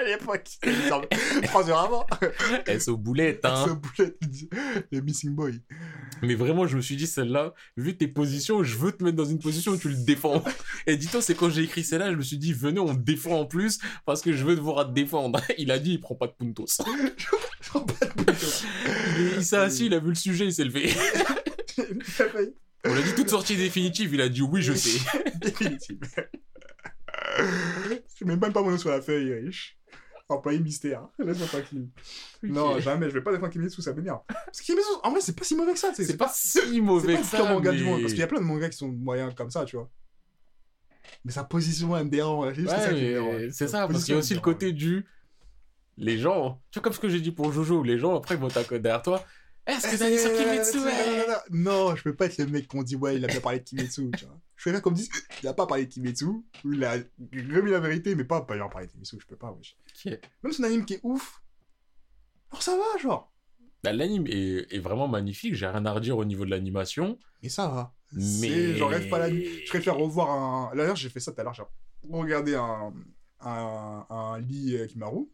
L'époque, 0.07 0.49
trois 1.43 1.69
heures 1.69 1.79
avant. 1.79 2.05
Boulettes, 2.97 3.41
Ce 3.43 3.47
hein. 3.47 3.81
boulet, 3.81 4.17
le 4.91 5.01
Missing 5.01 5.35
Boy. 5.35 5.61
Mais 6.21 6.35
vraiment, 6.35 6.65
je 6.65 6.77
me 6.77 6.81
suis 6.81 6.95
dit, 6.95 7.07
celle-là, 7.07 7.53
vu 7.75 7.97
tes 7.97 8.07
positions, 8.07 8.63
je 8.63 8.77
veux 8.77 8.91
te 8.91 9.03
mettre 9.03 9.17
dans 9.17 9.25
une 9.25 9.39
position 9.39 9.73
où 9.73 9.77
tu 9.77 9.89
le 9.89 9.95
défends. 9.95 10.43
Et 10.85 10.97
dis-toi, 10.97 11.21
c'est 11.21 11.35
quand 11.35 11.49
j'ai 11.49 11.63
écrit 11.63 11.83
celle-là, 11.83 12.11
je 12.11 12.17
me 12.17 12.21
suis 12.21 12.37
dit, 12.37 12.53
venez, 12.53 12.79
on 12.79 12.93
défend 12.93 13.41
en 13.41 13.45
plus 13.45 13.79
parce 14.05 14.21
que 14.21 14.33
je 14.33 14.43
veux 14.45 14.55
te 14.55 14.61
voir 14.61 14.87
te 14.87 14.93
défendre. 14.93 15.41
Il 15.57 15.71
a 15.71 15.79
dit, 15.79 15.93
il 15.93 15.99
prend 15.99 16.15
pas 16.15 16.27
de 16.27 16.33
puntos. 16.33 16.65
Je 17.59 17.69
prends 17.69 17.81
pas 17.81 18.05
de 18.05 18.13
bouton. 18.13 18.33
Il, 19.17 19.33
il 19.37 19.43
s'est 19.43 19.57
assis, 19.57 19.87
il 19.87 19.93
a 19.93 19.99
vu 19.99 20.09
le 20.09 20.15
sujet, 20.15 20.45
il 20.45 20.53
s'est 20.53 20.63
levé. 20.63 20.93
On 22.85 22.95
a 22.95 23.01
dit 23.01 23.13
toute 23.15 23.29
sortie 23.29 23.57
définitive, 23.57 24.13
il 24.13 24.21
a 24.21 24.29
dit 24.29 24.41
oui, 24.41 24.61
je 24.61 24.73
sais. 24.73 24.99
Définitive. 25.41 25.99
Je 27.37 28.25
mets 28.25 28.35
même 28.37 28.53
pas 28.53 28.61
mon 28.61 28.71
nom 28.71 28.77
sur 28.77 28.89
la 28.89 29.01
feuille, 29.01 29.33
riche. 29.33 29.77
Employé 30.29 30.59
mystère. 30.59 31.07
Laisse-moi 31.19 31.47
tranquille. 31.47 31.87
Non, 32.43 32.79
jamais. 32.79 33.09
Je 33.09 33.13
vais 33.13 33.21
pas 33.23 33.31
défendre 33.31 33.51
Kimetsu, 33.51 33.81
ça 33.81 33.93
m'énerve. 33.93 34.19
Parce 34.27 34.59
que 34.59 34.65
Kimetsu, 34.65 34.87
en 35.03 35.11
vrai, 35.11 35.21
c'est 35.21 35.35
pas 35.35 35.45
si 35.45 35.55
mauvais 35.55 35.71
que 35.73 35.79
ça. 35.79 35.89
tu 35.89 35.95
sais. 35.95 36.05
C'est 36.05 36.17
pas 36.17 36.29
si 36.33 36.49
C'est 36.59 36.81
mauvais 36.81 37.13
pas 37.13 37.19
que 37.19 37.23
le 37.23 37.23
ça. 37.29 37.37
pire 37.37 37.45
manga 37.49 37.71
du 37.71 37.83
monde. 37.83 38.01
Parce 38.01 38.11
qu'il 38.13 38.19
y 38.19 38.23
a 38.23 38.27
plein 38.27 38.39
de 38.41 38.45
mangas 38.45 38.69
qui 38.69 38.77
sont 38.77 38.89
moyens 38.89 39.33
comme 39.35 39.49
ça, 39.49 39.63
tu 39.63 39.77
vois. 39.77 39.89
Mais 41.23 41.31
sa 41.31 41.43
position, 41.45 41.95
elle 41.95 42.05
me 42.05 42.09
dérange. 42.09 42.53
C'est 42.55 42.61
Ouais, 42.63 42.67
ça 42.67 42.89
qui 42.89 42.95
me 42.95 42.99
mais 43.01 43.07
dérange. 43.13 43.49
c'est 43.51 43.67
ça, 43.69 43.87
parce 43.87 44.03
qu'il 44.03 44.13
y 44.13 44.17
a 44.17 44.19
aussi 44.19 44.33
le 44.33 44.41
côté 44.41 44.73
du. 44.73 45.05
Les 45.99 46.17
gens, 46.19 46.61
tu 46.69 46.77
vois, 46.77 46.83
comme 46.83 46.93
ce 46.93 46.99
que 46.99 47.09
j'ai 47.09 47.21
dit 47.21 47.31
pour 47.31 47.51
Jojo, 47.51 47.81
les 47.81 47.97
gens 47.97 48.15
après 48.15 48.35
ils 48.35 48.41
vont 48.41 48.49
t'accoter 48.49 48.79
derrière 48.81 49.01
toi. 49.01 49.23
Est-ce 49.67 49.87
que 49.87 49.95
Eh, 49.95 49.97
t'as 49.97 50.09
dit 50.09 50.17
sur 50.19 50.33
Kimetsu 50.33 50.77
non, 50.77 50.85
ouais 50.85 51.25
non, 51.51 51.95
je 51.95 52.03
peux 52.03 52.15
pas 52.15 52.25
être 52.25 52.37
le 52.37 52.47
mec 52.47 52.67
qu'on 52.67 52.83
dit, 52.83 52.95
ouais, 52.95 53.17
il 53.17 53.25
a 53.25 53.27
bien 53.27 53.41
parlé 53.41 53.59
de 53.59 53.63
Kimetsu, 53.63 54.09
tu 54.17 54.25
vois. 54.25 54.39
Je 54.55 54.63
préfère 54.63 54.81
qu'on 54.81 54.91
me 54.91 54.95
dise, 54.95 55.09
il 55.43 55.47
a 55.47 55.53
pas 55.53 55.67
parlé 55.67 55.85
de 55.85 55.91
Kimetsu, 55.93 56.25
ou 56.25 56.43
il 56.73 56.83
a 56.83 56.93
remis 56.93 57.71
la 57.71 57.79
vérité, 57.79 58.15
mais 58.15 58.23
pas, 58.23 58.41
pas 58.41 58.55
il 58.55 58.61
a 58.61 58.67
parlé 58.69 58.87
de 58.87 58.91
Kimetsu, 58.93 59.17
je 59.19 59.25
peux 59.27 59.35
pas, 59.35 59.51
wesh. 59.51 59.77
Ok. 60.05 60.19
Même 60.43 60.53
son 60.53 60.63
anime 60.63 60.85
qui 60.85 60.95
est 60.95 60.99
ouf, 61.03 61.41
alors 62.51 62.63
ça 62.63 62.77
va, 62.77 62.97
genre. 63.01 63.31
Bah, 63.83 63.93
L'anime 63.93 64.25
est, 64.27 64.73
est 64.73 64.79
vraiment 64.79 65.07
magnifique, 65.07 65.53
j'ai 65.53 65.67
rien 65.67 65.85
à 65.85 65.91
redire 65.91 66.17
au 66.17 66.25
niveau 66.25 66.45
de 66.45 66.49
l'animation. 66.49 67.19
Mais 67.43 67.49
ça 67.49 67.67
va. 67.67 67.93
Mais. 68.13 68.75
J'en 68.75 68.87
rêve 68.87 69.09
pas 69.09 69.19
la 69.19 69.29
nuit. 69.29 69.47
Je 69.65 69.69
préfère 69.69 69.97
revoir 69.97 70.31
un. 70.31 70.75
D'ailleurs, 70.75 70.95
j'ai 70.95 71.09
fait 71.09 71.19
ça 71.19 71.31
tout 71.31 71.41
à 71.41 71.43
l'heure, 71.43 71.53
j'ai 71.53 71.63
regardé 72.09 72.55
un, 72.55 72.93
un, 73.41 74.05
un 74.09 74.39
lit 74.39 74.75
euh, 74.77 74.87
Kimaru. 74.87 75.29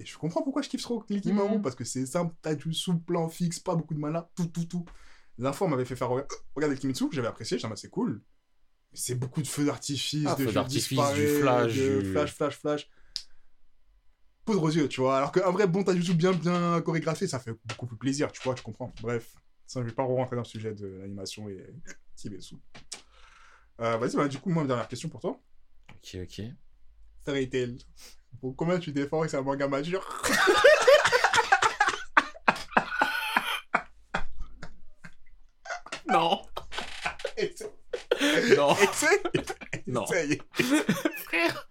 Et 0.00 0.06
je 0.06 0.16
comprends 0.16 0.42
pourquoi 0.42 0.62
je 0.62 0.68
kiffe 0.70 0.80
trop 0.82 1.00
Kimaru, 1.02 1.56
Mhm. 1.56 1.62
parce 1.62 1.74
que 1.74 1.84
c'est 1.84 2.06
simple, 2.06 2.34
t'as 2.40 2.54
du 2.54 2.72
sous 2.72 2.98
plan 2.98 3.28
fixe, 3.28 3.60
pas 3.60 3.74
beaucoup 3.76 3.92
de 3.94 3.98
mana, 4.00 4.30
tout, 4.34 4.46
tout, 4.46 4.64
tout. 4.64 4.84
La 5.36 5.52
fois, 5.52 5.66
on 5.66 5.70
m'avait 5.70 5.84
fait 5.84 5.94
faire 5.94 6.08
rega- 6.08 6.26
regarder 6.56 6.76
Kimetsu, 6.76 7.08
que 7.10 7.14
j'avais 7.14 7.28
apprécié, 7.28 7.62
en 7.64 7.68
mode, 7.68 7.76
c'est 7.78 7.90
cool. 7.90 8.22
Mais 8.92 8.98
c'est 8.98 9.14
beaucoup 9.14 9.42
de 9.42 9.46
feux 9.46 9.66
d'artifice, 9.66 10.24
Ah, 10.26 10.34
de 10.34 10.44
feux 10.46 10.52
d'artifice, 10.52 11.12
du 11.12 11.26
flash, 11.26 11.76
de 11.76 12.00
du- 12.00 12.10
flash, 12.12 12.32
flash, 12.34 12.56
flash. 12.58 12.90
Poudre 14.46 14.62
aux 14.62 14.70
yeux, 14.70 14.88
tu 14.88 15.00
vois. 15.02 15.18
Alors 15.18 15.32
qu'un 15.32 15.50
vrai 15.50 15.66
bon 15.66 15.84
Tajutsu 15.84 16.14
bien, 16.14 16.32
bien 16.32 16.80
chorégraphié, 16.80 17.26
ça 17.28 17.38
fait 17.38 17.52
beaucoup 17.66 17.86
plus 17.86 17.98
plaisir, 17.98 18.32
tu 18.32 18.40
vois, 18.42 18.54
tu 18.54 18.62
comprends. 18.62 18.92
Bref, 19.02 19.34
ça, 19.66 19.80
je 19.82 19.86
vais 19.86 19.92
pas 19.94 20.02
rentrer 20.02 20.34
dans 20.34 20.42
le 20.42 20.48
sujet 20.48 20.74
de 20.74 20.86
l'animation 20.86 21.48
et 21.50 21.66
Kimetsu. 22.16 22.56
Euh, 23.82 23.96
Vas-y, 23.98 24.16
bah, 24.16 24.28
du 24.28 24.38
coup, 24.38 24.50
moi, 24.50 24.62
une 24.62 24.68
dernière 24.68 24.88
question 24.88 25.08
pour 25.10 25.20
toi. 25.20 25.38
Ok, 25.90 26.16
ok. 26.22 26.42
Fairy 27.24 27.48
Tail. 27.50 27.78
Pour 28.40 28.54
combien 28.56 28.78
tu 28.78 28.92
défends 28.92 29.20
que 29.22 29.28
c'est 29.28 29.36
un 29.36 29.42
manga 29.42 29.68
mature 29.68 30.06
Non 36.08 36.42
Essaye. 37.36 37.68
Non 38.56 38.76
Essaye. 38.76 39.18
Non. 39.86 40.04
Essaye. 40.06 40.40
Frère 41.24 41.68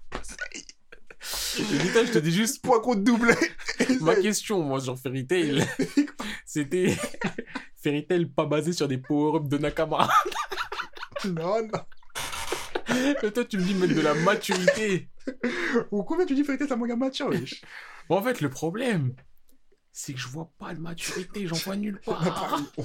Putain, 1.22 2.06
je 2.06 2.12
te 2.14 2.18
dis 2.20 2.32
juste 2.32 2.62
Point 2.64 2.80
contre 2.80 3.02
doublé. 3.02 3.34
ma 4.02 4.14
Essaye. 4.14 4.24
question, 4.24 4.64
moi, 4.64 4.80
sur 4.80 4.98
Fairy 4.98 5.28
Tail. 5.28 5.68
C'était 6.46 6.96
Fairy 7.84 8.06
Tail 8.08 8.26
pas 8.28 8.46
basé 8.46 8.72
sur 8.74 8.88
des 8.88 8.98
power-ups 8.98 9.50
de 9.50 9.58
Nakama. 9.58 10.08
Non, 11.26 11.62
non. 11.64 11.82
Mais 13.22 13.32
toi, 13.32 13.44
tu 13.46 13.58
me 13.58 13.64
dis 13.64 13.74
mettre 13.74 13.94
de 13.94 14.02
la 14.02 14.14
maturité. 14.14 15.10
Ou 15.92 16.04
combien 16.04 16.26
tu 16.26 16.36
dis 16.36 16.44
Tail 16.44 16.58
c'est 16.60 16.72
un 16.72 16.76
manga 16.76 16.96
mature, 16.96 17.30
wesh. 17.30 17.62
Bon, 18.10 18.18
en 18.18 18.24
fait, 18.24 18.42
le 18.42 18.50
problème, 18.50 19.14
c'est 19.92 20.14
que 20.14 20.20
je 20.20 20.28
vois 20.28 20.52
pas 20.58 20.74
de 20.74 20.80
maturité, 20.80 21.48
j'en 21.48 21.56
vois 21.58 21.76
nulle 21.76 22.00
part. 22.06 22.62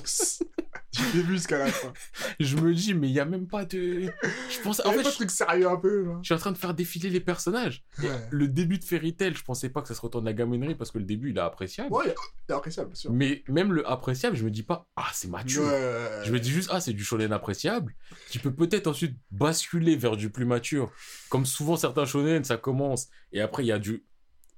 Du 0.94 1.02
début 1.12 1.32
jusqu'à 1.32 1.58
la 1.58 1.66
fin. 1.66 1.92
Je 2.38 2.56
me 2.56 2.72
dis, 2.72 2.94
mais 2.94 3.08
il 3.08 3.12
y 3.14 3.18
a 3.18 3.24
même 3.24 3.48
pas 3.48 3.64
de. 3.64 4.02
Je 4.02 4.60
pense. 4.62 4.78
En 4.78 4.92
fait, 4.92 4.98
fait, 4.98 5.02
pas 5.02 5.02
de 5.02 5.10
je... 5.10 5.14
truc 5.16 5.30
sérieux 5.32 5.68
un 5.68 5.76
peu, 5.76 6.04
là. 6.04 6.18
je 6.22 6.26
suis 6.26 6.34
en 6.34 6.38
train 6.38 6.52
de 6.52 6.56
faire 6.56 6.72
défiler 6.72 7.10
les 7.10 7.18
personnages. 7.18 7.82
Ouais. 8.00 8.08
Le 8.30 8.46
début 8.46 8.78
de 8.78 8.84
Fairy 8.84 9.14
Tail, 9.16 9.34
je 9.34 9.42
pensais 9.42 9.70
pas 9.70 9.82
que 9.82 9.88
ça 9.88 9.94
se 9.94 10.00
retourne 10.00 10.24
à 10.28 10.30
la 10.30 10.34
gaminerie 10.34 10.76
parce 10.76 10.92
que 10.92 10.98
le 10.98 11.04
début, 11.04 11.30
il 11.30 11.36
est 11.36 11.40
appréciable. 11.40 11.92
Ouais, 11.92 12.14
c'est 12.48 12.54
appréciable, 12.54 12.90
bien 12.90 12.94
sûr. 12.94 13.12
Mais 13.12 13.42
même 13.48 13.72
le 13.72 13.88
appréciable, 13.90 14.36
je 14.36 14.44
me 14.44 14.52
dis 14.52 14.62
pas, 14.62 14.86
ah, 14.94 15.08
c'est 15.12 15.28
mature. 15.28 15.64
Ouais. 15.64 16.22
Je 16.24 16.32
me 16.32 16.38
dis 16.38 16.50
juste, 16.50 16.70
ah, 16.72 16.80
c'est 16.80 16.92
du 16.92 17.02
shonen 17.02 17.32
appréciable, 17.32 17.92
qui 18.30 18.38
peut 18.38 18.54
peut-être 18.54 18.86
ensuite 18.86 19.16
basculer 19.32 19.96
vers 19.96 20.16
du 20.16 20.30
plus 20.30 20.44
mature. 20.44 20.92
Comme 21.28 21.44
souvent 21.44 21.76
certains 21.76 22.04
shonen, 22.04 22.44
ça 22.44 22.56
commence, 22.56 23.08
et 23.32 23.40
après 23.40 23.64
il 23.64 23.66
y 23.66 23.72
a 23.72 23.80
du 23.80 24.06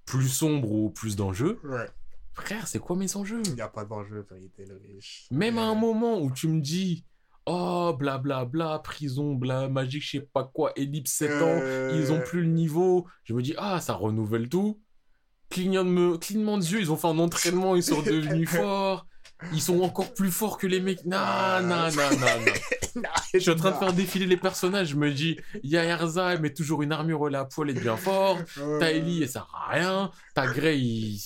plus 0.04 0.28
sombre 0.28 0.70
ou 0.70 0.90
plus 0.90 1.16
d'enjeux. 1.16 1.58
Ouais. 1.64 1.88
Frère, 2.36 2.68
c'est 2.68 2.78
quoi 2.78 2.96
mes 2.96 3.16
enjeux? 3.16 3.40
Il 3.46 3.54
n'y 3.54 3.60
a 3.62 3.68
pas 3.68 3.84
d'enjeu, 3.84 4.24
Fairy 4.28 4.50
Tail, 4.56 4.66
wesh. 4.94 5.26
Même 5.30 5.58
à 5.58 5.62
un 5.62 5.72
Ouais. 5.74 5.80
moment 5.80 6.20
où 6.20 6.30
tu 6.30 6.48
me 6.48 6.60
dis, 6.60 7.04
oh, 7.46 7.94
blablabla, 7.98 8.78
prison, 8.80 9.34
bla, 9.34 9.68
magique, 9.68 10.02
je 10.04 10.18
sais 10.18 10.28
pas 10.32 10.44
quoi, 10.44 10.72
ellipse 10.76 11.12
7 11.12 11.30
ans, 11.42 11.58
Euh, 11.62 11.92
ils 11.98 12.12
ont 12.12 12.20
plus 12.20 12.42
le 12.42 12.48
niveau. 12.48 13.06
Je 13.24 13.32
me 13.32 13.40
dis, 13.42 13.54
ah, 13.56 13.80
ça 13.80 13.94
renouvelle 13.94 14.48
tout. 14.50 14.78
Clignement 15.48 15.84
de, 15.84 15.90
me- 15.90 16.18
clignement 16.18 16.58
de 16.58 16.64
yeux, 16.64 16.80
ils 16.80 16.92
ont 16.92 16.96
fait 16.96 17.08
un 17.08 17.18
entraînement, 17.18 17.74
ils 17.74 17.82
sont 17.82 18.02
devenus 18.02 18.48
forts. 18.50 19.06
Ils 19.52 19.60
sont 19.62 19.80
encore 19.80 20.12
plus 20.14 20.30
forts 20.30 20.56
que 20.58 20.66
les 20.66 20.80
mecs. 20.80 21.04
Non, 21.04 21.18
non, 21.62 21.88
non, 21.90 22.10
non, 22.18 22.26
non. 22.96 23.02
Je 23.34 23.38
suis 23.38 23.50
en 23.50 23.56
train 23.56 23.70
de 23.72 23.76
faire 23.76 23.92
défiler 23.92 24.24
les 24.26 24.36
personnages. 24.38 24.88
Je 24.88 24.96
me 24.96 25.12
dis, 25.12 25.38
il 25.62 25.70
y 25.70 25.76
a 25.76 25.84
Erza, 25.84 26.32
elle 26.34 26.40
met 26.40 26.52
toujours 26.54 26.82
une 26.82 26.90
armure, 26.92 27.28
elle 27.28 27.34
à 27.34 27.44
poil, 27.44 27.68
elle 27.70 27.76
est 27.76 27.80
bien 27.80 27.96
forte. 27.96 28.44
T'as 28.80 28.90
Ellie, 28.90 29.22
elle 29.22 29.28
sert 29.28 29.48
à 29.54 29.72
rien. 29.72 30.10
T'as 30.34 30.46
Grey, 30.52 30.78
il, 30.80 31.18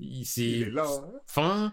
il, 0.00 0.20
Il 0.20 0.26
c'est 0.26 0.42
est 0.60 0.70
là. 0.70 0.84
hein. 0.86 1.10
fin. 1.26 1.72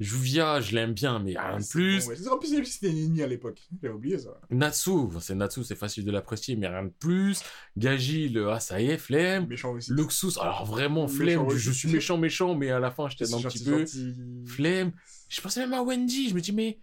Juvia, 0.00 0.60
je 0.60 0.76
l'aime 0.76 0.92
bien, 0.92 1.18
mais 1.18 1.36
rien 1.36 1.56
de 1.56 1.62
C'est 1.62 1.70
plus. 1.72 2.04
bon, 2.06 2.10
ouais. 2.12 2.28
En 2.28 2.38
plus, 2.38 2.64
c'était 2.66 2.88
une 2.88 2.98
ennemie 2.98 3.20
à 3.22 3.26
l'époque. 3.26 3.60
J'avais 3.82 3.92
oublié 3.94 4.16
ça. 4.16 4.40
Natsu, 4.48 4.90
c'est 5.20 5.34
Natsu, 5.34 5.64
c'est 5.64 5.74
facile 5.74 6.04
de 6.04 6.12
l'apprécier, 6.12 6.54
mais 6.54 6.68
rien 6.68 6.84
de 6.84 6.92
plus. 7.00 7.40
Gaji, 7.76 8.28
le 8.28 8.48
ah, 8.52 8.60
ça 8.60 8.80
y 8.80 8.90
est, 8.90 8.96
flemme. 8.96 9.48
Méchant 9.48 9.72
aussi. 9.72 9.92
Luxus, 9.92 10.38
alors 10.40 10.64
vraiment 10.66 11.06
Méchant 11.08 11.16
flemme, 11.16 11.46
aussi. 11.46 11.58
je 11.58 11.70
suis 11.72 11.88
méchant, 11.90 12.16
méchant, 12.16 12.54
mais 12.54 12.70
à 12.70 12.78
la 12.78 12.92
fin, 12.92 13.08
je 13.08 13.16
t'aide 13.16 13.34
un 13.34 13.40
petit 13.40 13.64
peu. 13.64 13.78
gentil. 13.80 14.14
Flemme. 14.46 14.92
Je 15.28 15.40
pensais 15.40 15.60
même 15.60 15.72
à 15.74 15.82
Wendy, 15.82 16.28
je 16.28 16.34
me 16.36 16.40
dis, 16.40 16.52
mais 16.52 16.78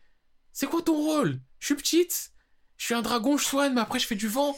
c'est 0.52 0.68
quoi 0.68 0.82
ton 0.82 0.98
rôle? 0.98 1.40
Je 1.60 1.68
suis 1.68 1.76
petite, 1.76 2.32
je 2.76 2.84
suis 2.84 2.96
un 2.96 3.02
dragon, 3.02 3.38
je 3.38 3.46
soigne, 3.46 3.74
mais 3.76 3.82
après 3.82 4.00
je 4.00 4.08
fais 4.08 4.16
du 4.16 4.28
vent. 4.28 4.58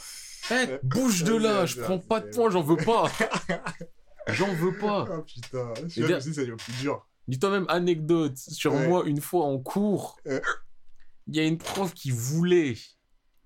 Eh, 0.49 0.53
Euh, 0.53 0.77
bouge 0.81 1.23
de 1.23 1.35
là, 1.35 1.67
je 1.67 1.79
prends 1.79 1.99
pas 1.99 2.21
de 2.21 2.29
points, 2.31 2.49
j'en 2.49 2.63
veux 2.63 2.77
pas. 2.77 3.11
J'en 4.29 4.53
veux 4.53 4.77
pas. 4.77 5.05
Oh 5.17 5.21
putain. 5.23 5.73
Aussi, 5.85 6.01
le 6.01 6.55
plus 6.55 6.73
dur. 6.79 7.07
Dis-toi 7.27 7.49
même 7.51 7.65
anecdote 7.69 8.37
sur 8.37 8.73
Ouais. 8.73 8.87
moi 8.87 9.03
une 9.05 9.19
fois 9.21 9.45
en 9.45 9.59
cours. 9.59 10.17
Euh. 10.27 10.39
Il 11.27 11.35
y 11.35 11.39
a 11.39 11.43
une 11.45 11.57
prof 11.57 11.93
qui 11.93 12.09
voulait 12.11 12.75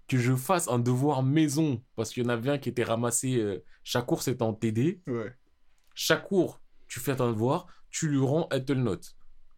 que 0.07 0.17
je 0.17 0.35
fasse 0.35 0.67
un 0.67 0.77
devoir 0.79 1.23
maison 1.23 1.81
parce 1.95 2.11
qu'il 2.11 2.23
y 2.23 2.25
en 2.25 2.29
avait 2.29 2.51
un 2.51 2.57
qui 2.59 2.69
était 2.69 2.83
ramassé. 2.83 3.37
euh, 3.37 3.63
chaque 3.83 4.05
cours 4.05 4.21
c'était 4.21 4.43
en 4.43 4.53
TD. 4.53 5.01
Ouais. 5.07 5.33
Chaque 5.95 6.27
cours, 6.27 6.61
tu 6.87 6.99
fais 6.99 7.19
un 7.21 7.31
devoir, 7.31 7.65
tu 7.89 8.07
lui 8.07 8.19
rends, 8.19 8.47
elle 8.51 8.65
te 8.65 8.73
le 8.73 8.81
note. 8.81 9.15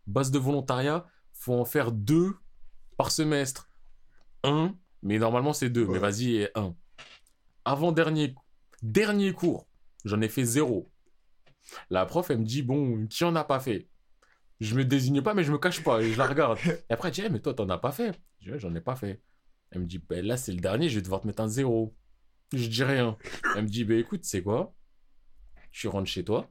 Base 0.07 0.31
de 0.31 0.39
volontariat, 0.39 1.05
faut 1.33 1.53
en 1.53 1.65
faire 1.65 1.91
deux 1.91 2.35
par 2.97 3.11
semestre. 3.11 3.69
Un, 4.43 4.75
mais 5.01 5.19
normalement 5.19 5.51
c'est 5.53 5.69
deux. 5.69 5.83
Ouais. 5.85 5.93
Mais 5.93 5.99
vas-y, 5.99 6.49
un. 6.55 6.75
Avant 7.65 7.91
dernier, 7.91 8.35
dernier 8.81 9.33
cours, 9.33 9.67
j'en 10.05 10.21
ai 10.21 10.29
fait 10.29 10.43
zéro. 10.45 10.89
La 11.89 12.05
prof, 12.05 12.29
elle 12.29 12.39
me 12.39 12.45
dit 12.45 12.61
bon, 12.61 13.07
qui 13.07 13.23
en 13.23 13.35
a 13.35 13.43
pas 13.43 13.59
fait? 13.59 13.87
Je 14.59 14.75
me 14.75 14.85
désigne 14.85 15.21
pas, 15.21 15.33
mais 15.33 15.43
je 15.43 15.51
me 15.51 15.57
cache 15.57 15.83
pas 15.83 16.01
et 16.01 16.11
je 16.11 16.17
la 16.17 16.27
regarde. 16.27 16.57
Et 16.89 16.93
après, 16.93 17.09
elle 17.09 17.13
dit 17.15 17.21
Eh, 17.25 17.29
mais 17.29 17.39
toi, 17.39 17.53
t'en 17.53 17.67
as 17.69 17.77
pas 17.77 17.91
fait? 17.91 18.13
Je 18.39 18.45
dis 18.45 18.51
Ouais, 18.51 18.59
j'en 18.59 18.73
ai 18.75 18.81
pas 18.81 18.95
fait. 18.95 19.21
Elle 19.71 19.81
me 19.81 19.85
dit 19.87 19.97
ben 19.97 20.23
là, 20.25 20.37
c'est 20.37 20.51
le 20.51 20.59
dernier, 20.59 20.87
je 20.89 20.95
vais 20.95 21.01
devoir 21.01 21.21
te 21.21 21.27
mettre 21.27 21.41
un 21.41 21.47
zéro. 21.47 21.95
Je 22.53 22.67
dis 22.67 22.83
rien. 22.83 23.17
Elle 23.55 23.63
me 23.63 23.67
dit 23.69 23.83
ben 23.83 23.97
écoute, 23.97 24.23
c'est 24.23 24.43
quoi? 24.43 24.75
Tu 25.71 25.87
rentres 25.87 26.09
chez 26.09 26.23
toi. 26.23 26.49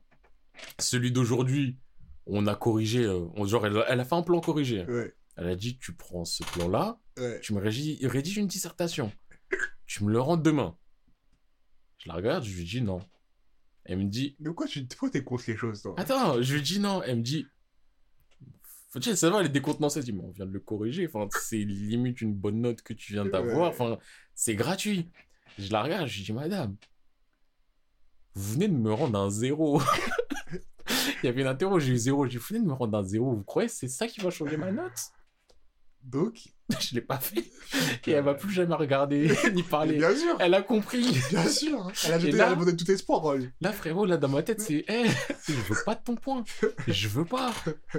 Celui 0.80 1.12
d'aujourd'hui, 1.12 1.78
on 2.26 2.46
a 2.48 2.54
corrigé. 2.56 3.04
euh, 3.04 3.26
on- 3.36 3.46
genre, 3.46 3.64
elle, 3.66 3.84
elle 3.88 4.00
a 4.00 4.04
fait 4.04 4.14
un 4.16 4.22
plan 4.22 4.40
corrigé. 4.40 4.84
Ouais. 4.84 5.14
Elle 5.36 5.46
a 5.46 5.54
dit 5.56 5.78
tu 5.78 5.94
prends 5.94 6.24
ce 6.24 6.42
plan-là, 6.42 6.98
Ouais. 7.18 7.40
tu 7.40 7.54
me 7.54 7.60
rédiges 7.60 8.36
une 8.36 8.46
dissertation. 8.48 9.12
Tu 9.86 10.04
me 10.04 10.10
le 10.12 10.20
rends 10.20 10.36
demain. 10.36 10.76
Je 11.98 12.08
la 12.08 12.14
regarde, 12.14 12.44
je 12.44 12.54
lui 12.56 12.64
dis 12.64 12.82
non. 12.82 12.98
Elle 13.85 13.99
me 13.99 14.05
dit 14.05 14.37
Mais 14.39 14.47
pourquoi 14.47 14.66
tu 14.66 14.85
pourquoi 14.85 15.11
t'es 15.11 15.24
contre 15.24 15.45
les 15.49 15.57
choses, 15.57 15.83
toi? 15.83 15.95
Attends, 15.97 16.41
je 16.41 16.55
lui 16.55 16.62
dis 16.62 16.78
non. 16.78 17.03
Elle 17.03 17.18
me 17.18 17.22
dit. 17.22 17.47
Faut 18.91 19.01
ça 19.01 19.30
va, 19.30 19.41
elle 19.41 19.47
est 19.47 19.49
décontenancée. 19.49 20.01
Elle 20.01 20.05
dit, 20.05 20.12
mais 20.12 20.22
on 20.22 20.30
vient 20.30 20.45
de 20.45 20.53
le 20.53 20.61
corriger. 20.61 21.07
Enfin, 21.07 21.26
c'est 21.41 21.57
limite 21.57 22.20
une 22.20 22.35
bonne 22.35 22.61
note 22.61 22.83
que 22.83 22.93
tu 22.93 23.14
viens 23.14 23.24
d'avoir. 23.24 23.70
Enfin, 23.70 23.99
c'est 24.35 24.55
gratuit. 24.55 25.11
Je 25.59 25.72
la 25.72 25.83
regarde, 25.83 26.07
je 26.09 26.18
lui 26.18 26.24
dis, 26.24 26.33
madame, 26.33 26.76
vous 28.35 28.55
venez 28.55 28.68
de 28.68 28.74
me 28.74 28.93
rendre 28.93 29.18
un 29.18 29.30
zéro. 29.30 29.80
Il 31.22 31.26
y 31.26 31.28
avait 31.28 31.41
une 31.41 31.47
interro, 31.47 31.78
j'ai 31.78 31.93
eu 31.93 31.97
zéro. 31.97 32.24
Je 32.24 32.33
lui 32.33 32.33
dis, 32.33 32.37
vous 32.39 32.47
venez 32.51 32.61
de 32.61 32.66
me 32.66 32.74
rendre 32.74 32.99
un 32.99 33.03
zéro. 33.03 33.35
Vous 33.35 33.45
croyez 33.45 33.68
que 33.68 33.74
c'est 33.74 33.89
ça 33.89 34.07
qui 34.07 34.20
va 34.20 34.30
changer 34.30 34.57
ma 34.57 34.72
note? 34.72 35.12
Donc, 36.05 36.34
Je 36.80 36.94
l'ai 36.94 37.00
pas 37.00 37.18
fait. 37.18 37.44
Et 38.07 38.12
elle 38.12 38.24
va 38.24 38.34
plus 38.34 38.50
jamais 38.53 38.74
regarder 38.74 39.30
ni 39.55 39.62
parler. 39.62 39.98
bien 39.98 40.14
sûr, 40.16 40.36
Elle 40.40 40.55
a 40.55 40.62
compris. 40.62 41.07
bien 41.30 41.46
sûr. 41.48 41.86
hein. 41.86 41.92
Elle 42.07 42.12
a 42.12 42.18
jeté 42.18 42.32
là- 42.32 42.55
de 42.55 42.70
tout 42.72 42.90
espoir. 42.90 43.34
Là, 43.61 43.72
frérot, 43.72 44.05
là, 44.07 44.16
dans 44.16 44.28
ma 44.28 44.42
tête, 44.42 44.61
c'est 44.61 44.84
Eh, 44.88 45.05
je 45.48 45.53
veux 45.53 45.82
pas 45.84 45.94
de 45.94 46.00
ton 46.03 46.16
point. 46.16 46.44
Je 46.88 47.09
veux 47.09 47.24
pas. 47.24 47.53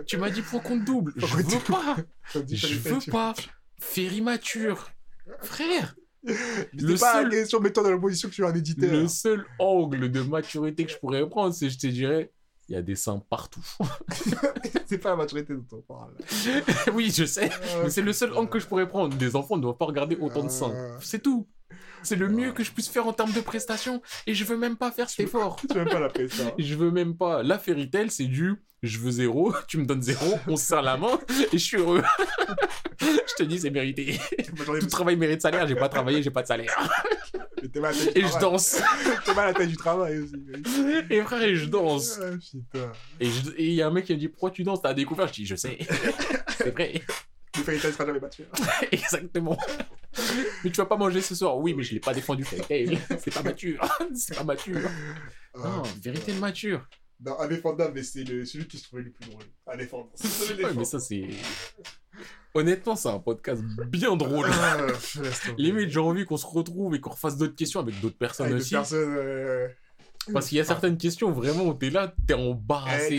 Tu 0.08 0.18
m'as 0.18 0.30
dit 0.30 0.41
point 0.41 0.60
contre 0.60 0.86
double. 0.86 1.14
Je 1.18 1.26
veux 1.26 1.43
pas. 1.60 1.97
Elle 2.36 2.45
Je 2.56 2.76
veux 2.80 3.12
pas. 3.12 3.34
Ferry 3.80 4.22
mature. 4.22 4.89
Frère, 5.41 5.95
Le 6.24 6.97
pas 6.97 7.14
seul- 7.14 7.30
dans 7.84 7.89
la 7.91 7.97
position 7.97 8.30
que 8.30 8.34
tu. 8.36 8.41
Le 8.43 9.08
seul 9.08 9.45
angle 9.60 10.12
de 10.12 10.22
maturité 10.22 10.86
que 10.86 10.91
je 10.91 10.97
pourrais 10.97 11.28
prendre, 11.30 11.54
c'est 11.54 11.70
je 11.70 11.78
te 11.78 11.88
dirais, 11.88 12.32
il 12.70 12.74
y 12.74 12.76
a 12.78 12.82
des 12.82 12.95
seins 12.95 13.22
partout. 13.30 13.64
c'est 14.86 14.97
pas 14.97 15.09
la 15.09 15.16
maturité 15.16 15.53
dont 15.53 15.66
on 15.78 15.82
parle. 15.82 16.14
oui, 16.93 17.11
je 17.11 17.26
sais. 17.26 17.49
Mais 17.84 17.89
c'est 17.89 18.01
le 18.01 18.14
seul 18.14 18.34
angle 18.34 18.49
que 18.49 18.59
je 18.59 18.68
pourrais 18.68 18.88
prendre. 18.88 19.16
Des 19.16 19.36
enfants 19.36 19.57
ne 19.57 19.61
doivent 19.61 19.78
pas 19.78 19.86
regarder 19.86 20.16
autant 20.16 20.43
de 20.43 20.49
seins. 20.49 20.72
Euh. 20.72 20.97
C'est 21.01 21.22
tout. 21.22 21.47
C'est 22.04 22.16
le 22.16 22.30
mieux 22.30 22.52
que 22.52 22.64
je 22.64 22.72
puisse 22.72 22.90
faire 22.90 23.08
en 23.08 23.14
termes 23.14 23.32
de 23.32 23.42
prestations. 23.42 24.02
Et 24.28 24.34
je 24.34 24.44
veux 24.44 24.58
même 24.58 24.76
pas 24.76 24.92
faire 24.92 25.10
cet 25.10 25.22
effort. 25.22 25.60
Tu 25.70 25.78
veux 25.78 25.86
pas 25.86 26.00
la 26.00 26.10
pression. 26.10 26.54
Je 26.60 26.76
veux 26.76 26.92
même 26.92 27.16
pas. 27.16 27.44
La 27.44 27.58
fairy 27.58 27.90
tale, 27.90 28.12
c'est 28.12 28.26
du 28.26 28.56
je 28.84 29.00
veux 29.00 29.12
zéro, 29.12 29.54
tu 29.68 29.78
me 29.78 29.86
donnes 29.86 30.02
zéro, 30.02 30.38
on 30.48 30.58
se 30.58 30.66
serre 30.66 30.82
la 30.82 30.98
main 30.98 31.18
et 31.52 31.58
je 31.58 31.64
suis 31.64 31.78
heureux. 31.78 32.04
je 33.00 33.36
te 33.38 33.44
dis, 33.44 33.60
c'est 33.60 33.70
mérité. 33.70 34.20
Tout 34.82 34.88
travail 34.88 35.16
mérite 35.16 35.42
salaire, 35.42 35.66
j'ai 35.66 35.76
pas 35.76 35.90
travaillé, 35.90 36.22
j'ai 36.22 36.30
pas 36.32 36.42
de 36.42 36.48
salaire. 36.48 36.76
T'es 37.72 37.80
mal 37.80 37.94
à 37.94 37.98
la 37.98 38.04
taille 38.04 38.14
du 38.14 38.20
Et 38.20 38.28
je 38.28 38.40
danse. 38.40 38.82
T'es 39.26 39.34
mal 39.34 39.46
à 39.46 39.48
la 39.48 39.54
taille 39.54 39.68
du 39.68 39.78
travail 39.78 40.20
aussi. 40.20 40.36
Et 41.10 41.22
frère, 41.22 41.42
et 41.42 41.56
je 41.56 41.66
danse. 41.66 42.20
Ah. 42.76 42.78
Et 43.22 43.28
et 43.58 43.66
il 43.68 43.74
y 43.74 43.82
a 43.82 43.88
un 43.88 43.92
mec 43.92 44.06
qui 44.06 44.14
me 44.14 44.20
dit, 44.20 44.28
pourquoi 44.28 44.52
tu 44.52 44.64
danses? 44.64 44.82
T'as 44.82 44.94
découvert? 44.94 45.28
Je 45.28 45.34
dis, 45.34 45.46
je 45.46 45.56
sais. 45.56 45.78
c'est 46.58 46.72
vrai. 46.72 47.02
Le 47.58 47.64
fairy 47.64 47.80
tale 47.80 47.93
sera 47.93 48.06
jamais 48.06 48.20
battu. 48.20 48.43
Exactement. 48.91 49.58
Mais 50.64 50.72
tu 50.72 50.78
vas 50.78 50.86
pas 50.86 50.97
manger 50.97 51.22
ce 51.22 51.36
soir. 51.36 51.58
Oui, 51.58 51.74
mais 51.74 51.84
je 51.84 51.93
l'ai 51.93 51.99
pas 51.99 52.14
défendu. 52.14 52.45
Tail. 52.68 52.99
C'est 53.20 53.34
pas 53.34 53.43
mature. 53.43 53.80
C'est 54.16 54.36
pas 54.36 54.43
mature. 54.43 54.80
Non, 55.56 55.84
vérité 56.01 56.34
de 56.34 56.39
mature. 56.39 56.88
Non, 57.24 57.39
indéfendable, 57.39 57.93
mais 57.95 58.04
c'est 58.04 58.26
celui 58.43 58.68
qui 58.68 58.78
se 58.78 58.84
trouvait 58.86 59.04
le 59.04 59.12
plus 59.12 59.30
drôle. 59.30 59.43
De 59.43 60.64
Ouais, 60.64 60.74
mais 60.76 60.84
ça, 60.84 60.99
c'est. 60.99 61.26
Honnêtement, 62.54 62.95
c'est 62.97 63.08
un 63.10 63.20
podcast 63.20 63.64
bien 63.88 64.16
drôle. 64.18 64.47
Ah. 64.51 64.88
Limite, 65.58 65.89
j'ai 65.89 65.99
envie 65.99 66.26
qu'on 66.26 66.36
se 66.38 66.45
retrouve 66.45 66.95
et 66.95 66.99
qu'on 66.99 67.12
refasse 67.12 67.38
d'autres 67.38 67.56
questions 67.56 67.80
avec 67.80 67.99
d'autres 68.01 68.18
personnes 68.18 68.47
Avec 68.47 68.60
aussi. 68.60 68.72
personnes. 68.74 69.16
euh, 69.18 69.68
Parce 70.32 70.48
qu'il 70.48 70.58
y 70.58 70.62
a 70.62 70.64
certaines 70.64 70.98
questions, 70.98 71.32
vraiment, 71.32 71.66
où 71.66 71.74
t'es 71.74 71.90
là, 71.90 72.14
t'es 72.28 72.34
eh, 72.34 72.50
embarrassé. 72.50 73.18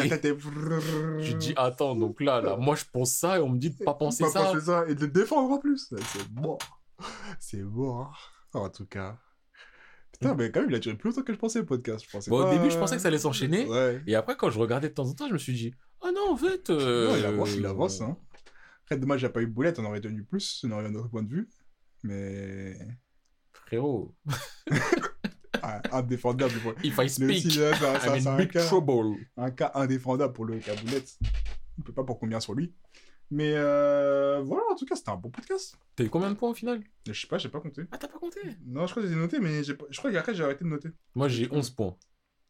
Tu 1.23 1.35
dis, 1.35 1.53
attends, 1.57 1.95
donc 1.95 2.21
là, 2.21 2.41
là, 2.41 2.57
moi 2.57 2.77
je 2.77 2.85
pense 2.91 3.13
ça 3.13 3.39
et 3.39 3.41
on 3.41 3.51
me 3.51 3.59
dit 3.59 3.71
de 3.71 3.85
pas 3.85 3.95
penser 3.95 4.25
Pas 4.25 4.31
ça. 4.31 4.45
penser 4.45 4.61
ça 4.61 4.85
et 4.89 4.95
de 4.95 5.01
le 5.03 5.09
défendre 5.13 5.51
en 5.53 5.59
plus. 5.59 5.93
C'est 6.13 6.29
bon. 6.31 6.57
C'est 7.39 7.63
bon. 7.63 8.07
En 8.55 8.71
tout 8.71 8.87
cas. 8.87 9.19
Putain, 10.13 10.35
mais 10.35 10.51
quand 10.51 10.61
même, 10.61 10.71
il 10.71 10.77
a 10.77 10.79
duré 10.79 10.97
plus 10.97 11.11
longtemps 11.11 11.23
que 11.23 11.33
je 11.33 11.39
pensais 11.39 11.59
le 11.59 11.67
podcast. 11.67 12.05
Je 12.07 12.11
pensais 12.11 12.31
Bon, 12.31 12.47
au 12.47 12.51
début, 12.51 12.71
je 12.71 12.79
pensais 12.79 12.95
que 12.97 13.03
ça 13.03 13.09
allait 13.09 13.19
s'enchaîner. 13.19 13.67
Ouais. 13.67 14.01
Et 14.07 14.15
après, 14.15 14.37
quand 14.37 14.49
je 14.49 14.59
regardais 14.59 14.89
de 14.89 14.95
temps 14.95 15.07
en 15.09 15.13
temps, 15.13 15.27
je 15.29 15.33
me 15.33 15.39
suis 15.39 15.53
dit, 15.55 15.75
ah 16.03 16.11
non, 16.15 16.31
en 16.31 16.37
fait. 16.37 16.71
euh, 16.71 17.09
Non, 17.09 17.17
il 17.17 17.25
avance, 17.27 17.55
il 17.55 17.67
avance. 17.67 18.01
Hein. 18.01 18.17
Après, 18.85 18.97
dommage, 18.97 19.21
il 19.23 19.25
n'y 19.25 19.29
a 19.29 19.33
pas 19.33 19.43
eu 19.43 19.47
boulette, 19.47 19.79
on 19.81 19.85
aurait 19.85 20.01
tenu 20.01 20.23
plus, 20.25 20.63
on 20.65 20.71
aurait 20.71 20.85
eu 20.85 20.87
un 20.87 20.95
autre 20.95 21.09
point 21.09 21.23
de 21.25 21.29
vue. 21.31 21.49
Mais. 22.05 22.79
Frérot, 23.67 24.15
indéfendable. 25.93 26.55
Pour... 26.61 26.73
if 26.83 26.97
I 26.99 27.03
Le 27.03 27.09
speak, 27.09 27.57
I'm 27.57 28.15
in 28.15 28.27
un 28.27 28.37
big 28.37 28.51
cas, 28.51 28.65
trouble. 28.67 29.17
un 29.37 29.51
cas 29.51 29.71
indéfendable 29.75 30.33
pour 30.33 30.45
le 30.45 30.59
cas 30.59 30.75
boulette. 30.77 31.19
On 31.79 31.83
peut 31.83 31.93
pas 31.93 32.05
pour 32.05 32.19
combien 32.19 32.41
sur 32.41 32.55
lui. 32.55 32.73
Mais 33.31 33.53
euh, 33.55 34.41
voilà, 34.45 34.63
en 34.71 34.75
tout 34.77 34.85
cas, 34.87 34.95
c'était 34.97 35.11
un 35.11 35.17
bon 35.17 35.31
podcast. 35.31 35.77
T'as 35.97 36.05
eu 36.05 36.11
combien 36.11 36.31
de 36.31 36.35
points 36.37 36.51
au 36.51 36.55
final? 36.55 36.83
Je 37.07 37.13
sais 37.19 37.27
pas, 37.27 37.39
j'ai 37.39 37.49
pas 37.49 37.61
compté. 37.61 37.83
Ah, 37.91 37.99
t'as 37.99 38.07
pas 38.09 38.19
compté? 38.19 38.39
Non, 38.67 38.87
je 38.87 38.93
crois 38.93 39.03
que 39.03 39.09
j'ai 39.09 39.15
noté, 39.17 39.41
mais 39.41 39.63
pas- 39.75 39.87
je 39.91 39.99
crois 39.99 40.13
qu'après, 40.13 40.35
j'ai 40.35 40.45
arrêté 40.45 40.65
de 40.65 40.69
noter. 40.69 40.91
Moi, 41.15 41.29
j'ai 41.29 41.49
11 41.51 41.71
points. 41.71 41.97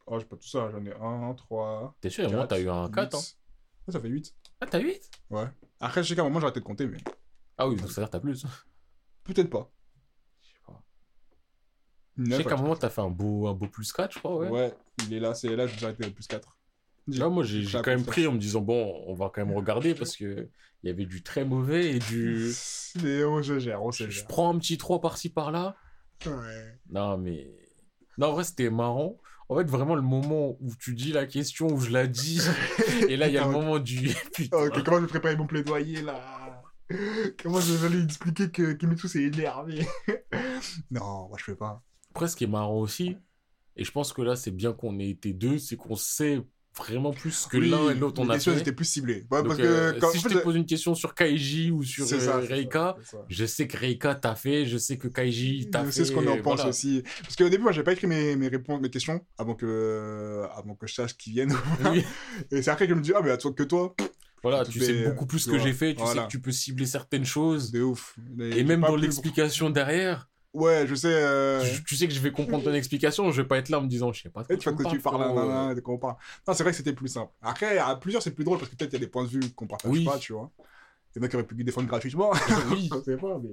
Oh, 0.05 0.19
j'ai 0.19 0.25
pas 0.25 0.35
tout 0.35 0.47
ça, 0.47 0.69
j'en 0.71 0.85
ai 0.85 0.93
1, 0.93 1.33
3. 1.33 1.95
T'es 2.01 2.09
sûr, 2.09 2.29
moi, 2.31 2.45
t'as 2.45 2.59
eu 2.59 2.69
un 2.69 2.89
4. 2.91 3.15
Hein? 3.17 3.21
Ça 3.91 3.99
fait 3.99 4.09
8. 4.09 4.35
Ah, 4.61 4.65
t'as 4.67 4.79
8 4.79 5.09
Ouais. 5.31 5.45
Après, 5.79 6.03
je 6.03 6.09
sais 6.09 6.15
qu'à 6.15 6.21
un 6.21 6.25
moment, 6.25 6.39
j'ai 6.39 6.45
arrêté 6.45 6.59
de 6.59 6.65
compter, 6.65 6.85
mais 6.87 6.97
Ah 7.57 7.67
oui, 7.67 7.75
donc 7.77 7.89
ça 7.89 8.01
veut 8.01 8.05
dire 8.05 8.07
que 8.07 8.11
t'as 8.11 8.19
plus. 8.19 8.45
peut-être 9.23 9.49
pas. 9.49 9.71
Je 12.17 12.23
sais 12.23 12.29
pas. 12.29 12.29
Je 12.29 12.29
9, 12.29 12.37
sais 12.37 12.43
qu'à 12.45 12.53
un 12.55 12.61
moment, 12.61 12.75
t'as 12.75 12.89
fait 12.89 13.01
un 13.01 13.09
beau, 13.09 13.47
un 13.47 13.53
beau 13.53 13.67
plus 13.67 13.91
4, 13.91 14.13
je 14.13 14.19
crois, 14.19 14.37
ouais. 14.37 14.49
ouais. 14.49 14.73
il 15.07 15.13
est 15.13 15.19
là, 15.19 15.33
c'est 15.33 15.55
là, 15.55 15.67
je 15.67 15.75
vais 15.77 15.85
arrêter 15.85 16.05
à 16.05 16.09
plus 16.09 16.27
4. 16.27 16.55
Là, 17.07 17.29
moi, 17.29 17.43
j'ai 17.43 17.63
quand 17.65 17.85
même 17.87 18.03
pris 18.05 18.25
en 18.25 18.31
me 18.31 18.39
disant, 18.39 18.61
bon, 18.61 19.03
on 19.07 19.13
va 19.13 19.29
quand 19.33 19.45
même 19.45 19.55
regarder 19.57 19.93
parce 19.93 20.15
que 20.15 20.49
il 20.83 20.87
y 20.87 20.91
avait 20.91 21.05
du 21.05 21.23
très 21.23 21.45
mauvais 21.45 21.95
et 21.95 21.99
du. 21.99 22.51
Mais 23.03 23.23
on 23.23 23.41
se 23.43 23.59
gère, 23.59 23.83
on 23.83 23.91
se 23.91 24.05
Je 24.05 24.09
gère. 24.09 24.27
prends 24.27 24.53
un 24.53 24.57
petit 24.59 24.77
3 24.77 25.01
par-ci 25.01 25.29
par-là. 25.29 25.75
Ouais. 26.25 26.79
Non, 26.89 27.17
mais. 27.17 27.51
Non, 28.17 28.27
en 28.27 28.33
vrai, 28.33 28.43
c'était 28.43 28.69
marrant. 28.69 29.17
En 29.49 29.57
fait, 29.57 29.69
vraiment, 29.69 29.93
le 29.95 30.01
moment 30.01 30.57
où 30.59 30.71
tu 30.79 30.95
dis 30.95 31.11
la 31.11 31.25
question, 31.27 31.67
où 31.67 31.79
je 31.79 31.91
la 31.91 32.07
dis, 32.07 32.39
et 33.09 33.17
là, 33.17 33.27
il 33.27 33.33
y 33.33 33.37
a 33.37 33.41
le 33.41 33.49
Ah, 33.49 33.51
moment 33.51 33.77
du. 33.79 34.09
Putain. 34.33 34.57
Ok, 34.57 34.83
comment 34.83 34.97
je 34.97 35.01
vais 35.03 35.07
préparer 35.09 35.35
mon 35.35 35.45
plaidoyer 35.47 36.01
là? 36.01 36.63
Comment 37.41 37.59
je 37.59 37.73
vais 37.73 37.89
lui 37.89 38.03
expliquer 38.03 38.49
que 38.51 38.73
Kimetsu 38.73 39.07
s'est 39.07 39.23
énervé 39.23 39.85
Non, 40.91 41.27
moi 41.29 41.37
je 41.39 41.43
fais 41.43 41.55
pas. 41.55 41.81
Après, 42.15 42.29
ce 42.29 42.37
qui 42.37 42.45
est 42.45 42.47
marrant 42.47 42.79
aussi, 42.79 43.17
et 43.75 43.83
je 43.83 43.91
pense 43.91 44.13
que 44.13 44.21
là, 44.21 44.37
c'est 44.37 44.51
bien 44.51 44.71
qu'on 44.71 44.99
ait 44.99 45.09
été 45.09 45.33
deux, 45.33 45.57
c'est 45.57 45.75
qu'on 45.75 45.97
sait 45.97 46.41
vraiment 46.77 47.11
plus 47.11 47.45
que 47.45 47.57
Oui, 47.57 47.69
l'un 47.69 47.89
et 47.89 47.93
l'autre 47.93 48.21
on 48.21 48.23
les 48.23 48.29
a 48.31 48.33
questions 48.35 48.53
fait. 48.53 48.61
étaient 48.61 48.71
plus 48.71 48.85
ciblées. 48.85 49.25
Ouais, 49.29 49.39
Donc, 49.39 49.47
parce 49.49 49.59
euh, 49.59 49.91
que 49.93 49.99
quand 49.99 50.11
si 50.11 50.19
je 50.19 50.29
te 50.29 50.37
pose 50.37 50.55
une 50.55 50.65
question 50.65 50.95
sur 50.95 51.13
Kaiji 51.13 51.71
ou 51.71 51.83
sur 51.83 52.05
euh, 52.05 52.19
ça, 52.19 52.37
Reika, 52.39 52.95
ça, 53.03 53.17
je 53.27 53.45
sais 53.45 53.67
que 53.67 53.75
Reika 53.77 54.15
t'a 54.15 54.33
fait, 54.35 54.65
je 54.65 54.77
sais 54.77 54.97
que 54.97 55.09
Kaiji 55.09 55.69
t'a 55.69 55.81
Je 55.81 55.85
fait. 55.87 55.91
sais 55.91 56.05
ce 56.05 56.13
qu'on 56.13 56.25
en 56.25 56.37
pense 56.41 56.55
voilà. 56.55 56.69
aussi. 56.69 57.03
Parce 57.21 57.35
qu'au 57.35 57.49
début, 57.49 57.63
moi, 57.63 57.73
j'ai 57.73 57.83
pas 57.83 57.91
écrit 57.91 58.07
mes, 58.07 58.37
mes 58.37 58.47
réponses, 58.47 58.79
mes 58.81 58.89
questions 58.89 59.19
avant 59.37 59.55
que, 59.55 60.43
avant 60.55 60.75
que 60.75 60.87
je 60.87 60.93
sache 60.93 61.17
qui 61.17 61.31
viennent. 61.31 61.53
Oui. 61.91 62.01
Et 62.51 62.61
c'est 62.61 62.71
après 62.71 62.87
que 62.87 62.93
je 62.93 62.97
me 62.97 63.03
dis, 63.03 63.11
ah, 63.13 63.19
mais 63.21 63.31
à 63.31 63.37
toi 63.37 63.51
que 63.51 63.63
toi, 63.63 63.93
Voilà, 64.41 64.63
Tu 64.63 64.79
sais 64.79 65.03
euh, 65.05 65.09
beaucoup 65.09 65.25
plus 65.25 65.45
que 65.47 65.59
j'ai 65.59 65.73
fait, 65.73 65.95
tu 65.95 66.05
sais 66.05 66.17
que 66.17 66.27
tu 66.27 66.39
peux 66.39 66.53
cibler 66.53 66.85
certaines 66.85 67.25
choses. 67.25 67.71
de 67.71 67.81
ouf. 67.81 68.15
Et 68.39 68.63
même 68.63 68.81
dans 68.81 68.95
l'explication 68.95 69.69
derrière, 69.69 70.29
Ouais, 70.55 70.87
je 70.87 70.95
sais. 70.95 71.09
euh, 71.11 71.61
tu, 71.75 71.83
tu 71.83 71.95
sais 71.95 72.07
que 72.07 72.13
je 72.13 72.19
vais 72.19 72.31
comprendre 72.31 72.63
ton 72.63 72.73
explication, 72.73 73.31
je 73.31 73.41
vais 73.41 73.47
pas 73.47 73.57
être 73.57 73.69
là 73.69 73.79
en 73.79 73.81
me 73.81 73.87
disant, 73.87 74.11
je 74.13 74.21
sais 74.21 74.29
pas 74.29 74.41
Et 74.43 74.45
quoi 74.45 74.57
tu 74.57 74.69
vois 74.69 74.77
que 74.83 74.89
tu 74.95 74.99
parles, 75.01 75.21
frérot. 75.21 75.35
nanana, 75.35 75.75
de 75.75 75.81
quoi 75.81 75.93
on 75.95 75.97
parle. 75.97 76.15
Non, 76.47 76.53
c'est 76.53 76.63
vrai 76.63 76.71
que 76.71 76.77
c'était 76.77 76.93
plus 76.93 77.09
simple. 77.09 77.31
Après, 77.41 77.77
à 77.77 77.95
plusieurs, 77.95 78.21
c'est 78.23 78.31
plus 78.31 78.43
drôle 78.45 78.57
parce 78.57 78.69
que 78.71 78.75
peut-être 78.75 78.91
il 78.93 78.95
y 78.95 78.97
a 78.97 79.05
des 79.05 79.07
points 79.11 79.23
de 79.25 79.29
vue 79.29 79.41
qu'on 79.53 79.67
partage 79.67 79.91
Oui. 79.91 80.05
pas, 80.05 80.17
tu 80.17 80.33
vois. 80.33 80.49
Il 81.15 81.19
y 81.19 81.21
en 81.21 81.25
a 81.25 81.29
qui 81.29 81.35
auraient 81.35 81.45
pu 81.45 81.55
défendre 81.63 81.87
gratuitement. 81.87 82.31
Oui. 82.71 82.89
on 82.93 83.03
sait 83.03 83.17
pas, 83.17 83.37
mais. 83.43 83.49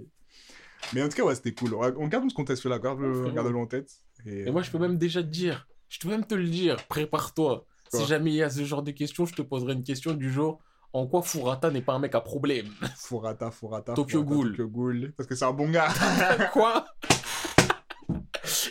Mais 0.94 1.02
en 1.02 1.08
tout 1.08 1.16
cas, 1.16 1.24
ouais, 1.24 1.34
c'était 1.34 1.52
cool. 1.52 1.74
On 1.74 2.08
garde 2.08 2.28
ce 2.28 2.34
contexte-là, 2.34 2.78
garde-le 2.78 3.30
garde-le 3.32 3.56
en 3.56 3.66
tête. 3.66 3.90
Et, 4.26 4.40
Et 4.48 4.50
moi, 4.50 4.62
je 4.62 4.70
peux 4.70 4.78
même 4.78 4.98
déjà 4.98 5.22
te 5.22 5.28
dire, 5.28 5.66
je 5.88 5.98
peux 5.98 6.08
même 6.08 6.24
te 6.24 6.34
le 6.34 6.48
dire, 6.48 6.76
prépare-toi. 6.88 7.64
Si 7.92 8.04
jamais 8.06 8.30
il 8.30 8.36
y 8.36 8.42
a 8.42 8.48
ce 8.50 8.64
genre 8.64 8.82
de 8.82 8.90
questions, 8.90 9.26
je 9.26 9.34
te 9.34 9.42
poserai 9.42 9.74
une 9.74 9.82
question 9.84 10.12
du 10.14 10.32
genre, 10.32 10.60
en 10.92 11.06
quoi 11.06 11.22
Furata 11.22 11.70
n'est 11.70 11.82
pas 11.82 11.94
un 11.94 11.98
mec 11.98 12.14
à 12.14 12.20
problème? 12.20 12.66
Furata, 12.96 13.50
Furata. 13.50 13.94
Tokyo 13.94 14.22
Ghoul. 14.24 14.50
Tokyo 14.50 14.68
Ghoul. 14.68 15.12
Parce 15.16 15.26
que 15.28 15.34
c'est 15.34 15.44
un 15.44 15.52
bon 15.52 15.70
gars. 15.70 15.88
Quoi? 16.52 16.84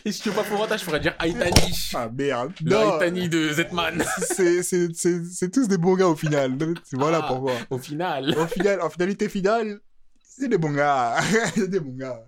Et 0.05 0.11
si 0.11 0.21
tu 0.21 0.29
veux 0.29 0.35
pas 0.35 0.43
Furata, 0.43 0.77
je 0.77 0.83
pourrais 0.85 0.99
dire 0.99 1.15
Aitani. 1.23 1.73
ah 1.93 2.09
merde. 2.09 2.51
Le 2.63 2.69
Non, 2.71 2.95
Aitani 2.99 3.29
de 3.29 3.49
Zetman. 3.49 4.03
c'est- 4.17 5.51
tous 5.51 5.67
des 5.67 5.77
bons 5.77 5.95
gars 5.95 6.07
au 6.07 6.15
final. 6.15 6.57
Voilà 6.93 7.21
Ah. 7.23 7.27
pourquoi? 7.27 7.53
Au 7.69 7.77
final. 7.77 8.35
Au 8.37 8.45
final, 8.47 8.81
en 8.81 8.89
finalité 8.89 9.29
finale, 9.29 9.79
c'est 10.23 10.47
des 10.47 10.57
bons 10.57 10.73
gars. 10.73 11.15
c'est 11.55 11.67
des 11.69 11.79
bons 11.79 11.95
gars. 11.95 12.25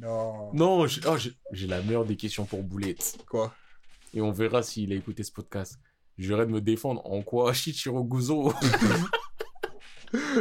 Non. 0.00 0.52
Non, 0.54 0.86
j'ai 0.86 1.00
oh, 1.06 1.16
j'ai 1.52 1.66
la 1.66 1.80
meilleure 1.82 2.04
des 2.04 2.16
questions 2.16 2.44
pour 2.44 2.62
Boulette. 2.62 3.16
Quoi? 3.28 3.54
Et 4.12 4.20
on 4.20 4.32
verra 4.32 4.62
s'il 4.62 4.92
a 4.92 4.96
écouté 4.96 5.22
ce 5.22 5.32
podcast. 5.32 5.78
J'irai 6.18 6.46
de 6.46 6.52
me 6.52 6.60
défendre. 6.60 7.02
En 7.04 7.22
quoi? 7.22 7.52
Shichiro 7.54 8.04
Guzo 8.04 8.52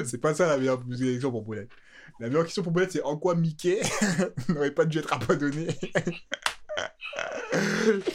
C'est 0.05 0.19
pas 0.19 0.33
ça 0.33 0.47
la 0.47 0.57
meilleure 0.57 0.83
question 0.85 1.31
pour 1.31 1.41
Boulette. 1.43 1.69
La 2.19 2.27
meilleure 2.27 2.43
question 2.45 2.61
pour 2.63 2.71
Boulette, 2.71 2.91
c'est 2.91 3.01
en 3.03 3.17
quoi 3.17 3.33
Mickey 3.35 3.81
n'aurait 4.49 4.71
pas 4.71 4.85
dû 4.85 4.99
être 4.99 5.11
abandonné? 5.13 5.67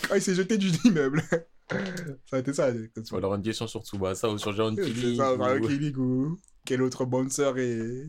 Quand 0.08 0.14
il 0.14 0.22
s'est 0.22 0.34
jeté 0.34 0.56
du 0.58 0.70
immeuble. 0.84 1.22
ça 2.26 2.36
a 2.36 2.38
été 2.38 2.52
ça. 2.52 2.70
Ou 3.12 3.16
alors 3.16 3.34
une 3.34 3.42
question 3.42 3.66
sur 3.66 3.82
Tsubasa 3.84 4.28
ou 4.28 4.38
sur 4.38 4.54
C'est 4.56 4.82
Killing. 4.82 5.16
ça, 5.16 5.34
ou- 5.34 5.38
Mario 5.38 5.66
Killing 5.66 5.96
ou 5.96 6.38
quel 6.64 6.82
autre 6.82 7.04
bouncer 7.04 7.52
et... 7.58 8.04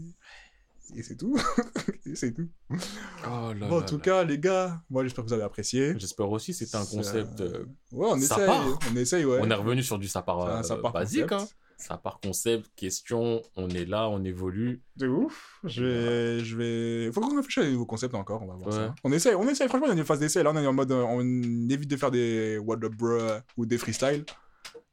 Et 0.95 1.03
c'est 1.03 1.15
tout. 1.15 1.35
C'est 2.15 2.33
tout. 2.33 2.47
Oh 2.71 3.53
là 3.53 3.67
Bon, 3.67 3.77
en 3.77 3.79
là 3.81 3.85
tout 3.85 3.97
là. 3.97 4.01
cas, 4.01 4.23
les 4.23 4.39
gars, 4.39 4.81
moi 4.89 5.03
j'espère 5.03 5.23
que 5.23 5.29
vous 5.29 5.33
avez 5.33 5.43
apprécié. 5.43 5.93
J'espère 5.99 6.29
aussi 6.31 6.53
c'était 6.53 6.77
un 6.77 6.83
Ça- 6.83 6.97
concept. 6.97 7.41
euh, 7.41 7.65
Ouais, 7.91 8.07
on 8.09 8.19
Ça 8.19 8.35
essaye. 8.35 8.45
part. 8.47 8.79
On 8.91 8.95
essaye, 8.95 9.25
ouais. 9.25 9.39
On 9.41 9.49
est 9.51 9.53
revenu 9.53 9.83
sur 9.83 9.99
du 9.99 10.07
Ça- 10.07 10.25
euh, 10.27 10.63
ça 10.63 10.77
part 10.77 10.91
basique. 10.93 11.27
concept. 11.27 11.51
Hein. 11.51 11.55
Sapar 11.77 12.19
concept, 12.21 12.69
question, 12.75 13.41
on 13.55 13.69
est 13.69 13.85
là, 13.85 14.09
on 14.09 14.21
évolue. 14.25 14.81
De 14.97 15.07
ouf. 15.07 15.59
Je 15.63 15.83
vais, 15.85 16.43
je 16.43 16.57
vais. 16.57 17.11
Faut 17.13 17.21
qu'on 17.21 17.35
réfléchisse 17.37 17.63
à 17.63 17.65
des 17.67 17.71
nouveaux 17.71 17.85
concepts 17.85 18.15
encore. 18.15 18.41
On 18.41 18.47
va 18.47 18.55
voir 18.55 18.67
Ouais. 18.67 18.73
ça. 18.73 18.95
On 19.05 19.11
essaye, 19.13 19.35
on 19.35 19.47
essaye. 19.47 19.69
Franchement, 19.69 19.87
on 19.89 19.95
est 19.95 20.01
en 20.01 20.05
phase 20.05 20.19
d'essai. 20.19 20.43
Là, 20.43 20.51
on 20.53 20.57
est 20.57 20.67
en 20.67 20.73
mode, 20.73 20.91
euh, 20.91 21.03
on 21.07 21.21
évite 21.69 21.89
de 21.89 21.95
faire 21.95 22.11
des 22.11 22.57
what 22.57 22.77
the 22.77 22.87
bruh 22.91 23.39
ou 23.55 23.65
des 23.65 23.77
freestyles. 23.77 24.25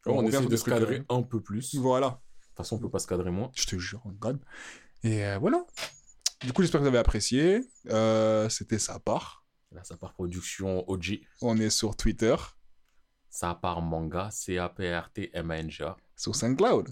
on, 0.04 0.16
revient 0.18 0.28
essaie 0.36 0.46
de 0.46 0.56
se 0.56 0.64
cadrer 0.64 1.02
un 1.08 1.22
peu 1.22 1.40
plus. 1.40 1.66
De 1.72 1.76
toute 1.78 1.80
Voilà. 1.80 2.20
façon, 2.56 2.76
on 2.76 2.78
peut 2.78 2.90
pas 2.90 3.00
se 3.00 3.08
cadrer 3.08 3.32
moins. 3.32 3.50
Je 3.56 3.66
te 3.66 3.76
jure, 3.78 4.00
on 4.04 4.10
God. 4.12 4.38
Et 5.06 5.24
euh, 5.24 5.38
voilà. 5.38 5.64
Du 6.42 6.52
coup, 6.52 6.62
j'espère 6.62 6.80
que 6.80 6.82
vous 6.82 6.88
avez 6.88 6.98
apprécié. 6.98 7.60
Euh, 7.90 8.48
C'était 8.48 8.78
ça 8.78 8.98
part. 8.98 9.44
Là, 9.72 9.82
Sapar 9.84 10.12
production 10.14 10.88
OG. 10.88 11.20
On 11.42 11.56
est 11.58 11.70
sur 11.70 11.96
Twitter, 11.96 12.34
Sapar 13.28 13.82
manga, 13.82 14.30
C-A-P-R-T-M-A-N-G-A. 14.30 15.96
sur 16.16 16.34
SoundCloud, 16.36 16.88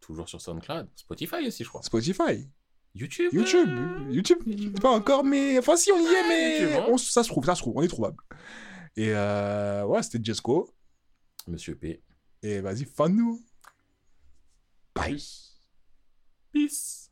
Toujours 0.00 0.28
sur 0.28 0.40
SoundCloud. 0.40 0.88
Spotify 0.94 1.46
aussi, 1.46 1.64
je 1.64 1.68
crois. 1.68 1.82
Spotify. 1.82 2.48
YouTube. 2.94 3.32
YouTube, 3.32 3.70
YouTube, 4.08 4.78
pas 4.80 4.90
encore, 4.90 5.24
mais 5.24 5.58
enfin 5.58 5.76
si 5.76 5.90
on 5.92 5.98
y 5.98 6.04
est, 6.06 6.28
mais 6.28 6.60
YouTube, 6.60 6.76
hein. 6.80 6.86
on- 6.90 6.98
ça 6.98 7.22
se 7.22 7.28
trouve, 7.28 7.44
ça 7.44 7.54
se 7.54 7.60
trouve, 7.62 7.74
on 7.76 7.82
est 7.82 7.88
trouvable. 7.88 8.16
Et 8.96 9.12
euh, 9.14 9.84
ouais, 9.84 10.02
c'était 10.02 10.22
Jesco. 10.22 10.70
Monsieur 11.48 11.74
P. 11.76 12.02
Et 12.42 12.60
vas-y, 12.60 12.84
fan 12.84 13.14
nous. 13.16 13.42
Bye. 14.94 15.22
Peace. 16.52 17.10